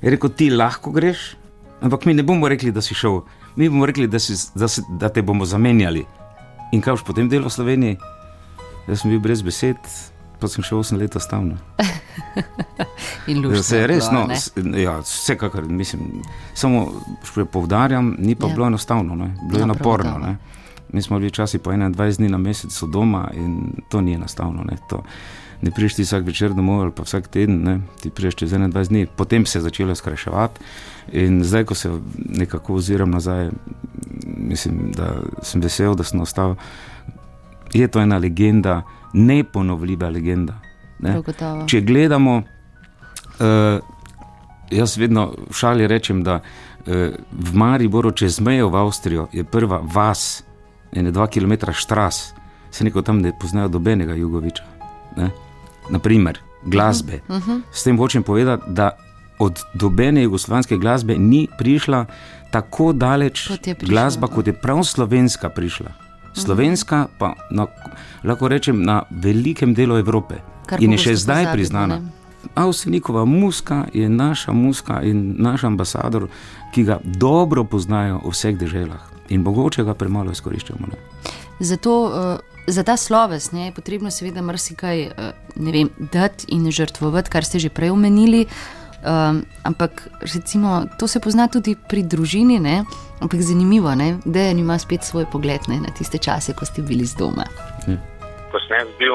Je 0.03 0.11
rekel, 0.11 0.31
ti 0.31 0.51
lahko 0.51 0.93
greš, 0.93 1.37
ampak 1.81 2.07
mi 2.07 2.15
ne 2.15 2.23
bomo 2.23 2.49
rekli, 2.49 2.73
da 2.73 2.81
si 2.81 2.95
šel, 2.95 3.23
mi 3.57 3.69
bomo 3.69 3.87
rekli, 3.87 4.07
da, 4.07 4.19
si, 4.19 4.37
da, 4.55 4.69
si, 4.69 4.85
da 5.01 5.09
te 5.09 5.23
bomo 5.23 5.45
zamenjali. 5.45 6.05
In 6.73 6.85
kaj 6.85 6.99
boš 6.99 7.05
potem 7.05 7.29
delal 7.29 7.49
v 7.49 7.57
Sloveniji? 7.57 7.99
Jaz 8.89 9.03
sem 9.03 9.11
bil 9.11 9.21
brez 9.21 9.43
besed, 9.43 9.81
pa 10.41 10.49
sem 10.49 10.65
še 10.65 10.77
8 10.77 10.99
let 10.99 11.17
stavno. 11.21 11.57
In 13.31 13.43
lušče. 13.45 13.63
Se 13.63 13.79
je 13.79 13.87
res, 13.87 14.11
no, 14.13 14.27
ja, 14.79 14.99
vsekakor, 15.05 15.67
mislim, 15.69 16.23
samo 16.55 16.87
povdarjam, 17.53 18.15
ni 18.19 18.35
pa 18.35 18.49
ja. 18.49 18.55
bilo 18.55 18.67
enostavno, 18.67 19.15
ne? 19.15 19.35
bilo 19.49 19.63
je 19.63 19.67
no, 19.67 19.75
naporno. 19.75 20.19
Ne? 20.19 20.37
Mi 20.93 21.03
smo 21.03 21.19
bili 21.19 21.29
včasih 21.29 21.61
po 21.61 21.71
21 21.71 22.17
dni 22.17 22.29
na 22.29 22.39
mesec 22.39 22.83
doma 22.93 23.29
in 23.35 23.73
to 23.89 24.01
ni 24.01 24.15
enostavno. 24.15 24.65
Ne, 24.65 24.79
ne 25.63 25.71
priješ 25.71 25.95
ti 25.95 26.07
vsak 26.07 26.25
večer 26.25 26.55
domov 26.55 26.83
ali 26.83 26.93
pa 26.97 27.03
vsak 27.03 27.29
teden, 27.29 27.63
ne? 27.65 27.81
ti 28.01 28.11
priješ 28.11 28.35
čez 28.35 28.53
21 28.53 28.89
dni, 28.89 29.07
potem 29.17 29.47
se 29.47 29.59
je 29.59 29.63
začelo 29.63 29.95
skrajševati. 29.95 30.61
In 31.13 31.45
zdaj, 31.45 31.65
ko 31.65 31.75
se 31.75 31.91
nekako 32.29 32.75
oziram 32.75 33.11
nazaj, 33.11 33.51
mislim, 34.37 34.93
da 34.93 35.15
sem 35.43 35.61
vesel, 35.61 35.95
da 35.95 36.05
sem 36.05 36.21
ostal. 36.21 36.57
Je 37.73 37.89
to 37.89 38.01
ena 38.01 38.19
legenda, 38.19 38.83
neponovljiva 39.13 40.09
legenda. 40.09 40.59
Ne? 40.99 41.15
Če 41.67 41.81
gledamo, 41.81 42.37
uh, 42.39 43.79
jaz 44.71 44.97
vedno 44.99 45.31
v 45.51 45.55
šali 45.55 45.87
rečem, 45.87 46.23
da 46.27 46.41
uh, 46.41 47.15
v 47.33 47.55
Mariboru, 47.55 48.13
čez 48.13 48.41
mejo 48.41 48.69
v 48.69 48.81
Avstrijo, 48.83 49.29
je 49.33 49.45
prva 49.45 49.81
vas, 49.95 50.43
ene 50.93 51.13
dva 51.15 51.27
km 51.27 51.71
stras, 51.75 52.33
se 52.71 52.85
neko 52.85 53.03
tam 53.03 53.23
ne 53.23 53.33
poznajo 53.41 53.69
dobenega 53.69 54.15
Jugoviča. 54.15 54.65
Ne? 55.17 55.31
Naprimer, 55.91 56.39
glasbe. 56.65 57.21
Uh 57.29 57.37
-huh. 57.37 57.61
S 57.73 57.85
tem 57.85 57.99
hočem 57.99 58.23
povedati, 58.23 58.63
da 58.69 58.91
od 59.39 59.61
dobene 59.75 60.23
jugoslovanske 60.23 60.77
glasbe 60.77 61.19
ni 61.19 61.49
prišla 61.59 62.07
tako 62.51 62.93
daleč 62.93 63.49
kot 63.49 63.85
glasba, 63.89 64.27
kot 64.27 64.47
je 64.47 64.53
prav 64.53 64.85
slovenska 64.85 65.49
prišla. 65.49 66.08
Slovenska 66.39 67.07
pa 67.19 67.33
na, 67.51 67.67
lahko 68.25 68.49
rečem 68.49 68.83
na 68.83 69.03
velikem 69.11 69.75
delu 69.75 69.99
Evrope 69.99 70.41
Kar 70.67 70.83
in 70.83 70.93
je 70.93 70.99
še 70.99 71.17
zdaj 71.17 71.45
pozabiti, 71.45 71.57
priznana. 71.57 72.01
Avsenikova 72.55 73.25
muska 73.25 73.85
je 73.95 74.09
naša 74.09 74.53
muska 74.53 75.03
in 75.03 75.35
naš 75.39 75.65
ambasador, 75.65 76.29
ki 76.75 76.85
ga 76.85 76.99
dobro 77.05 77.65
poznajo 77.65 78.21
v 78.25 78.33
vseh 78.33 78.59
državah 78.59 79.03
in 79.29 79.43
mogoče 79.43 79.85
ga 79.85 79.95
premalo 79.95 80.33
izkoriščamo. 80.33 80.87
Ne? 80.87 80.99
Zato 81.61 81.93
uh, 82.05 82.13
za 82.67 82.83
ta 82.83 82.97
sloves 82.97 83.53
ne, 83.53 83.67
je 83.67 83.73
potrebno 83.73 84.11
seveda 84.11 84.43
marsikaj 84.43 85.07
uh, 85.07 85.13
dati 86.13 86.47
in 86.49 86.71
žrtvovati, 86.71 87.31
kar 87.31 87.45
ste 87.45 87.59
že 87.59 87.69
prej 87.69 87.91
omenili. 87.91 88.47
Um, 88.99 89.47
ampak 89.63 90.11
recimo, 90.21 90.91
to 90.99 91.07
se 91.07 91.21
pozna 91.21 91.47
tudi 91.47 91.77
pri 91.79 92.03
družini, 92.03 92.59
ne? 92.59 92.83
ampak 93.23 93.41
zanimivo 93.43 93.91
je, 93.91 94.19
da 94.25 94.51
ima 94.51 94.79
spet 94.79 95.03
svoj 95.03 95.27
pogled 95.33 95.61
ne, 95.69 95.79
na 95.81 95.91
tiste 95.95 96.19
čase, 96.19 96.55
ko 96.55 96.67
ste 96.67 96.83
bili 96.83 97.07
z 97.07 97.15
doma. 97.19 97.47
Ja. 97.87 97.99
Ko 98.51 98.59
sem 98.67 98.87
bil 98.99 99.15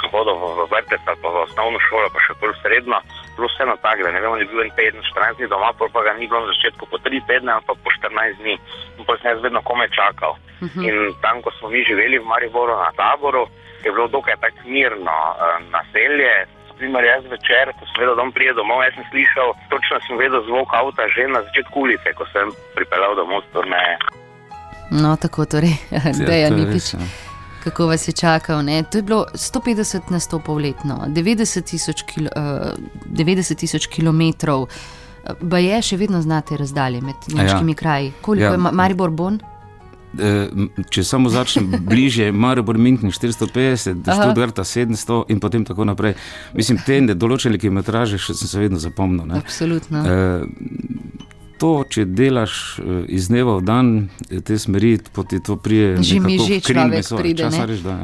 svobodo 0.00 0.34
v 0.34 0.66
vrtec 0.70 1.02
ali 1.06 1.18
pa 1.22 1.28
v 1.28 1.36
osnovno 1.44 1.78
šolo, 1.86 2.10
pa 2.10 2.18
še 2.22 2.34
bolj 2.40 2.54
srednjo, 2.62 2.98
bilo 3.36 3.46
vse 3.50 3.64
na 3.68 3.76
tak, 3.78 4.02
da 4.02 4.10
ne 4.10 4.20
vem, 4.22 4.32
ali 4.32 4.42
je 4.46 4.50
bil 4.50 4.64
en 4.64 4.74
teden, 4.78 5.02
14 5.12 5.38
dni 5.38 5.46
doma, 5.52 5.70
pa 5.76 6.00
ga 6.02 6.16
ni 6.16 6.26
bilo 6.26 6.42
na 6.42 6.50
začetku 6.54 6.88
po 6.88 6.96
3 6.98 7.20
tedne, 7.28 7.52
pa 7.66 7.74
po 7.74 7.88
14 7.92 8.42
dni. 8.42 8.54
In 8.98 9.04
pa 9.04 9.18
sem 9.20 9.30
jaz 9.34 9.42
vedno 9.44 9.62
kome 9.62 9.86
čakal. 9.92 10.34
Uh 10.34 10.66
mhm. 10.66 10.80
-huh. 10.80 10.88
In 10.88 10.96
tam, 11.22 11.42
ko 11.42 11.50
smo 11.58 11.68
mi 11.68 11.84
živeli 11.84 12.18
v 12.18 12.26
Mariboru 12.26 12.74
na 12.74 12.90
taboru, 12.96 13.46
je 13.84 13.92
bilo 13.92 14.08
dokaj 14.08 14.34
tako 14.40 14.66
mirno 14.66 15.14
uh, 15.14 15.62
naselje. 15.70 16.55
Primer, 16.76 17.04
jaz 17.04 17.24
večer, 17.24 17.72
ko 17.78 17.86
sem 17.88 18.02
vedel, 18.02 18.16
da 18.18 18.24
prijedel 18.36 18.60
domov, 18.60 18.82
jaz 18.84 18.94
sem 18.98 19.06
slišal, 19.10 19.54
točno 19.72 20.00
sem 20.06 20.18
vedel 20.20 20.42
zvok 20.48 20.74
avta 20.76 21.08
že 21.14 21.28
na 21.28 21.40
začetku 21.48 21.76
ulice, 21.80 22.12
ko 22.18 22.24
sem 22.32 22.52
pripeljal 22.76 23.16
domov 23.16 23.46
z 23.46 23.52
turneje. 23.54 23.96
No, 24.90 25.16
tako 25.16 25.48
torej, 25.48 25.74
da 26.28 26.34
je 26.36 26.50
ni 26.50 26.68
pič 26.72 26.94
kako 27.66 27.86
vas 27.86 28.08
je 28.08 28.12
čakal. 28.12 28.62
Ne? 28.64 28.82
To 28.82 28.98
je 28.98 29.02
bilo 29.02 29.26
150 29.34 30.00
nastopov 30.10 30.58
letno, 30.58 31.02
90 31.08 31.64
tisoč 31.64 32.02
kil, 32.02 32.28
uh, 32.30 33.56
tisoč 33.58 33.86
kilometrov. 33.86 34.68
Pa 35.50 35.58
je 35.58 35.80
še 35.82 35.96
vedno 35.98 36.20
znate 36.22 36.54
razdalje 36.56 37.00
med 37.02 37.26
nemškimi 37.26 37.74
ja. 37.74 37.76
kraji. 37.76 38.12
Koliko 38.22 38.44
ja. 38.44 38.52
je 38.54 38.58
Maribor 38.72 39.10
Bon? 39.10 39.40
E, 40.16 40.32
če 40.90 41.04
samo 41.04 41.30
začnem 41.32 41.70
bliže, 41.84 42.30
Maribor 42.32 42.78
Minkin 42.78 43.12
450, 43.12 44.02
Študgarta 44.06 44.64
700 44.64 45.24
in 45.32 45.40
potem 45.40 45.64
tako 45.64 45.84
naprej. 45.84 46.16
Mislim, 46.56 46.80
te 46.84 47.00
določene 47.14 47.60
kilometraže 47.60 48.20
še 48.20 48.36
sem 48.36 48.48
se 48.48 48.60
vedno 48.60 48.80
zapomnil. 48.82 49.36
Absolutno. 49.36 50.02
E, 50.02 51.26
to, 51.58 51.72
če 51.88 52.04
delaš 52.08 52.54
eh, 52.78 53.02
iz 53.16 53.30
dneva 53.30 53.58
v 53.60 53.64
dan, 53.66 53.92
te 54.44 54.58
smeri, 54.60 54.96
poti 55.12 55.40
to 55.44 55.58
prije. 55.60 55.96
Že 56.02 56.20
mi 56.24 56.38
že 56.40 56.60
človek 56.60 57.12
pride. 57.16 57.48
Reč, 57.48 57.82
da, 57.84 57.96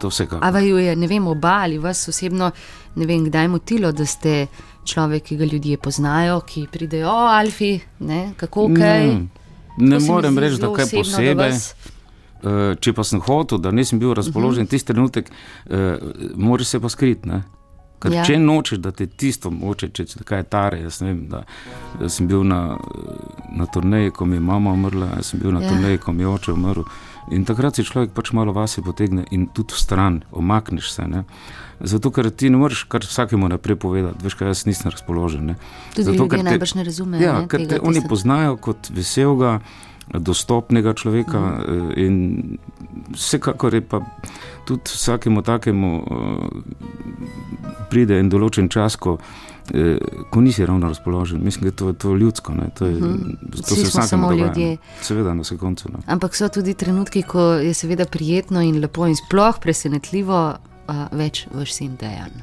to 0.00 0.10
vse 0.12 0.26
kako. 0.26 0.42
A 0.44 0.50
vaju 0.54 0.80
je, 0.80 0.96
ne 0.96 1.08
vem, 1.10 1.26
oba 1.30 1.60
ali 1.64 1.78
vas 1.78 2.06
osebno, 2.08 2.50
ne 2.96 3.06
vem, 3.08 3.26
kdaj 3.28 3.48
motilo, 3.52 3.92
da 3.92 4.06
ste 4.08 4.46
človek, 4.84 5.30
ki 5.30 5.40
ga 5.40 5.48
ljudje 5.48 5.78
poznajo, 5.80 6.40
ki 6.46 6.66
pridejo, 6.72 7.08
o, 7.08 7.28
Alfi, 7.30 7.78
ne, 8.04 8.34
kako 8.40 8.68
kaj. 8.74 9.08
Ne, 9.08 9.43
ne 9.76 9.98
morem 10.00 10.38
reči, 10.38 10.60
da 10.62 10.72
kaj 10.74 10.90
posebej. 10.94 11.58
Uh, 12.44 12.74
če 12.76 12.92
pa 12.92 13.00
sem 13.08 13.22
hotel, 13.24 13.56
da 13.58 13.70
nisem 13.72 13.98
bil 13.98 14.12
razpoložen, 14.14 14.62
uh 14.62 14.64
mhm. 14.64 14.66
-huh. 14.66 14.70
tisti 14.70 14.92
trenutek, 14.92 15.30
uh, 15.30 15.76
moraš 16.36 16.66
se 16.66 16.80
pa 16.80 16.88
skriti. 16.88 17.40
Ker 18.04 18.12
ja. 18.12 18.24
če 18.24 18.36
nočeš, 18.36 18.78
da 18.84 18.92
te 18.92 19.06
tisto 19.06 19.50
moče, 19.50 19.88
če 19.96 20.04
ti 20.04 20.24
kaj 20.28 20.42
tare. 20.52 20.82
Jaz 20.84 21.00
vem, 21.00 21.22
da, 21.30 21.44
da 22.00 22.08
sem 22.12 22.28
bil 22.28 22.44
na, 22.44 22.76
na 23.56 23.66
turneji, 23.66 24.10
ko 24.10 24.26
mi 24.28 24.36
je 24.36 24.44
mama 24.44 24.74
umrla, 24.76 25.14
jaz 25.16 25.32
sem 25.32 25.40
bil 25.40 25.54
na 25.56 25.62
ja. 25.64 25.72
turneji, 25.72 25.98
ko 26.04 26.12
mi 26.12 26.26
je 26.26 26.28
oče 26.28 26.52
umrl. 26.52 26.84
In 27.32 27.46
takrat 27.48 27.78
si 27.78 27.86
človek 27.88 28.12
pač 28.12 28.34
malo 28.36 28.52
vase 28.52 28.84
potegne 28.84 29.24
in 29.32 29.46
tudi 29.56 29.72
v 29.72 29.80
stran, 29.80 30.20
omakneš 30.36 30.90
se. 30.92 31.06
Ne? 31.08 31.24
Zato, 31.80 32.10
ker 32.14 32.30
ti 32.30 32.50
ne 32.50 32.60
moreš 32.60 32.84
kar 32.88 33.02
vsakemu 33.02 33.48
naprej 33.48 33.76
povedati, 33.76 34.24
veš, 34.24 34.36
kaj 34.38 34.52
jaz 34.52 34.66
nisem 34.66 34.92
razpoložen. 34.94 35.54
Tudi 35.94 36.06
Zato, 36.10 36.28
ker 36.28 36.44
te 36.44 36.50
najbrž 36.50 36.74
ne 36.78 36.84
razumejo. 36.86 37.24
Ja, 37.24 37.34
ker 37.50 37.66
te 37.68 37.80
oni 37.82 38.04
poznajo 38.08 38.56
kot 38.56 38.90
veselega 38.94 39.58
dostopnega 40.12 40.92
človeka 40.94 41.40
mm. 41.40 41.92
in 41.96 42.14
vsekakor 43.14 43.74
je 43.74 43.80
pa 43.80 44.00
tudi 44.66 44.82
vsakemu 44.84 45.42
takemu 45.42 45.90
uh, 45.96 46.48
pride 47.90 48.18
en 48.20 48.28
določen 48.28 48.68
čas, 48.68 48.96
ko, 49.00 49.16
uh, 49.16 50.28
ko 50.30 50.42
nisi 50.44 50.66
ravno 50.66 50.88
razpoložen. 50.92 51.40
Mislim, 51.44 51.64
da 51.64 51.72
je 51.72 51.76
to, 51.80 51.92
to 51.92 52.14
ljudsko. 52.16 52.52
To, 52.78 52.86
je, 52.86 53.00
mm. 53.00 53.38
to 53.56 53.80
se 53.80 53.90
samo 53.90 54.30
dogaja, 54.30 54.52
ljudje. 54.52 54.76
Seveda, 55.02 55.34
na 55.34 55.44
sekundu. 55.44 55.90
No. 55.92 56.04
Ampak 56.06 56.36
so 56.36 56.48
tudi 56.52 56.76
trenutki, 56.76 57.24
ko 57.24 57.54
je 57.64 57.74
seveda 57.74 58.04
prijetno 58.04 58.62
in 58.62 58.80
lepo 58.84 59.08
in 59.08 59.16
sploh 59.16 59.60
presenetljivo 59.60 60.44
uh, 60.52 60.73
več 61.12 61.46
v 61.50 61.66
sin 61.66 61.96
dejanj. 61.96 62.34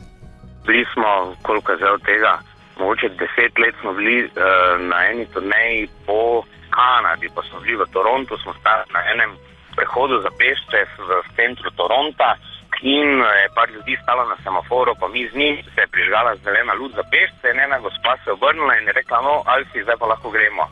Bili 0.65 0.85
smo, 0.93 1.35
koliko 1.41 1.71
je 1.71 1.91
od 1.91 2.01
tega, 2.05 2.39
mogoče 2.79 3.09
deset 3.09 3.59
let 3.59 3.75
smo 3.81 3.93
bili 3.93 4.25
uh, 4.25 4.81
na 4.89 5.05
eni 5.11 5.25
turneji 5.33 5.89
po 6.05 6.43
Kanadi, 6.69 7.29
pa 7.35 7.41
smo 7.49 7.59
bili 7.59 7.75
v 7.77 7.85
Torontu, 7.93 8.37
smo 8.43 8.53
stali 8.59 8.83
na 8.93 9.01
enem 9.13 9.31
prehodu 9.75 10.21
za 10.21 10.31
pešce 10.39 10.79
v 11.09 11.11
centru 11.35 11.69
Toronta. 11.71 12.35
In 12.81 13.09
je 13.41 13.47
par 13.55 13.69
ljudi 13.69 13.97
stalo 14.03 14.23
na 14.25 14.35
semaforu, 14.43 14.95
pa 14.99 15.07
mi 15.07 15.29
z 15.29 15.35
njim 15.35 15.55
se 15.75 15.81
je 15.81 15.87
prižgala 15.87 16.35
zelena 16.43 16.73
luč 16.73 16.91
za 16.95 17.03
pešce, 17.11 17.45
in 17.53 17.59
ena 17.59 17.77
gospa 17.79 18.17
se 18.23 18.29
je 18.29 18.33
obrnila 18.33 18.73
in 18.77 18.87
je 18.87 18.93
rekla: 18.93 19.21
No, 19.21 19.43
ali 19.45 19.65
si 19.71 19.83
zdaj 19.83 19.97
pa 19.99 20.05
lahko 20.05 20.29
gremo. 20.31 20.65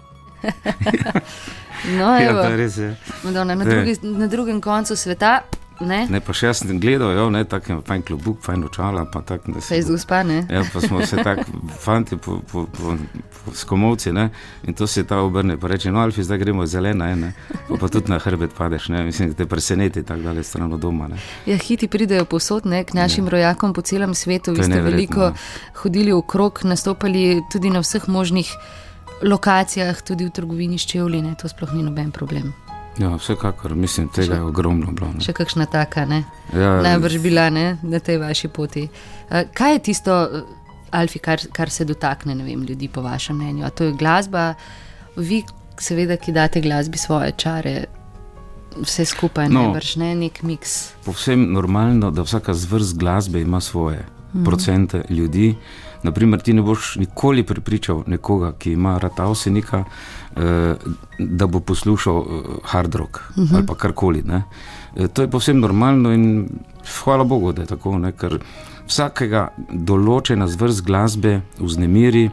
no, 2.00 2.08
ja, 2.18 2.34
Madonna, 3.24 3.56
na, 3.56 3.66
drugi, 3.66 3.94
na 4.02 4.28
drugem 4.28 4.62
koncu 4.62 4.96
sveta 4.96 5.42
Ne? 5.80 6.04
ne, 6.12 6.20
pa 6.20 6.34
še 6.36 6.50
jaz 6.50 6.60
sem 6.60 6.80
gledal, 6.80 7.14
jo, 7.16 7.30
ne, 7.32 7.46
tako 7.48 7.72
je 7.72 7.78
fajn 7.88 8.02
klubuk, 8.04 8.42
fajn 8.44 8.66
očala. 8.68 9.06
Se 9.64 9.78
je 9.78 9.86
zguspa, 9.88 10.24
ne? 10.28 10.42
Ja, 10.52 10.64
pa 10.74 10.82
smo 10.84 11.06
se 11.08 11.24
tako, 11.24 11.46
fanti, 11.86 12.18
po, 12.18 12.40
po, 12.52 12.66
po, 12.68 12.96
po 13.46 13.54
skomovci, 13.56 14.12
ne, 14.14 14.30
in 14.68 14.76
to 14.76 14.88
se 14.88 15.06
ta 15.08 15.22
obrne, 15.24 15.56
pa 15.58 15.72
reče, 15.72 15.92
no, 15.92 16.04
Alfi, 16.04 16.24
zdaj 16.24 16.42
gremo 16.44 16.68
zelena, 16.68 17.08
ne, 17.16 17.32
pa, 17.70 17.80
pa 17.80 17.88
tudi 17.88 18.12
na 18.12 18.20
hrbet 18.20 18.56
padeš, 18.58 18.90
ne, 18.92 19.06
mislim, 19.08 19.32
da 19.32 19.40
te 19.40 19.48
preseneti 19.48 20.04
tako 20.04 20.28
dalje 20.28 20.44
stran 20.44 20.74
od 20.74 20.84
doma, 20.84 21.08
ne. 21.08 21.20
Ja, 21.48 21.58
hiti 21.58 21.88
pridejo 21.88 22.28
posod, 22.28 22.68
ne, 22.68 22.84
k 22.84 23.00
našim 23.00 23.30
ne. 23.30 23.38
rojakom 23.38 23.74
po 23.74 23.82
celem 23.82 24.16
svetu, 24.16 24.54
vi 24.58 24.68
ste 24.68 24.82
veliko 24.84 25.32
hodili 25.84 26.12
v 26.14 26.22
krok, 26.28 26.64
nastopali 26.68 27.40
tudi 27.52 27.72
na 27.72 27.80
vseh 27.86 28.08
možnih 28.08 28.52
lokacijah, 29.24 30.02
tudi 30.02 30.28
v 30.28 30.36
trgovini 30.36 30.80
s 30.80 30.88
čevli, 30.88 31.22
ne, 31.24 31.36
to 31.40 31.48
sploh 31.48 31.72
ni 31.74 31.84
noben 31.84 32.12
problem. 32.12 32.52
Ja, 33.00 33.16
vsekakor, 33.16 33.76
mislim, 33.76 34.08
tega 34.08 34.36
je 34.36 34.44
ogromno 34.44 34.92
bilo. 34.92 35.14
Ne. 35.16 35.24
Še 35.24 35.34
kakšna 35.34 35.66
taka, 35.72 36.04
ne? 36.06 36.24
Ja, 36.52 36.82
Najbrž 36.84 37.20
bila 37.24 37.48
ne, 37.50 37.78
na 37.84 38.02
tej 38.04 38.20
vaši 38.20 38.50
poti. 38.52 38.90
Kaj 39.30 39.74
je 39.74 39.80
tisto, 39.88 40.18
Alfi, 40.92 41.22
kar, 41.24 41.40
kar 41.56 41.72
se 41.72 41.86
dotakne 41.86 42.36
vem, 42.44 42.66
ljudi, 42.68 42.90
po 42.92 43.02
vašem 43.06 43.38
mnenju? 43.38 43.66
A 43.66 43.70
to 43.70 43.88
je 43.88 43.96
glasba, 43.96 44.54
vi, 45.16 45.44
seveda, 45.80 46.18
ki 46.20 46.36
date 46.36 46.62
glasbi 46.62 47.00
svoje 47.00 47.32
čare. 47.38 47.76
Vse 48.80 49.06
skupaj, 49.08 49.48
no, 49.50 49.70
najbrž 49.70 49.96
ne 50.02 50.14
nek 50.16 50.44
miks. 50.44 50.76
Povsem 51.06 51.48
normalno, 51.54 52.12
da 52.12 52.26
vsaka 52.28 52.54
zvrst 52.54 52.98
glasbe 53.00 53.42
ima 53.42 53.62
svoje 53.64 54.04
mm. 54.04 54.44
procente 54.44 55.04
ljudi. 55.10 55.56
Naprimer, 56.04 56.42
ti 56.42 56.54
ne 56.54 56.62
boš 56.62 56.96
nikoli 57.00 57.44
prepričal 57.44 58.04
nekoga, 58.08 58.54
ki 58.60 58.76
ima 58.76 58.98
rata 58.98 59.26
osenika, 59.28 59.84
eh, 59.88 60.19
da 61.20 61.48
bo 61.48 61.60
poslušal 61.60 62.18
eh, 62.18 62.44
hard 62.64 62.96
rock 62.96 63.20
uh 63.30 63.38
mhm. 63.38 63.48
-huh. 63.48 63.56
ali 63.56 63.66
pa 63.66 63.76
karkoli. 63.76 64.24
Eh, 64.96 65.08
to 65.08 65.22
je 65.22 65.30
povsem 65.30 65.60
normalno 65.60 66.12
in 66.14 66.50
hvala 67.04 67.24
Bogu, 67.24 67.52
da 67.52 67.62
je 67.62 67.68
tako, 67.68 67.98
ne? 67.98 68.12
ker 68.12 68.40
vsakega 68.88 69.50
določena 69.72 70.48
zvrst 70.48 70.84
glasbe 70.86 71.42
vznemiri, 71.60 72.26
eh, 72.26 72.32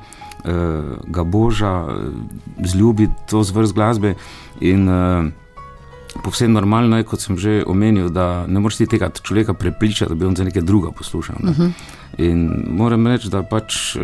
ga 1.07 1.25
boža, 1.25 1.87
eh, 1.89 2.65
zljubi 2.65 3.09
to 3.27 3.43
zvrst 3.43 3.75
glasbe 3.75 4.15
in 4.61 4.89
eh, 4.89 5.31
Povsem 6.25 6.53
normalno 6.53 6.97
je, 6.97 7.05
kot 7.05 7.21
sem 7.21 7.39
že 7.39 7.63
omenil, 7.67 8.09
da 8.11 8.47
ne 8.47 8.61
moreš 8.61 8.87
tega 8.89 9.11
človeka 9.11 9.55
prepričati, 9.55 10.11
da 10.11 10.15
bi 10.15 10.27
on 10.27 10.37
za 10.37 10.45
nekaj 10.45 10.63
druga 10.63 10.91
poslušal. 10.91 11.37
Ne? 11.43 11.51
Uh 11.51 11.59
mhm. 11.59 11.63
-huh. 11.63 11.73
In 12.19 12.65
moram 12.71 13.07
reči, 13.07 13.29
da 13.29 13.43
pač, 13.43 13.97
uh, 13.97 14.03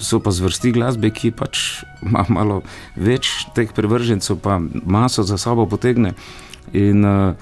so 0.00 0.18
pa 0.20 0.30
zvrsti 0.30 0.72
glasbe, 0.72 1.10
ki 1.10 1.30
pač 1.30 1.84
ima 2.02 2.24
malo 2.28 2.62
več 2.96 3.46
teh 3.54 3.72
prevržencev, 3.72 4.36
pa 4.42 4.60
maso 4.86 5.22
za 5.22 5.38
sabo 5.38 5.66
potegne. 5.66 6.14
In 6.72 7.04
uh, 7.04 7.34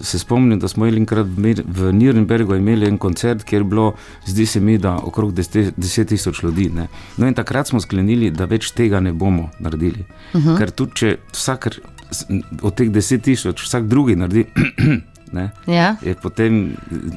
se 0.00 0.18
spomnim, 0.18 0.58
da 0.58 0.68
smo 0.68 0.86
enkrat 0.86 1.26
v 1.26 1.92
Nürnbergu 1.92 2.56
imeli 2.56 2.86
en 2.86 2.98
koncert, 2.98 3.44
kjer 3.44 3.62
je 3.62 3.68
bilo, 3.68 3.94
zdi 4.26 4.46
se 4.46 4.60
mi, 4.60 4.78
da 4.78 4.96
okrog 4.96 5.32
10 5.32 6.04
tisoč 6.04 6.42
ljudi. 6.42 6.68
Ne? 6.74 6.88
No 7.16 7.26
in 7.26 7.34
takrat 7.34 7.68
smo 7.68 7.80
sklenili, 7.80 8.30
da 8.30 8.44
več 8.44 8.70
tega 8.76 9.00
ne 9.00 9.12
bomo 9.12 9.50
naredili. 9.58 10.04
Uh 10.32 10.40
mhm. 10.40 10.48
-huh. 10.48 10.58
Ker 10.58 10.70
tudi 10.70 10.92
če 10.94 11.16
vsak 11.32 11.66
od 12.62 12.74
teh 12.74 12.90
deset 12.90 13.22
tisoč, 13.22 13.66
vsak 13.66 13.86
drugi 13.90 14.16
naredi. 14.16 14.46
Ne, 15.32 15.50
ja. 15.66 15.96
Potem 16.22 16.76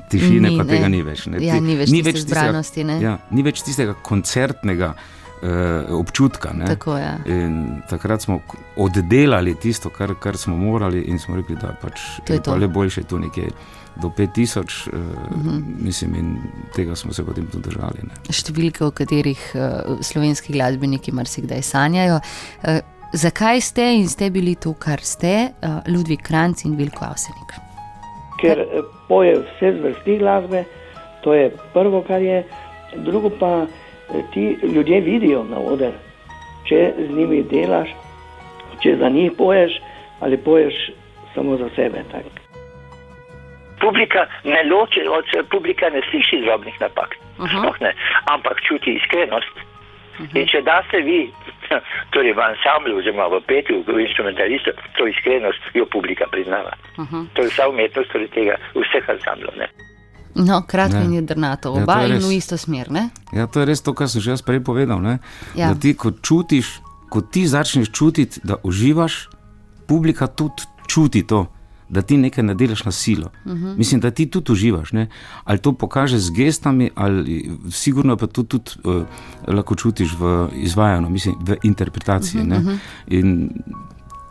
tišine, 0.09 0.49
pa 0.57 0.65
tega 0.65 0.89
ni 0.89 1.03
več. 1.05 1.27
Ja, 1.39 1.59
ni 1.61 1.77
več, 1.77 1.91
ni 1.93 2.01
več 2.01 2.23
zbranosti. 2.23 2.81
Tistega, 2.81 2.97
ja, 3.03 3.15
ni 3.29 3.45
več 3.45 3.61
tistega 3.61 3.93
koncertnega 3.93 4.95
uh, 4.95 5.99
občutka. 5.99 6.53
Tako, 6.67 6.97
ja. 6.97 7.17
Takrat 7.89 8.25
smo 8.25 8.41
oddelali 8.81 9.55
tisto, 9.61 9.93
kar, 9.93 10.15
kar 10.21 10.37
smo 10.41 10.57
morali, 10.57 11.05
in 11.11 11.21
smo 11.21 11.37
rekli, 11.37 11.59
da 11.61 11.75
pač 11.81 12.01
je 12.27 12.41
to 12.43 12.57
le 12.57 12.67
boljše 12.67 13.05
tu 13.09 13.21
nekje. 13.21 13.51
Do 13.99 14.07
5000, 14.15 14.59
uh, 14.59 14.99
uh 14.99 15.45
-huh. 15.45 15.63
mislim, 15.81 16.15
in 16.15 16.37
tega 16.75 16.95
smo 16.95 17.13
se 17.13 17.25
potem 17.25 17.47
tudi 17.47 17.69
držali. 17.69 17.99
Ne. 18.03 18.33
Številke, 18.33 18.85
o 18.85 18.91
katerih 18.91 19.39
uh, 19.55 19.99
slovenski 20.01 20.53
glasbeniki 20.53 21.11
marsikdaj 21.11 21.61
sanjajo. 21.61 22.19
Uh, 22.63 22.79
Zakaj 23.13 23.61
ste 23.61 23.81
in 23.97 24.07
ste 24.07 24.29
bili 24.29 24.53
tu, 24.55 24.75
kar 24.77 25.01
ste, 25.01 25.49
uh, 25.49 25.81
Ludvik 25.89 26.21
Kranc 26.21 26.61
in 26.65 26.75
Vilko 26.77 27.07
Avsenik? 27.09 27.55
Ker 28.37 28.59
eh, 28.61 28.83
poje 29.07 29.39
vse 29.41 29.71
zvrsti 29.79 30.17
glasbe, 30.21 30.61
to 31.23 31.33
je 31.33 31.49
prvo, 31.73 32.03
kar 32.05 32.21
je, 32.21 32.43
drugo 33.01 33.31
pa 33.39 33.65
eh, 33.65 34.21
ti 34.33 34.59
ljudje 34.61 35.01
vidijo 35.01 35.41
na 35.43 35.57
oder, 35.57 35.97
če 36.69 36.93
z 36.99 37.09
njimi 37.17 37.41
delaš, 37.49 37.89
če 38.83 38.95
za 39.01 39.09
njih 39.09 39.33
poješ 39.37 39.81
ali 40.21 40.37
poješ 40.37 40.77
samo 41.33 41.57
za 41.57 41.69
sebe. 41.75 42.05
Tak. 42.11 42.29
Publika 43.81 44.27
ne 44.43 44.61
loči, 44.69 45.01
od 45.09 45.49
publika 45.49 45.89
ne 45.89 46.01
sliši 46.11 46.43
drobnih 46.45 46.77
napak, 46.81 47.17
uh 47.39 47.45
-huh. 47.45 47.91
ampak 48.25 48.61
čuti 48.67 48.93
iskrenost. 49.01 49.55
Uh 49.57 50.25
-huh. 50.25 50.41
In 50.41 50.47
če 50.47 50.61
da 50.61 50.83
se 50.91 50.97
vi 50.97 51.33
torej 52.13 52.33
v 52.33 52.41
ansamblu, 52.49 52.97
oziroma 52.99 53.27
v 53.27 53.41
petju, 53.49 53.83
v 53.87 53.99
instrumentalistu, 54.07 54.71
to 54.97 55.07
iskrenost 55.07 55.61
jo 55.73 55.85
publika 55.85 56.25
priznava. 56.31 56.73
Uh 56.97 57.05
-huh. 57.05 57.27
To 57.33 57.41
je 57.41 57.49
vsa 57.49 57.69
umetnost 57.69 58.11
torej 58.11 58.27
tega, 58.27 58.55
vseh 58.75 59.09
ansamblov. 59.09 59.53
No, 60.35 60.63
kratko 60.67 60.97
in 60.97 61.13
jedrnato, 61.13 61.75
ja, 61.75 61.83
oba 61.83 62.01
ja, 62.01 62.07
in 62.07 62.21
v 62.21 62.31
isto 62.37 62.57
smer. 62.57 62.91
Ne? 62.91 63.09
Ja, 63.33 63.47
to 63.47 63.59
je 63.59 63.65
res 63.65 63.81
to, 63.81 63.93
kar 63.93 64.07
sem 64.07 64.21
že 64.21 64.31
jaz 64.31 64.41
prej 64.41 64.63
povedal. 64.63 65.01
Ja. 65.55 65.73
Da 65.73 65.75
ti, 65.79 65.93
ko 65.93 66.11
čutiš, 66.11 66.79
ko 67.09 67.21
ti 67.21 67.47
začneš 67.47 67.91
čutiti, 67.91 68.39
da 68.43 68.55
uživaš, 68.63 69.29
publika 69.87 70.27
tudi 70.27 70.63
čuti 70.87 71.27
to 71.27 71.58
da 71.89 72.01
ti 72.01 72.17
nekaj 72.17 72.43
ne 72.43 72.55
delaš 72.55 72.85
na 72.85 72.91
silo. 72.91 73.31
Uh 73.45 73.51
mhm. 73.51 73.65
-huh. 73.65 73.77
Mislim, 73.77 74.01
da 74.01 74.11
ti 74.11 74.25
tudi 74.25 74.51
uživaš. 74.51 74.91
Ne? 74.91 75.07
Ali 75.43 75.59
to 75.59 75.73
pokaže 75.73 76.19
z 76.19 76.31
gestami, 76.31 76.89
ali 76.95 77.51
sigurno 77.71 78.17
pa 78.17 78.27
to 78.27 78.43
tudi 78.43 78.71
uh, 78.83 79.03
lahko 79.47 79.75
čutiš 79.75 80.15
v 80.19 80.49
izvajanju, 80.53 81.09
mislim, 81.09 81.35
v 81.41 81.55
interpretaciji. 81.63 82.41
Uh 82.41 82.47
-huh, 82.47 82.59
uh 82.59 82.79
-huh. 83.09 83.49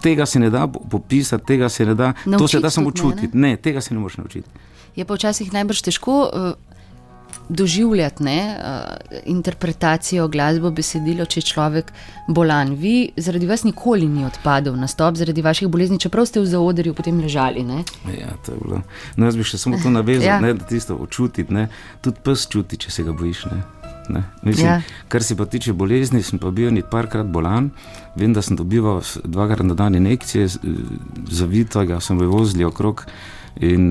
Tega 0.03 0.27
se 0.27 0.39
ne 0.39 0.51
da 0.51 0.69
popisati, 0.91 1.47
tega 1.47 1.69
se 1.69 1.87
ne 1.87 1.95
da, 1.95 2.13
naučiti 2.25 2.39
to 2.39 2.49
se 2.49 2.61
da 2.61 2.71
samo 2.71 2.91
čutiti. 2.91 3.37
Ne, 3.37 3.49
ne, 3.49 3.57
tega 3.57 3.81
se 3.81 3.95
ne 3.95 4.01
moreš 4.01 4.17
naučiti. 4.17 4.49
Je 4.97 5.05
pa 5.05 5.15
včasih 5.15 5.53
najbrž 5.53 5.81
težko. 5.81 6.31
Uh 6.35 6.68
doživljati 7.49 8.23
ne, 8.23 8.57
uh, 8.59 9.19
interpretacijo 9.25 10.29
glasbe, 10.29 10.71
besedilo, 10.71 11.25
če 11.25 11.41
je 11.41 11.47
človek 11.53 11.93
bolan. 12.29 12.75
Vi, 12.75 13.11
zaradi 13.17 13.49
vas, 13.49 13.65
nikoli 13.65 14.09
ni 14.09 14.27
odpadel 14.27 14.77
na 14.77 14.87
stop, 14.87 15.17
zaradi 15.17 15.43
vaših 15.43 15.69
bolezni, 15.69 15.99
čeprav 15.99 16.29
ste 16.29 16.41
v 16.41 16.51
zaodrju 16.51 16.95
potem 16.95 17.21
ležali. 17.21 17.65
Ja, 18.13 18.35
no, 19.17 19.27
jaz 19.27 19.37
bi 19.37 19.47
še 19.49 19.59
samo 19.59 19.81
to 19.83 19.91
navezal, 19.91 20.29
ja. 20.37 20.41
ne, 20.45 20.55
da 20.55 20.69
tisto 20.69 20.97
občutiti. 20.97 21.67
Tudi 22.05 22.25
pes 22.25 22.47
čuti, 22.51 22.79
če 22.85 22.93
se 22.93 23.07
ga 23.07 23.17
bojiš. 23.17 23.49
Ne. 23.53 23.65
Ne. 24.09 24.23
Mislim, 24.43 24.67
ja. 24.67 24.83
Kar 25.09 25.23
se 25.23 25.37
pa 25.37 25.45
tiče 25.45 25.73
bolezni, 25.73 26.23
sem 26.23 26.39
pa 26.41 26.51
bil 26.51 26.73
nekajkrat 26.73 27.29
bolan. 27.29 27.71
Vem, 28.17 28.33
da 28.33 28.43
sem 28.43 28.57
dobival 28.57 29.03
dvakrat 29.25 29.67
na 29.67 29.77
dan 29.77 29.95
injekcije, 29.95 30.49
zavitega 31.29 32.01
sem 32.01 32.19
v 32.19 32.29
vozili 32.33 32.65
okrog. 32.65 33.05
In 33.61 33.85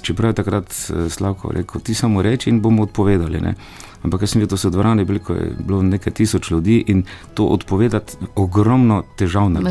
čeprav 0.00 0.30
je 0.30 0.34
takrat 0.34 0.66
eh, 0.72 1.08
Slavko 1.10 1.52
rekel, 1.52 1.80
ti 1.80 1.94
samo 1.94 2.22
reči 2.22 2.50
in 2.50 2.60
bomo 2.60 2.82
odpovedali. 2.82 3.40
Ne? 3.40 3.54
Ampak 4.02 4.22
jaz 4.22 4.34
sem 4.34 4.40
videl, 4.40 4.56
da 4.56 4.60
so 4.60 4.70
dvorane 4.70 5.04
bili, 5.04 5.18
ko 5.18 5.34
je 5.34 5.50
bilo 5.58 5.82
nekaj 5.82 6.12
tisoč 6.12 6.50
ljudi 6.50 6.84
in 6.86 7.04
to 7.34 7.46
odpovedati 7.46 8.16
ogromno 8.36 9.02
težav 9.16 9.50
na. 9.50 9.60
Ne? 9.60 9.70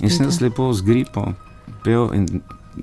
In 0.00 0.10
sem 0.10 0.26
jaz 0.26 0.40
lepo 0.40 0.72
zgripo, 0.72 1.32
pel 1.84 2.08
in 2.14 2.40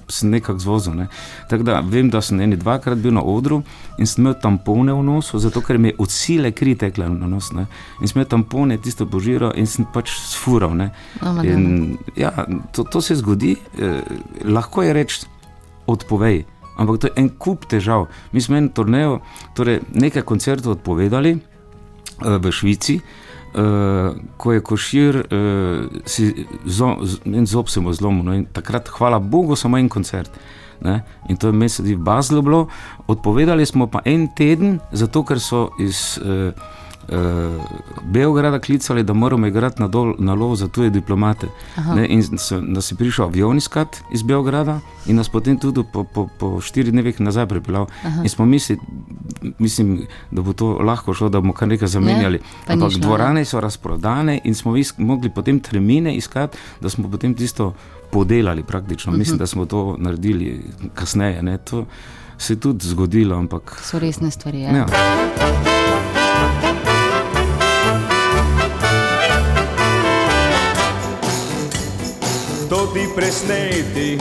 sem 0.08 0.30
nekako 0.30 0.60
zvozil. 0.60 0.94
Ne? 0.94 1.08
Tako 1.50 1.64
da 1.64 1.80
vem, 1.80 2.10
da 2.10 2.22
sem 2.22 2.40
eni 2.42 2.56
dvakrat 2.56 2.98
bil 2.98 3.14
na 3.14 3.22
odru 3.24 3.62
in 3.98 4.08
sem 4.08 4.24
imel 4.24 4.36
tampone 4.42 4.94
v 4.94 5.04
nosu, 5.04 5.40
zato 5.40 5.62
ker 5.62 5.78
mi 5.78 5.94
je 5.94 5.96
od 6.00 6.12
sile 6.12 6.52
kri 6.52 6.76
tekla 6.76 7.08
na 7.10 7.28
nos. 7.28 7.52
Ne? 7.56 7.68
In 8.02 8.08
sem 8.08 8.20
imel 8.20 8.30
tampone, 8.30 8.78
tisto 8.78 9.08
požiro 9.10 9.52
in 9.56 9.68
sem 9.68 9.88
pač 9.94 10.12
sfural. 10.12 10.76
In, 11.44 11.98
ja, 12.18 12.34
to, 12.76 12.84
to 12.84 13.02
se 13.02 13.16
zgodi, 13.16 13.56
eh, 13.80 14.02
lahko 14.44 14.84
je 14.84 14.94
reči, 14.94 15.26
odpovej. 15.88 16.44
Ampak 16.78 17.00
to 17.00 17.08
je 17.08 17.16
en 17.16 17.30
kup 17.30 17.66
težav. 17.72 18.08
Mi 18.32 18.42
smo 18.42 18.58
en 18.58 18.70
turnejo, 18.70 19.20
torej 19.56 19.82
nekaj 19.96 20.26
koncertov 20.28 20.78
odpovedali 20.78 21.36
uh, 21.36 22.36
v 22.42 22.52
Švici, 22.52 23.00
uh, 23.00 24.16
ko 24.38 24.54
je 24.54 24.62
košir, 24.62 25.22
uh, 25.24 26.02
si 26.06 26.46
zo, 26.66 26.96
z, 27.04 27.24
en 27.26 27.48
zob 27.48 27.72
se 27.72 27.80
mu 27.80 27.94
zlomil. 27.94 28.24
No, 28.28 28.38
takrat, 28.54 28.92
hvala 28.92 29.20
Bogu, 29.20 29.56
samo 29.56 29.80
en 29.80 29.90
koncert. 29.90 30.32
Ne? 30.84 31.02
In 31.32 31.40
to 31.40 31.48
je 31.48 31.56
mesec 31.56 31.86
v 31.88 31.96
Bazlu 31.96 32.44
bilo. 32.44 32.68
Odpovedali 33.08 33.66
smo 33.66 33.88
pa 33.88 34.04
en 34.06 34.28
teden, 34.36 34.80
zato 34.92 35.24
ker 35.24 35.40
so 35.40 35.70
iz. 35.80 36.20
Uh, 36.20 36.52
Beograda 38.04 38.60
klicali, 38.60 39.04
da 39.04 39.14
moramo 39.14 39.48
igrati 39.48 39.82
na, 39.82 39.88
dol, 39.88 40.14
na 40.20 40.34
lov 40.34 40.56
za 40.56 40.68
tuje 40.68 40.90
diplomate. 40.90 41.48
Ne, 41.96 42.08
in 42.08 42.24
so, 42.38 42.62
da 42.62 42.82
si 42.82 42.96
prišel 42.96 43.26
avion 43.26 43.58
iskat 43.58 43.98
iz 44.14 44.24
Beograda 44.24 44.80
in 45.06 45.16
nas 45.16 45.30
potem 45.30 45.58
tudi 45.60 45.84
po, 45.94 46.04
po, 46.04 46.28
po 46.40 46.62
štiri 46.62 46.92
dnevih 46.92 47.22
nazaj 47.22 47.48
pripeljal. 47.48 47.86
In 48.24 48.30
smo 48.30 48.46
mislili, 48.46 48.82
mislim, 49.60 50.08
da 50.32 50.42
bo 50.42 50.54
to 50.54 50.78
lahko 50.82 51.14
šlo, 51.14 51.30
da 51.30 51.42
bomo 51.42 51.54
kar 51.54 51.68
nekaj 51.68 51.88
zamenjali. 51.88 52.40
Ja, 52.68 52.74
Ampak 52.74 52.98
dvorane 52.98 53.46
so 53.46 53.62
razprodane 53.62 54.40
in 54.44 54.56
smo 54.56 54.78
isk, 54.78 54.98
mogli 54.98 55.30
potem 55.30 55.60
termine 55.60 56.16
iskati, 56.16 56.58
da 56.82 56.90
smo 56.90 57.12
potem 57.12 57.34
tisto 57.34 57.74
podelali 58.12 58.64
praktično. 58.64 59.12
Uh 59.12 59.16
-huh. 59.16 59.20
Mislim, 59.20 59.38
da 59.38 59.48
smo 59.48 59.66
to 59.66 59.96
naredili 60.00 60.64
kasneje. 60.94 61.44
Ne. 61.44 61.58
To 61.58 61.86
se 62.38 62.54
je 62.54 62.60
tudi 62.60 62.88
zgodilo. 62.88 63.38
Ampak, 63.38 63.82
so 63.84 64.00
resne 64.00 64.32
stvari. 64.32 64.62
Ja. 64.62 64.72
Ja. 64.72 64.86
to 72.70 72.88
ti 72.94 73.08
presneti. 73.16 74.20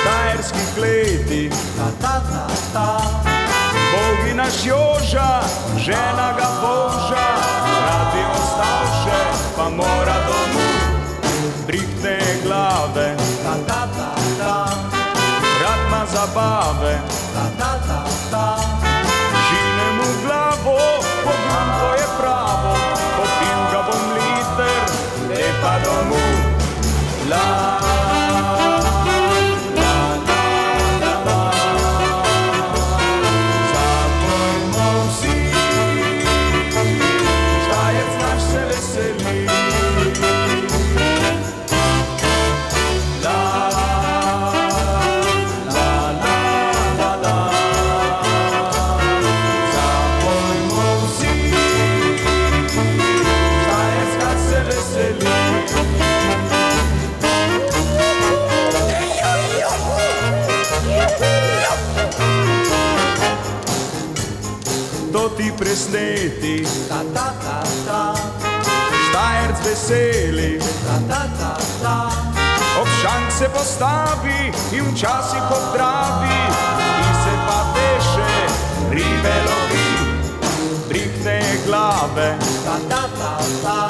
Štajerski 0.00 0.64
kleti, 0.74 1.50
Bogi 3.92 4.34
naš 4.34 4.66
Joža, 4.66 5.40
žena 5.78 6.32
ga 6.38 6.48
boža, 6.62 7.26
rad 7.86 8.06
bi 8.14 8.22
ostal 8.34 8.84
še, 9.02 9.20
pa 9.56 9.68
mora 9.70 10.18
domov. 10.28 10.74
Prihne 11.66 12.18
glave, 12.44 13.16
rad 15.60 15.78
ima 15.88 16.06
zabave, 16.12 17.15
leti, 65.92 66.64
ta 66.88 67.02
ta 67.14 67.32
ta 67.44 67.62
ta, 67.86 68.14
štajerc 69.08 69.58
veseli, 69.64 70.58
ta 70.58 70.96
ta 71.08 71.22
ta 71.38 71.56
ta. 71.82 72.10
Obšank 72.80 73.32
se 73.38 73.48
postavi 73.48 74.52
in 74.72 74.84
včasih 74.92 75.42
obdravi, 75.50 76.38
in 77.04 77.14
se 77.24 77.34
pa 77.46 77.60
teše, 77.74 78.32
ribe 78.90 79.36
lovi, 79.46 79.88
brihne 80.88 81.40
glave, 81.66 82.36
ta 82.64 82.76
ta 82.88 83.02
ta 83.18 83.36
ta, 83.62 83.88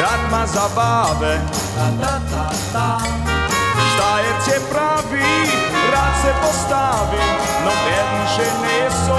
rad 0.00 0.20
ima 0.28 0.46
zabave, 0.46 1.40
ta 1.76 1.86
ta 2.00 2.20
ta 2.30 2.50
ta. 2.72 2.98
Štajerc 3.94 4.46
je 4.46 4.60
pravi, 4.70 5.32
rad 5.92 6.14
se 6.22 6.32
postavi, 6.42 7.24
noben 7.64 8.26
še 8.34 8.48
ne 8.62 8.90
so, 9.06 9.18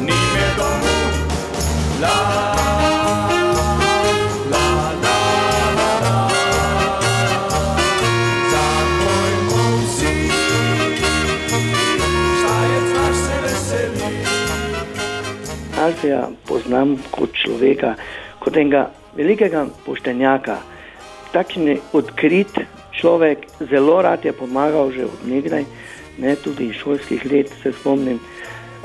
ni 0.00 0.25
Alfija 15.86 16.28
poznam 16.48 16.96
kot 17.10 17.30
človeka, 17.36 17.94
kot 18.42 18.56
enega 18.56 18.88
velikega 19.14 19.66
poštenjaka, 19.84 20.56
takšen 21.30 21.68
je 21.68 21.76
odkrit 21.94 22.58
človek, 22.96 23.44
zelo 23.70 24.00
rad 24.02 24.24
je 24.24 24.32
pomagal 24.32 24.90
že 24.96 25.04
od 25.04 25.20
nekdaj, 25.28 25.62
ne 26.18 26.36
tudi 26.42 26.72
iz 26.72 26.80
šolskih 26.80 27.22
let 27.30 27.52
se 27.62 27.72
spomnim. 27.72 28.18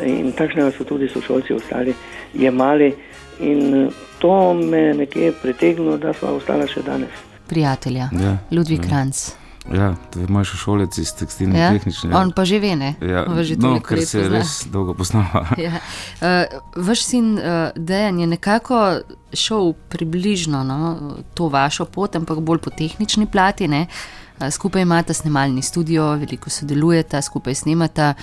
In 0.05 0.31
takšnega 0.31 0.71
so 0.77 0.83
tudi 0.83 1.09
sošolci 1.09 1.53
ostali 1.53 1.93
jemali 2.33 2.95
in 3.39 3.85
eh, 3.85 3.89
to 4.19 4.53
me 4.53 4.93
nekje 4.93 5.31
pritegnilo, 5.41 5.97
da 5.97 6.13
smo 6.13 6.29
ostali 6.29 6.67
še 6.67 6.81
danes. 6.81 7.09
Prijatelja, 7.47 8.09
Ja, 8.21 8.37
Ludvik 8.51 8.83
ja. 8.83 8.87
Kranc. 8.87 9.31
Ja, 9.69 9.95
to 10.09 10.19
je 10.19 10.25
moj 10.27 10.43
šolec 10.43 10.97
iz 10.97 11.11
tekstilne 11.13 11.59
Ja? 11.59 11.69
tehnične. 11.71 12.15
On 12.17 12.31
pa 12.33 12.45
že 12.45 12.57
ve, 12.59 12.75
ne? 12.75 12.95
Ja, 13.01 13.25
že 13.43 13.55
no, 13.61 13.75
ker 13.79 14.01
se 14.01 14.23
pozna. 14.23 14.37
res 14.37 14.65
dolgo 14.71 14.93
poznava. 14.97 15.45
Ja. 15.61 15.77
Uh, 16.17 16.61
vaš 16.75 17.03
sin 17.05 17.37
uh, 17.37 17.69
Dejan 17.75 18.19
je 18.19 18.27
nekako 18.27 19.01
šel 19.33 19.73
približno 19.89 20.63
no, 20.63 20.79
to 21.33 21.47
vašo 21.47 21.85
pot, 21.85 22.15
ampak 22.15 22.39
bolj 22.41 22.57
po 22.57 22.69
tehnični 22.73 23.27
plati. 23.29 23.67
Ne? 23.67 23.85
Uh, 24.39 24.49
skupaj 24.49 24.81
imata 24.81 25.13
snemalni 25.13 25.61
studio, 25.61 26.09
veliko 26.17 26.49
sodelujeta, 26.49 27.21
skupaj 27.21 27.55
snemata. 27.55 28.13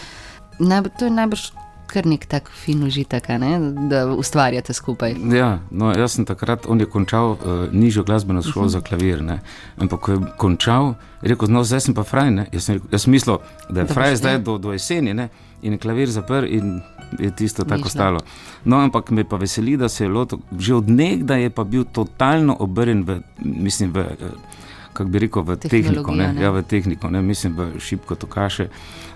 Najb 0.58 0.88
to 0.98 1.04
je 1.06 1.10
najbrž 1.10 1.52
kar 1.88 2.06
nek 2.06 2.26
tak 2.26 2.50
fin 2.54 2.82
užitek, 2.82 3.28
ne? 3.30 3.50
da 3.88 4.06
ustvarjate 4.08 4.72
skupaj. 4.72 5.16
Ja, 5.30 5.48
no, 5.72 5.88
jaz 5.90 6.12
sem 6.12 6.24
takrat, 6.24 6.66
on 6.66 6.78
je 6.78 6.86
končal 6.86 7.30
uh, 7.30 7.38
nižjo 7.72 8.04
glasbeno 8.04 8.42
šolo 8.42 8.66
Mhm. 8.66 8.68
za 8.68 8.80
klavir. 8.82 9.22
Ne. 9.22 9.40
Ampak, 9.76 10.00
ko 10.00 10.12
je 10.12 10.18
končal, 10.36 10.94
je 11.18 11.28
rekel, 11.28 11.48
no, 11.48 11.64
zdaj 11.64 11.80
sem 11.80 11.94
pa 11.94 12.04
fraj. 12.04 12.30
Ne. 12.30 12.46
Jaz 12.52 12.64
sem, 12.64 12.80
jaz 12.88 13.02
sem 13.02 13.10
mislil, 13.10 13.38
da 13.68 13.80
je 13.80 13.86
Da 13.86 13.94
fraj 13.94 14.10
boš, 14.10 14.18
zdaj 14.18 14.32
ja. 14.32 14.38
do, 14.40 14.58
do 14.58 14.72
jeseni 14.72 15.14
ne. 15.14 15.28
in 15.60 15.72
je 15.72 15.78
klavir 15.78 16.06
zaprl 16.08 16.46
in 16.46 16.80
je 17.18 17.30
tisto 17.32 17.64
tako 17.64 17.74
Mišno. 17.80 17.86
ostalo. 17.88 18.20
No, 18.64 18.76
ampak 18.78 19.10
me 19.10 19.24
pa 19.24 19.36
veseli, 19.36 19.76
da 19.76 19.88
se 19.88 20.04
je 20.04 20.08
lotil, 20.08 20.38
že 20.52 20.74
odnegdaj 20.76 21.42
je 21.42 21.50
pa 21.50 21.64
bil 21.64 21.84
totalno 21.84 22.56
obrnjen 22.60 23.02
v, 23.02 23.16
mislim, 23.40 23.90
v. 23.90 23.98
Uh, 23.98 24.57
Kako 24.92 25.10
bi 25.10 25.18
rekel, 25.18 25.42
v 25.42 25.56
tehniko, 25.56 26.14
ne? 26.14 26.32
Ne. 26.32 26.42
Ja, 26.42 26.50
v 26.50 26.62
tehniko, 26.62 27.10
ne? 27.10 27.22
mislim, 27.22 27.56
v 27.56 27.80
šibko 27.80 28.14
to 28.14 28.26
kaše. 28.26 28.68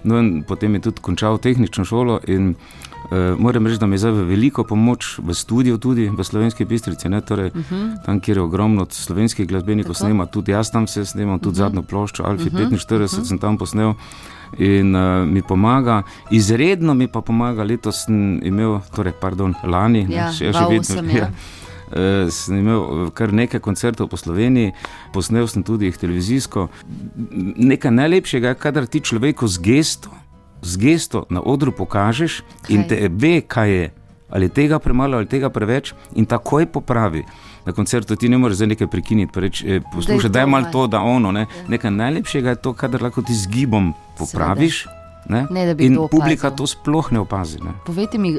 No, 0.04 0.18
in 0.18 0.42
potem 0.42 0.74
je 0.74 0.80
tudi 0.80 1.00
končal 1.00 1.38
tehnično 1.38 1.84
šolo 1.84 2.20
in 2.26 2.54
uh, 2.54 3.38
moram 3.38 3.66
reči, 3.66 3.78
da 3.78 3.86
mi 3.86 3.94
je 3.94 3.98
zdaj 3.98 4.12
veliko 4.12 4.64
pomoč 4.64 5.18
v 5.18 5.34
studiu, 5.34 5.78
tudi 5.78 6.08
v 6.08 6.24
slovenski 6.24 6.64
bistrici, 6.64 7.08
ne? 7.08 7.20
torej, 7.20 7.50
uh 7.54 7.56
Mhm. 7.56 7.74
-huh. 7.74 8.04
tam, 8.04 8.20
kjer 8.20 8.36
je 8.36 8.42
ogromno 8.42 8.86
slovenskih 8.90 9.46
glasbenikov 9.48 9.94
snema, 9.94 10.26
tudi 10.26 10.52
jaz 10.52 10.70
tam 10.70 10.86
se 10.86 11.04
snemam, 11.04 11.38
tudi 11.38 11.48
uh 11.48 11.54
-huh. 11.54 11.58
zadnjo 11.58 11.82
ploščo 11.82 12.24
Alfi 12.24 12.48
uh 12.48 12.54
-huh. 12.54 12.70
45 12.70 12.94
uh 12.94 13.00
-huh. 13.02 13.28
sem 13.28 13.38
tam 13.38 13.58
posnel. 13.58 13.94
In 14.58 14.96
uh, 14.96 15.28
mi 15.28 15.42
pomaga, 15.42 16.02
izredno 16.30 16.94
mi 16.94 17.08
pa 17.08 17.20
pomaga, 17.20 17.62
letos 17.64 18.04
sem 18.04 18.40
imel, 18.44 18.80
torej, 18.96 19.12
pardon, 19.20 19.54
lani, 19.64 20.06
Ja, 20.10 20.32
še, 20.32 20.52
še 20.52 20.58
val 20.58 20.70
vedno 20.70 20.80
osem, 20.80 21.10
ja. 21.10 21.24
Uh, 21.24 21.61
sem 22.30 22.58
imel 22.58 22.80
eh, 22.80 23.10
kar 23.14 23.32
nekaj 23.32 23.60
koncertov 23.60 24.08
po 24.08 24.16
Sloveniji, 24.16 24.72
posnel 25.12 25.48
sem 25.48 25.62
tudi 25.62 25.90
jih 25.90 25.96
televizijsko. 25.96 26.68
Nekaj 27.56 27.90
najlepšega 27.90 28.54
je, 28.54 28.60
kadar 28.60 28.86
ti 28.86 29.00
človeku 29.00 29.48
z 29.48 29.60
gesto, 29.60 30.10
z 30.62 30.76
gesto 30.76 31.26
na 31.30 31.42
odru 31.44 31.72
pokažeš 31.72 32.42
kaj? 32.42 32.74
in 32.74 32.88
te 32.88 33.08
ve, 33.08 33.40
kaj 33.40 33.70
je. 33.70 33.90
Ali 34.32 34.48
tega 34.48 34.78
premalo, 34.80 35.20
ali 35.20 35.28
tega 35.28 35.50
preveč, 35.52 35.92
in 36.16 36.24
takoj 36.24 36.66
popravi. 36.72 37.24
Na 37.66 37.72
koncertu 37.72 38.16
ti 38.16 38.28
ne 38.28 38.38
moreš 38.40 38.56
zdaj 38.56 38.68
nekaj 38.74 38.88
prekiniti, 38.88 39.32
pa 39.34 39.44
reči: 39.44 39.68
eh, 39.68 39.84
poslušaj, 39.92 40.32
to 40.32 40.32
daj 40.32 40.46
malo 40.46 40.62
malo." 40.62 40.72
to, 40.72 40.86
da 40.86 41.00
ono. 41.00 41.32
Ne. 41.32 41.46
Nekaj 41.68 41.90
najlepšega 41.90 42.56
je 42.56 42.62
to, 42.64 42.72
kadar 42.72 43.02
lahko 43.02 43.22
ti 43.22 43.34
z 43.34 43.46
gibom 43.52 43.92
popraviš. 44.18 44.86
Ne? 45.28 45.46
Ne, 45.50 45.74
bi 45.74 45.86
in 45.86 45.94
publika 46.10 46.48
opazil. 46.48 46.56
to 46.56 46.66
sploh 46.66 47.12
ne 47.12 47.20
opazi. 47.20 47.60
Ne. 47.62 47.76
Povejte 47.86 48.18
mi, 48.18 48.38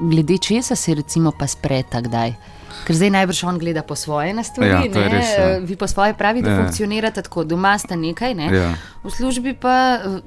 glede 0.00 0.38
česa 0.38 0.76
se 0.76 0.94
recimo 0.94 1.32
pa 1.32 1.46
spreta 1.46 2.00
kdaj? 2.00 2.34
Ker 2.80 2.94
zdaj 2.94 3.10
najbrž 3.10 3.44
on 3.44 3.58
gleda 3.58 3.82
po 3.82 3.94
svoje 3.94 4.32
na 4.32 4.42
stvari, 4.42 4.70
Ja, 4.70 4.80
ne? 4.80 5.08
res, 5.08 5.26
ja. 5.30 5.58
vi 5.58 5.76
po 5.76 5.86
svoje 5.86 6.14
pravi, 6.14 6.42
da 6.42 6.50
Ja. 6.50 6.56
funkcionirate 6.58 7.22
tako, 7.22 7.44
doma 7.44 7.78
ste 7.78 7.96
nekaj, 7.96 8.34
ne? 8.34 8.46
Ja. 8.48 8.74
v 9.02 9.10
službi 9.10 9.54
pa 9.54 9.74
eh, 9.96 10.20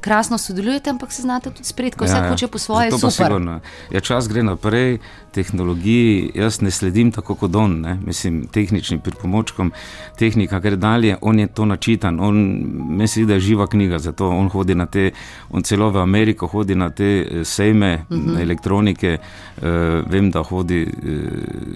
krasno 0.00 0.38
sodelujete, 0.38 0.90
ampak 0.90 1.12
se 1.12 1.22
znate 1.22 1.50
tudi 1.50 1.64
spret, 1.64 1.94
ko 1.94 2.04
vsak 2.04 2.28
hoče 2.28 2.48
po 2.48 2.58
svoje, 2.58 2.90
To 2.90 2.98
pa 2.98 3.10
super. 3.10 3.26
sigurno. 3.26 3.60
Ja, 3.90 4.00
čas 4.00 4.28
gre 4.28 4.42
naprej, 4.42 4.98
tehnologiji 5.34 6.30
jaz 6.34 6.60
ne 6.62 6.70
sledim 6.70 7.10
tako 7.12 7.34
kot 7.34 7.54
on, 7.56 7.80
ne? 7.80 7.98
mislim, 8.06 8.46
tehničnim 8.52 9.00
pripomočkom, 9.00 9.72
tehnika 10.18 10.58
gre 10.60 10.76
dalje, 10.76 11.16
on 11.20 11.38
je 11.38 11.46
to 11.46 11.64
načitan, 11.64 12.20
on 12.20 12.38
misli, 12.98 13.26
da 13.26 13.34
je 13.34 13.40
živa 13.40 13.66
knjiga, 13.66 13.98
zato 13.98 14.28
on 14.28 14.48
hodi 14.48 14.74
na 14.74 14.86
te, 14.86 15.10
on 15.50 15.62
celo 15.62 15.90
v 15.90 15.98
Ameriko 16.02 16.46
hodi 16.46 16.74
na 16.74 16.90
te 16.90 17.10
eh, 17.20 17.44
sejme 17.44 17.94
uh 18.10 18.14
Mhm. 18.14 18.30
-huh. 18.30 18.40
elektronike, 18.42 19.18
uh, 19.56 19.64
vem, 20.10 20.30
da 20.30 20.42
hodi, 20.42 20.82
uh, 20.82 20.90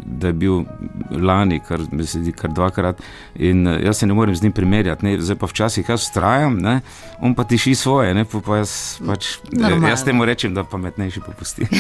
da 0.07 0.27
je 0.27 0.33
bil 0.33 0.63
lani, 1.11 1.61
kar 1.69 1.81
mi 1.93 2.07
se 2.07 2.19
zdi 2.23 2.33
kar 2.33 2.51
dvakrat 2.53 3.03
in 3.35 3.67
uh, 3.67 3.85
jaz 3.85 3.99
se 3.99 4.07
ne 4.07 4.15
morem 4.15 4.37
z 4.37 4.43
njim 4.43 4.53
primerjati, 4.53 5.05
ne? 5.07 5.21
zdaj 5.21 5.37
pa 5.37 5.47
včasih 5.47 5.89
jaz 5.89 6.03
strajam, 6.03 6.59
ne? 6.59 6.81
on 7.21 7.35
pa 7.35 7.45
tiši 7.45 7.75
svoje, 7.75 8.15
ne? 8.15 8.25
pa, 8.25 8.41
pa 8.41 8.57
jaz 8.57 9.01
pač, 9.07 9.27
Normalno. 9.53 9.89
jaz 9.89 10.05
temu 10.05 10.25
rečem, 10.25 10.55
da 10.55 10.65
pametnejši 10.65 11.21
popusti. 11.21 11.67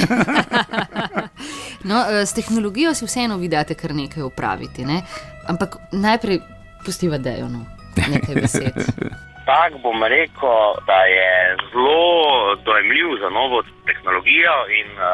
No, 1.84 2.04
eh, 2.10 2.26
s 2.26 2.34
tehnologijo 2.34 2.94
si 2.94 3.06
vseeno 3.06 3.38
vi 3.38 3.48
date 3.48 3.74
kar 3.74 3.94
nekaj 3.94 4.22
upraviti, 4.22 4.84
ne? 4.84 5.02
ampak 5.48 5.78
najprej 5.92 6.40
pustiva 6.84 7.18
dejo, 7.18 7.48
no, 7.48 7.64
nekaj 7.96 8.34
besed. 8.34 8.76
Tak 9.48 9.80
bom 9.80 9.96
rekel, 10.04 10.60
da 10.84 10.98
je 11.08 11.56
zelo 11.72 12.56
dojemljiv 12.68 13.08
za 13.20 13.28
novo 13.38 13.62
tehnologijo 13.88 14.56
in 14.80 14.90
uh, 14.92 15.08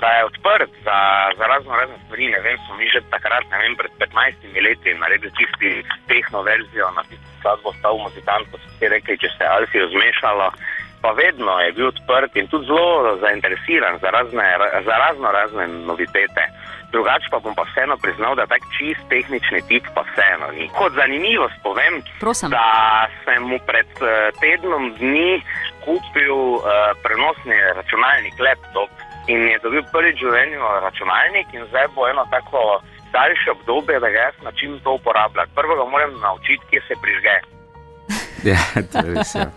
da 0.00 0.08
je 0.16 0.24
odprt 0.24 0.72
za, 0.86 0.98
za 1.38 1.44
razno 1.52 1.76
razne 1.80 1.96
stvari. 2.04 2.28
Ne 2.34 2.40
vem, 2.46 2.56
smo 2.64 2.76
mi 2.76 2.88
že 2.94 3.00
takrat, 3.10 3.44
ne 3.52 3.58
vem, 3.62 3.76
pred 3.76 3.92
15 4.00 4.64
leti 4.66 4.94
naredili 5.02 5.32
tisti 5.38 5.70
tehno 6.08 6.42
verzijo 6.42 6.88
na 6.96 7.02
tisti 7.08 7.34
skladbo 7.38 7.72
Stav 7.78 7.94
muzikant, 8.06 8.48
ko 8.50 8.56
so 8.58 8.88
rekli, 8.94 9.20
če 9.20 9.28
se 9.36 9.44
Alfijo 9.56 9.86
zmešalo. 9.92 10.46
Pa 11.04 11.10
vedno 11.12 11.52
je 11.60 11.72
bil 11.76 11.86
odprt 11.92 12.36
in 12.40 12.46
tudi 12.48 12.66
zelo 12.66 13.16
zainteresiran 13.20 13.98
za 14.00 14.08
razne, 14.16 14.46
za 14.88 14.94
razno 15.04 15.28
razne 15.38 15.66
novitete. 15.68 16.42
Drugače 16.94 17.28
pa 17.30 17.38
bom 17.44 17.54
pa 17.54 17.64
vseeno 17.68 17.96
priznal, 18.04 18.32
da 18.40 18.46
tak 18.46 18.62
čist 18.76 19.04
tehnični 19.12 19.60
tip 19.68 19.84
pa 19.94 20.02
vseeno 20.08 20.46
ni. 20.56 20.70
Kot 20.78 20.92
zanimivost 21.00 21.58
povem, 21.62 21.94
Prosim. 22.20 22.50
da 22.56 22.68
sem 23.24 23.42
mu 23.50 23.58
pred 23.68 23.90
eh, 24.00 24.30
tednom 24.40 24.94
dni 25.00 25.42
kupil 25.84 26.36
uh, 26.56 26.62
prenosni 27.04 27.58
računalnik, 27.78 28.34
laptop 28.46 28.90
in 29.28 29.40
je 29.52 29.58
dobil 29.64 29.82
prvič 29.92 30.16
v 30.16 30.24
življenju 30.24 30.60
računalnik 30.86 31.48
in 31.52 31.66
zdaj 31.68 31.88
bo 31.96 32.08
eno 32.08 32.24
tako 32.30 32.80
daljše 33.12 33.50
obdobje, 33.56 34.00
da 34.00 34.08
ga 34.08 34.18
jaz 34.26 34.36
način 34.42 34.80
to 34.84 34.96
uporabljam. 34.98 35.52
Prvo 35.54 35.76
ga 35.76 35.84
moram 35.90 36.20
naučiti, 36.20 36.66
kje 36.70 36.80
se 36.88 36.94
prižge. 37.02 37.36
ja, 38.54 38.82
to 38.92 38.98
je 38.98 39.14
res. 39.14 39.34
Ja. 39.34 39.50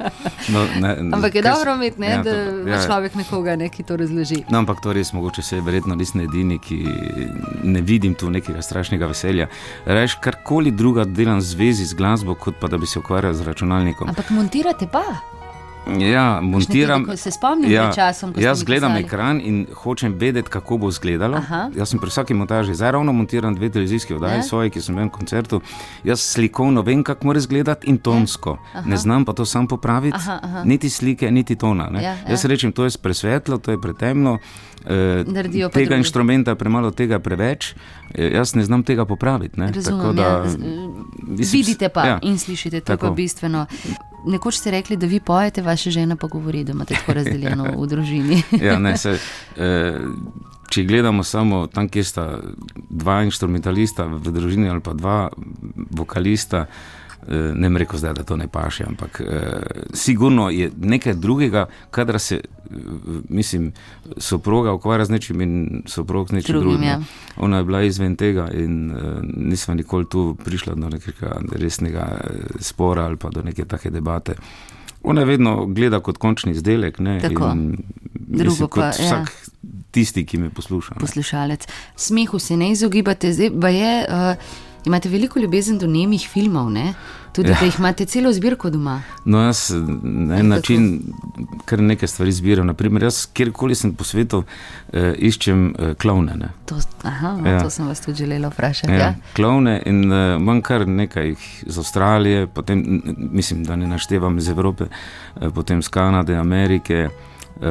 No, 0.49 0.65
ne, 0.79 0.95
Ampak 1.15 1.35
je 1.35 1.41
dobro 1.41 1.75
imeti, 1.75 2.01
ne, 2.01 2.07
ja, 2.09 2.23
da 2.23 2.33
to- 2.33 2.69
ja. 2.69 2.81
človek 2.85 3.15
nekoga, 3.15 3.55
ne, 3.55 3.69
ki 3.69 3.83
to 3.83 3.97
razloži. 3.97 4.43
No, 4.49 4.57
ampak 4.59 4.81
to 4.83 4.93
res 4.93 5.13
mogoče 5.13 5.41
se 5.41 5.61
verjetno 5.61 5.95
nisem 5.95 6.21
edini, 6.21 6.59
ki 6.59 6.83
ne 7.63 7.81
vidim 7.81 8.13
tu 8.15 8.29
nekega 8.29 8.61
strašnega 8.61 9.07
veselja. 9.07 9.47
Reš 9.85 10.17
karkoli 10.21 10.71
druga 10.71 11.05
delam 11.05 11.39
v 11.39 11.41
zvezi 11.41 11.85
z 11.85 11.93
glasbo, 11.93 12.35
kot 12.35 12.55
pa 12.59 12.67
da 12.67 12.77
bi 12.77 12.85
se 12.87 12.99
ukvarjal 12.99 13.33
z 13.33 13.41
računalnikom. 13.41 14.09
Ampak 14.09 14.29
montirate 14.29 14.87
pa. 14.91 15.36
Ja, 15.99 16.39
montiram. 16.41 17.01
Nekaj, 17.01 17.17
se 17.17 17.31
spomnim 17.31 17.71
ja, 17.71 17.91
časom, 17.95 18.33
ko 18.33 18.41
jaz 18.41 18.63
gledam 18.63 18.91
pisali. 18.91 19.05
ekran 19.05 19.41
in 19.43 19.65
hočem 19.73 20.13
vedeti, 20.17 20.49
kako 20.49 20.77
bo 20.77 20.89
izgledalo. 20.89 21.37
Aha. 21.37 21.69
Jaz 21.75 21.89
sem 21.89 21.99
pri 21.99 22.09
vsaki 22.09 22.33
montaži, 22.33 22.75
zdaj 22.75 22.91
ravno 22.91 23.13
montiram 23.13 23.55
dve 23.55 23.69
televizijske 23.69 24.15
oddaje, 24.15 24.37
ja. 24.37 24.43
svoje, 24.43 24.69
ki 24.69 24.81
sem 24.81 24.95
na 24.95 25.09
koncertu. 25.09 25.61
Jaz 26.03 26.21
slikovno 26.21 26.81
vem, 26.81 27.03
kako 27.03 27.27
mora 27.27 27.37
izgledati 27.37 27.87
in 27.87 27.97
tonsko. 27.97 28.57
Ja. 28.75 28.81
Ne 28.81 28.97
znam 28.97 29.25
pa 29.25 29.33
to 29.33 29.45
sam 29.45 29.67
popraviti, 29.67 30.17
aha, 30.17 30.39
aha. 30.43 30.63
niti 30.63 30.89
slike, 30.89 31.31
niti 31.31 31.55
tona. 31.55 31.89
Ja, 31.93 32.01
ja. 32.01 32.15
Jaz 32.29 32.45
rečem, 32.45 32.71
to 32.71 32.83
je 32.83 32.91
presvetlo, 33.01 33.57
to 33.57 33.71
je 33.71 33.81
pretemno. 33.81 34.37
Eh, 34.85 35.25
tega 35.25 35.69
drugi. 35.69 35.97
inštrumenta 35.97 36.51
je 36.51 36.55
premalo, 36.55 36.91
tega 36.91 37.19
preveč. 37.19 37.75
Eh, 38.13 38.31
jaz 38.35 38.55
ne 38.55 38.63
znam 38.63 38.83
tega 38.83 39.05
popraviti. 39.05 39.61
Razumem, 39.61 40.15
da, 40.15 40.23
ja. 40.23 40.43
mislim, 41.27 41.61
Vidite 41.61 41.89
pa 41.89 42.05
ja. 42.05 42.19
in 42.21 42.37
slišite, 42.37 42.81
to 42.81 43.05
je 43.05 43.11
bistveno. 43.11 43.65
Nekoč 44.27 44.59
ste 44.59 44.71
rekli, 44.71 44.97
da 44.97 45.07
vi 45.07 45.19
pojete, 45.19 45.61
vaša 45.61 45.91
žena 45.91 46.15
pa 46.15 46.27
govori, 46.27 46.63
da 46.63 46.71
imate 46.71 46.95
tako 46.95 47.13
razdeljeno 47.13 47.71
v 47.77 47.87
družini. 47.87 48.41
ja, 48.67 48.79
ne, 48.79 48.97
se, 48.97 49.17
eh, 49.57 49.99
če 50.69 50.83
gledamo 50.83 51.23
samo 51.23 51.67
tam, 51.67 51.89
kjer 51.89 52.05
sta 52.05 52.27
dva 52.89 53.21
instrumentalista 53.23 54.05
v 54.05 54.31
družini 54.31 54.69
ali 54.69 54.83
pa 54.83 54.93
dva 54.93 55.29
vokalista. 55.91 56.67
Eh, 56.67 57.06
ne 57.55 57.69
bi 57.69 57.77
rekel, 57.77 57.99
zdaj, 57.99 58.13
da 58.13 58.23
to 58.23 58.37
ne 58.37 58.47
paše, 58.47 58.83
ampak 58.87 59.21
eh, 59.21 59.61
sigurno 59.93 60.49
je 60.49 60.71
nekaj 60.81 61.13
drugega, 61.13 61.65
kadar 61.91 62.19
se, 62.19 62.35
eh, 62.35 62.75
mislim, 63.29 63.71
soproga 64.17 64.73
ukvarja 64.73 65.05
z 65.05 65.09
nečim 65.09 65.41
in 65.41 65.83
soprog 65.85 66.29
z 66.29 66.31
nečim 66.31 66.53
drugim. 66.53 66.71
drugim. 66.71 66.89
Ja. 66.89 67.01
Ona 67.37 67.57
je 67.57 67.63
bila 67.63 67.81
izven 67.81 68.15
tega 68.15 68.49
in 68.53 68.91
eh, 68.91 68.95
nismo 69.23 69.73
nikoli 69.73 70.05
tu 70.09 70.37
prišli 70.45 70.73
do 70.75 70.89
nekega 70.89 71.41
resnega 71.51 72.19
eh, 72.23 72.29
spora 72.59 73.05
ali 73.05 73.17
pa 73.17 73.29
do 73.29 73.41
neke 73.41 73.65
take 73.65 73.89
debate. 73.89 74.35
Ona 75.03 75.21
je 75.21 75.25
vedno 75.25 75.65
gleda 75.65 75.99
kot 75.99 76.17
končni 76.17 76.51
izdelek. 76.51 76.99
Ne, 76.99 77.21
Drugo, 78.27 78.67
kot 78.67 78.81
pa, 78.81 78.85
ja. 78.85 78.91
vsak 78.91 79.29
ja. 79.29 79.51
tisti, 79.91 80.25
ki 80.25 80.37
me 80.37 80.49
posluša. 80.49 80.95
Ne. 80.95 80.99
Poslušalec. 80.99 81.67
Smehu 81.95 82.39
se 82.39 82.57
ne 82.57 82.71
izogibate, 82.71 83.33
zdaj 83.33 83.51
pa 83.61 83.69
je. 83.69 84.05
Uh, 84.09 84.66
Imate 84.87 85.09
veliko 85.11 85.39
ljubezen 85.39 85.79
do 85.79 85.87
nemih 85.87 86.29
filmov, 86.31 86.69
ne? 86.71 86.93
tudi 87.37 87.49
ja. 87.49 87.57
da 87.59 87.65
jih 87.65 87.75
imate 87.79 88.05
celo 88.05 88.31
zbirko 88.33 88.69
doma. 88.69 89.01
No, 89.25 89.41
jaz 89.45 89.69
na 90.01 90.39
en 90.39 90.47
način 90.47 90.85
kar 91.65 91.81
nekaj 91.81 92.07
stvari 92.07 92.31
zbiram. 92.31 92.65
Naprimer, 92.67 93.03
jaz 93.03 93.25
kjerkoli 93.33 93.75
sem 93.75 93.93
po 93.93 94.03
svetu, 94.03 94.43
eh, 94.93 95.13
iščem 95.29 95.67
eh, 95.69 95.93
klovne. 96.01 96.49
To, 96.65 96.79
aha, 97.03 97.35
no, 97.37 97.49
ja. 97.49 97.61
to 97.63 97.69
sem 97.69 97.87
vas 97.87 98.01
tudi 98.01 98.17
želela 98.23 98.49
vprašati. 98.49 98.93
Ja, 98.93 98.99
ja. 98.99 99.13
Klovne 99.35 99.81
in 99.85 100.11
eh, 100.11 100.35
imam 100.39 100.61
kar 100.65 100.87
nekaj 100.87 101.35
iz 101.65 101.77
Avstralije, 101.77 102.47
potem, 102.47 102.83
mislim, 103.17 103.63
da 103.63 103.75
ne 103.75 103.87
naštevam 103.87 104.37
iz 104.37 104.49
Evrope, 104.49 104.89
eh, 104.89 105.49
potem 105.53 105.79
iz 105.79 105.89
Kanade, 105.89 106.35
Amerike. 106.35 107.09
Eh, 107.61 107.69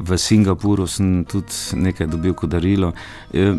v 0.00 0.16
Singapuru 0.16 0.86
sem 0.88 1.24
tudi 1.28 1.52
nekaj 1.76 2.06
dobil 2.06 2.34
kot 2.34 2.50
darilo. 2.50 2.92
Eh, 3.32 3.52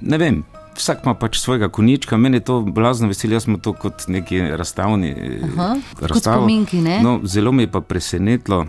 ne 0.00 0.18
vem, 0.18 0.42
vsak 0.80 1.04
ima 1.04 1.14
pač 1.14 1.38
svojega 1.38 1.68
konička, 1.68 2.16
meni 2.16 2.40
je 2.40 2.46
to 2.48 2.60
blazno 2.60 3.08
veselje, 3.08 3.36
jaz 3.38 3.46
smo 3.48 3.58
to 3.58 3.72
kot 3.72 4.08
neki 4.08 4.40
razstavni. 4.40 5.14
Razstav. 6.00 6.40
Spominki, 6.40 6.80
no, 6.80 7.20
zelo 7.24 7.52
me 7.52 7.68
je 7.68 7.72
pa 7.72 7.80
presenetilo. 7.80 8.66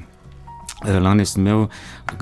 Eh, 0.82 0.99
lani 0.99 1.26
sem 1.26 1.45
imel 1.45 1.68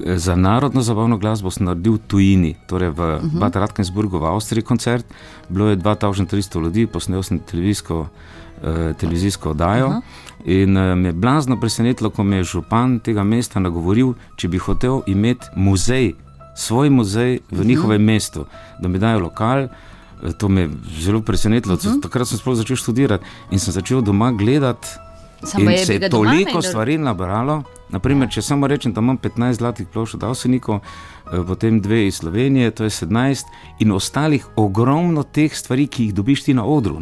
eh, 0.05 0.17
za 0.17 0.35
narodno 0.35 0.81
zabavno 0.81 1.17
glasbo 1.17 1.49
naredil 1.59 1.93
v 1.93 2.01
tujini, 2.07 2.55
torej 2.67 2.89
v 2.89 2.99
uh 2.99 3.23
-huh. 3.23 3.39
Bad 3.39 3.55
Radkensburgu 3.55 4.19
v 4.19 4.25
Avstriji 4.25 4.63
koncert. 4.63 5.05
Bilo 5.49 5.69
je 5.69 5.77
2300 5.77 6.61
ljudi, 6.61 6.87
posnel 6.87 7.23
sem 7.23 7.39
televizijsko, 7.39 7.99
uh, 7.99 8.95
televizijsko 8.97 9.49
oddajo. 9.49 9.87
Uh 9.87 9.93
-huh. 9.93 10.01
In 10.45 10.77
uh, 10.77 10.97
me 10.97 11.09
je 11.09 11.13
blazno 11.13 11.59
presenetilo, 11.59 12.09
ko 12.09 12.23
me 12.23 12.35
je 12.35 12.43
župan 12.43 12.99
tega 12.99 13.23
mesta 13.23 13.59
nagovoril, 13.59 14.13
če 14.35 14.47
bi 14.47 14.57
hotel 14.57 15.01
imeti 15.07 15.45
muzej 15.55 16.13
svoj 16.60 16.89
muzej 16.89 17.39
v 17.39 17.53
uh 17.53 17.60
-huh. 17.60 17.66
njihovem 17.66 18.03
mestu, 18.03 18.45
da 18.80 18.88
mi 18.88 18.99
dajo 18.99 19.20
lokal. 19.20 19.64
Eh, 19.64 20.34
to 20.38 20.49
me 20.49 20.62
je 20.62 20.70
zelo 20.99 21.22
presenetilo. 21.22 21.74
Uh 21.76 21.82
-huh. 21.82 22.01
Takrat 22.01 22.28
sem 22.28 22.38
sploh 22.38 22.57
začel 22.57 22.76
študirati 22.76 23.26
in 23.51 23.60
sem 23.60 23.74
začel 23.74 24.01
doma 24.01 24.32
gledati. 24.32 24.88
In 25.57 25.86
se 25.86 25.93
je 25.93 26.10
toliko 26.10 26.62
stvari 26.62 26.97
nabralo. 26.97 27.64
Naprimer, 27.89 28.29
če 28.29 28.41
samo 28.41 28.67
rečem, 28.67 28.93
da 28.93 29.01
imam 29.01 29.17
15 29.17 29.53
zlatih 29.53 29.87
plošč 29.87 30.13
od 30.15 30.23
Avsenikov, 30.23 30.79
Eh, 31.31 31.43
potem 31.47 31.81
dve 31.81 32.07
iz 32.07 32.15
Slovenije, 32.15 32.71
to 32.71 32.83
je 32.83 32.89
17, 32.89 33.45
in 33.79 33.91
ostalih 33.91 34.45
ogromno 34.55 35.23
teh 35.23 35.55
stvari, 35.55 35.87
ki 35.87 36.03
jih 36.03 36.13
dobiš 36.13 36.43
ti 36.43 36.53
na 36.53 36.65
odru. 36.65 36.97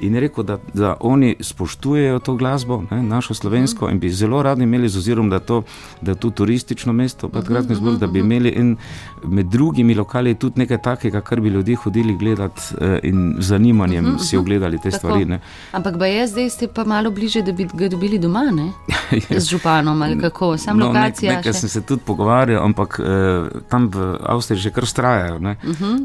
In 0.00 0.16
rekel, 0.18 0.44
da, 0.44 0.58
da 0.74 0.96
oni 1.00 1.36
spoštujejo 1.40 2.18
to 2.18 2.34
glasbo, 2.34 2.82
ne, 2.90 3.02
našo 3.02 3.34
slovensko, 3.34 3.86
mm. 3.86 3.90
in 3.90 4.00
bi 4.00 4.10
zelo 4.10 4.42
radi 4.42 4.62
imeli, 4.62 4.88
z 4.88 4.98
ozirom, 4.98 5.30
da, 5.30 5.38
to, 5.38 5.62
da 6.00 6.10
je 6.10 6.14
to 6.14 6.30
turistično 6.30 6.92
mesto, 6.92 7.28
pa 7.28 7.42
tudi 7.42 7.54
mm 7.54 7.66
-hmm, 7.66 7.98
da 7.98 8.06
bi 8.06 8.18
mhm. 8.18 8.32
imeli 8.32 8.48
in 8.48 8.76
med 9.24 9.46
drugimi 9.46 9.94
lokali 9.94 10.34
tudi 10.34 10.60
nekaj 10.60 10.82
takega, 10.82 11.20
kar 11.20 11.40
bi 11.40 11.48
ljudje 11.48 11.76
hodili 11.76 12.16
gledati 12.16 12.60
uh, 12.80 12.98
in 13.02 13.36
z 13.38 13.46
zanimanjem 13.46 14.04
mm 14.04 14.10
-hmm, 14.10 14.24
si 14.24 14.36
ogledali 14.36 14.78
te 14.78 14.90
Tako. 14.90 14.96
stvari. 14.96 15.24
Ne. 15.24 15.40
Ampak 15.72 15.94
je 16.00 16.26
zdaj 16.26 16.50
ste 16.50 16.68
pa 16.68 16.84
malo 16.84 17.10
bliže, 17.10 17.42
da 17.42 17.52
bi 17.52 17.68
ga 17.74 17.88
dobili 17.88 18.18
doma, 18.18 18.50
ne? 18.52 18.72
z 19.40 19.48
županom 19.48 20.02
ali 20.02 20.11
kako, 20.20 20.56
sam 20.58 20.78
no, 20.78 20.86
lokacija. 20.86 21.36
Nekaj 21.36 21.52
sem 21.52 21.68
se 21.68 21.80
tudi 21.80 22.02
pogovarjal, 22.06 22.64
ampak. 22.64 23.00
Uh, 23.00 23.62
tam 23.68 23.88
v 23.88 24.16
Avstriji 24.20 24.68
že 24.68 24.70
kar 24.70 24.86
strajajo. 24.86 25.38
Ne? 25.38 25.56
Uh 25.64 25.70
-huh. 25.70 25.96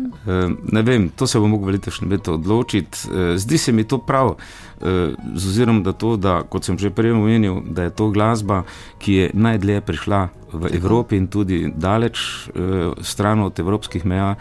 uh, 0.49 0.58
ne 0.72 0.82
vem, 0.82 1.10
to 1.10 1.28
se 1.28 1.39
bo 1.39 1.47
moglo 1.47 1.72
letošnje 1.72 2.08
leto 2.08 2.34
odločiti. 2.34 2.97
Uh, 3.08 3.36
zdi 3.36 3.58
se 3.58 3.72
mi 3.72 3.84
to 3.84 3.97
prav, 3.97 4.28
uh, 4.28 4.88
z 5.36 5.47
ozirom 5.47 5.84
na 5.84 5.91
to, 5.93 6.18
da, 6.18 6.43
kot 6.43 6.64
sem 6.64 6.78
že 6.78 6.89
prej 6.89 7.12
omenil, 7.12 7.62
da 7.70 7.84
je 7.84 7.89
to 7.89 8.10
glasba, 8.10 8.64
ki 8.97 9.14
je 9.14 9.32
najdlje 9.34 9.82
prišla 9.82 10.30
v 10.53 10.62
Tako. 10.62 10.76
Evropi 10.76 11.16
in 11.16 11.28
tudi 11.28 11.74
daleč 11.76 12.20
uh, 12.55 12.93
stran 13.01 13.39
od 13.39 13.60
evropskih 13.60 14.05
meja. 14.05 14.36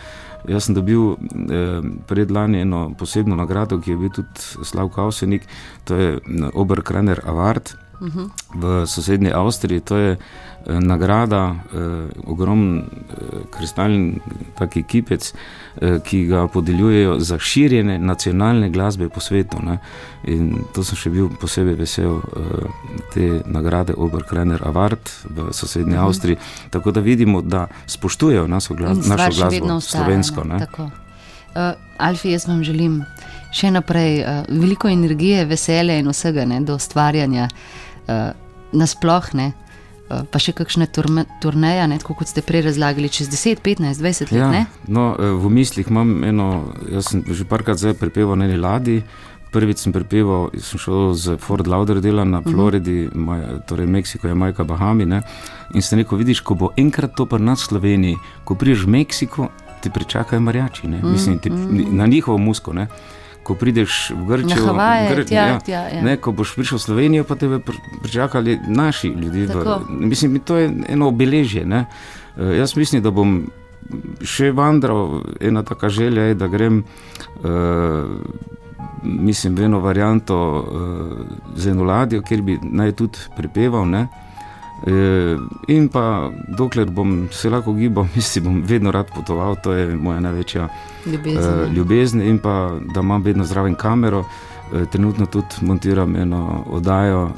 Jaz 0.48 0.64
sem 0.64 0.74
dobil 0.74 1.00
eh, 1.12 1.82
predlani 2.06 2.60
eno 2.60 2.94
posebno 2.98 3.36
nagrado, 3.36 3.80
ki 3.80 3.90
je 3.90 3.96
bil 3.96 4.10
tudi 4.10 4.28
Slavko 4.62 5.02
Avsenik, 5.02 5.42
to 5.84 5.94
je 5.94 6.18
Oberkraner 6.54 7.20
Award 7.26 7.74
uh 8.00 8.08
-huh. 8.08 8.30
v 8.54 8.86
sosednji 8.86 9.32
Avstriji. 9.32 9.80
To 9.80 9.96
je 9.96 10.16
Eh, 10.66 10.80
nagrada, 10.80 11.54
eh, 11.74 12.08
ogromen 12.26 12.78
eh, 12.78 12.84
kristalni 13.50 14.18
taki 14.58 14.82
kipec, 14.82 15.34
eh, 15.80 15.98
ki 16.04 16.24
ga 16.24 16.46
podeljujejo 16.48 17.20
za 17.20 17.38
širjenje 17.38 17.98
nacionalne 17.98 18.70
glasbe 18.70 19.08
po 19.08 19.20
svetu. 19.20 19.56
Ne? 19.62 19.78
In 20.24 20.64
to 20.74 20.84
sem 20.84 20.98
še 20.98 21.10
bil 21.10 21.28
posebej 21.40 21.78
vesel 21.78 22.18
eh, 22.18 22.66
te 23.14 23.30
nagrade 23.46 23.94
Oberkrener 23.94 24.66
Award 24.66 25.10
v 25.30 25.52
sosednji 25.52 25.94
mhm. 25.94 26.04
Avstriji. 26.04 26.36
Tako 26.70 26.90
da 26.90 27.00
vidimo, 27.00 27.42
da 27.42 27.66
spoštujejo 27.86 28.46
našo, 28.46 28.74
glas, 28.74 29.06
našo 29.06 29.30
glasbo, 29.38 29.80
slovensko. 29.80 30.42
Uh, 31.56 31.72
Alfi, 31.98 32.34
jaz 32.34 32.48
vam 32.48 32.64
želim 32.64 33.04
še 33.54 33.70
naprej 33.70 34.18
uh, 34.20 34.42
veliko 34.50 34.90
energije, 34.90 35.46
veselja 35.46 35.94
in 35.96 36.10
vsega 36.10 36.44
ne, 36.44 36.58
do 36.60 36.74
ustvarjanja 36.76 37.46
uh, 37.48 37.85
nasplošno. 38.72 39.52
Eh, 40.06 40.22
pa 40.30 40.38
še 40.38 40.54
kakšne 40.54 40.86
turneje, 41.42 41.82
kot 42.06 42.30
ste 42.30 42.38
prej 42.38 42.68
razlagali, 42.70 43.10
čez 43.10 43.26
10, 43.26 43.58
15, 43.58 43.98
20 43.98 44.30
let. 44.30 44.38
Ja, 44.38 44.66
no, 44.86 45.18
eh, 45.18 45.34
v 45.34 45.50
mislih 45.50 45.90
imam 45.90 46.22
eno, 46.22 46.70
jaz 46.86 47.10
sem 47.10 47.26
že 47.26 47.42
parkrat 47.42 47.82
zdaj 47.82 47.98
prepeval 47.98 48.38
na 48.38 48.46
eni 48.46 48.54
ladji. 48.54 49.02
Prvič 49.50 49.82
sem 49.82 49.92
prepeval, 49.94 50.54
sem 50.58 50.78
šel 50.78 51.14
z 51.14 51.38
Fort 51.42 51.66
Lauderdale 51.66 52.22
na 52.22 52.38
mhm. 52.38 52.50
Floridi, 52.50 53.06
uh 53.06 53.12
-huh. 53.12 53.66
torej 53.66 53.86
Meksiko, 53.86 54.28
Jamajka, 54.28 54.64
Bahami. 54.64 55.06
Ne? 55.06 55.22
In 55.74 55.82
se 55.82 55.96
neko 55.96 56.16
vidiš, 56.16 56.40
ko 56.40 56.54
bo 56.54 56.70
enkrat 56.76 57.14
to 57.16 57.26
pri 57.26 57.42
nas 57.42 57.62
v 57.62 57.66
Sloveniji, 57.66 58.16
ko 58.44 58.54
priješ 58.54 58.84
v 58.84 58.88
Meksiko, 58.88 59.48
ti 59.80 59.90
pričakajo 59.90 60.40
marjači, 60.40 60.86
uh 60.86 60.92
mhm. 60.92 61.12
Mislim, 61.12 61.38
ti, 61.38 61.50
mhm. 61.50 61.96
na 61.96 62.06
njihovo 62.06 62.38
musko. 62.38 62.72
Ne? 62.72 62.86
Ko 63.46 63.54
prideš 63.54 64.10
v 64.10 64.26
Grčijo, 64.26 64.66
Havaje, 64.66 65.10
Gr 65.14 65.22
tja, 65.24 65.46
ja, 65.46 65.58
tja, 65.62 65.82
ja. 65.94 66.02
ne, 66.02 66.16
ko 66.18 66.34
boš 66.34 66.56
prišel 66.58 66.80
v 66.80 66.82
Slovenijo, 66.82 67.26
pa 67.28 67.38
te 67.38 67.46
bodo 67.46 67.76
pričakali 68.02 68.58
naši 68.66 69.12
ljudje. 69.14 69.54
Mislim, 69.88 70.40
to 70.42 70.58
je 70.58 70.72
eno 70.88 71.12
obeležje. 71.14 71.62
Ne. 71.66 71.84
Uh, 72.34 72.56
jaz 72.58 72.74
mislim, 72.76 73.04
da 73.06 73.14
bom 73.14 73.38
še 74.26 74.50
vandral, 74.50 75.22
ena 75.40 75.62
taka 75.62 75.88
želja 75.88 76.32
je, 76.32 76.34
da 76.34 76.50
grem. 76.50 76.82
Uh, 77.44 78.18
Mislim, 79.06 79.54
v 79.54 79.68
eno 79.68 79.78
varianto 79.78 80.34
uh, 80.34 81.26
z 81.54 81.70
eno 81.70 81.84
ladjo, 81.86 82.22
kjer 82.26 82.40
bi 82.42 82.56
naj 82.58 82.96
tudi 82.98 83.28
prepeval. 83.36 83.86
Uh, 83.86 84.25
in 85.68 85.88
pa, 85.88 86.30
dokler 86.58 86.90
bom 86.90 87.28
se 87.32 87.50
lahko 87.50 87.72
gibal, 87.72 88.06
mislim, 88.16 88.44
bom 88.44 88.62
vedno 88.62 88.90
rad 88.90 89.10
potoval, 89.14 89.56
to 89.62 89.72
je 89.72 89.96
moja 89.96 90.20
največja 90.20 90.68
ljubezen. 91.06 91.62
Uh, 91.62 91.72
ljubezen 91.72 92.22
in 92.22 92.38
pa, 92.38 92.78
da 92.94 93.00
imam 93.00 93.22
vedno 93.22 93.44
zraven 93.44 93.74
kamero. 93.74 94.24
Trenutno 94.92 95.26
tudi 95.26 95.62
montiram 95.62 96.16
eno 96.16 96.64
oddajo 96.70 97.30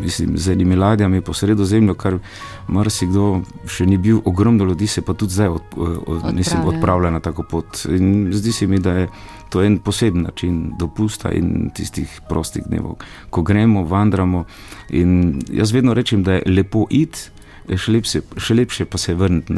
mislim, 0.00 0.38
z 0.38 0.52
enimi 0.52 0.76
ladjami 0.76 1.20
po 1.20 1.32
sredozemlju, 1.34 1.94
kar 1.94 2.18
marsikdo 2.68 3.40
še 3.68 3.86
ni 3.86 3.98
bil, 3.98 4.20
ogromno 4.24 4.64
ljudi 4.64 4.86
se 4.86 5.02
pa 5.02 5.14
tudi 5.14 5.34
zdaj 5.34 5.48
od, 5.48 5.76
od, 6.06 6.24
mislim, 6.34 6.64
odpravlja 6.64 7.10
na 7.10 7.20
tako 7.20 7.44
pot. 7.50 7.84
In 7.88 8.30
zdi 8.32 8.52
se 8.52 8.66
mi, 8.66 8.78
da 8.78 8.92
je 8.92 9.08
to 9.50 9.62
en 9.62 9.78
poseben 9.78 10.22
način 10.22 10.72
dopusta 10.78 11.32
in 11.32 11.70
tistih 11.74 12.20
prostih 12.28 12.64
dnevov, 12.68 13.00
ko 13.30 13.42
gremo, 13.42 13.84
vandramo. 13.84 14.44
In 14.90 15.42
jaz 15.52 15.72
vedno 15.72 15.94
rečem, 15.94 16.24
da 16.24 16.38
je 16.38 16.42
lepo 16.46 16.86
iti, 16.90 17.30
še 17.70 17.92
lepše, 17.92 18.22
še 18.36 18.54
lepše 18.54 18.88
pa 18.90 18.98
se 18.98 19.14
vrniti. 19.14 19.54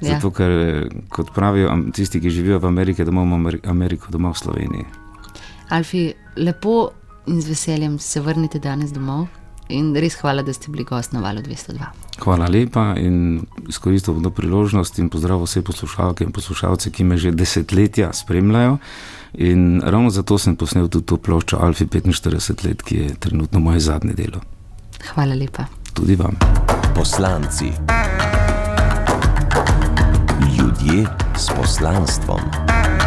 Ja. 0.00 0.14
Zato, 0.14 0.30
ker 0.32 0.88
kot 1.12 1.34
pravijo 1.36 1.72
tisti, 1.92 2.20
ki 2.20 2.32
živijo 2.32 2.60
v 2.60 2.72
Ameriki, 2.72 3.04
da 3.04 3.12
imamo 3.12 3.52
Ameriko 3.68 4.12
doma 4.12 4.32
v 4.32 4.40
Sloveniji. 4.40 4.99
Alfi, 5.70 6.12
lepo 6.36 6.90
in 7.26 7.42
z 7.42 7.48
veseljem 7.48 7.98
se 7.98 8.20
vrnite 8.20 8.58
danes 8.58 8.92
domov. 8.92 9.26
In 9.70 9.92
res 9.94 10.16
hvala, 10.18 10.42
da 10.42 10.52
ste 10.52 10.70
bili 10.70 10.84
gost 10.84 11.12
na 11.12 11.20
valu 11.22 11.44
202. 11.46 11.86
Hvala 12.24 12.48
lepa 12.50 12.94
in 12.98 13.44
izkoristil 13.68 14.16
bom 14.16 14.24
to 14.26 14.32
priložnost 14.34 14.98
in 14.98 15.08
pozdravil 15.08 15.46
vse 15.46 15.62
poslušalke 15.62 16.26
in 16.26 16.32
poslušalce, 16.34 16.90
ki 16.90 17.04
me 17.04 17.16
že 17.16 17.30
desetletja 17.30 18.10
spremljajo. 18.12 18.78
In 19.38 19.80
ravno 19.84 20.10
zato 20.10 20.38
sem 20.38 20.56
posnel 20.56 20.88
tudi 20.88 21.06
to 21.06 21.16
ploščo 21.16 21.62
Alfi 21.62 21.86
45 21.86 22.66
let, 22.66 22.82
ki 22.82 22.96
je 22.96 23.14
trenutno 23.14 23.60
moje 23.60 23.80
zadnje 23.80 24.14
delo. 24.18 24.42
Hvala 25.14 25.38
lepa. 25.38 25.68
Tudi 25.94 26.18
vam. 26.18 26.34
Poslanci. 26.94 27.70
Ljudje 30.58 31.06
s 31.38 31.46
poslanstvom. 31.56 32.99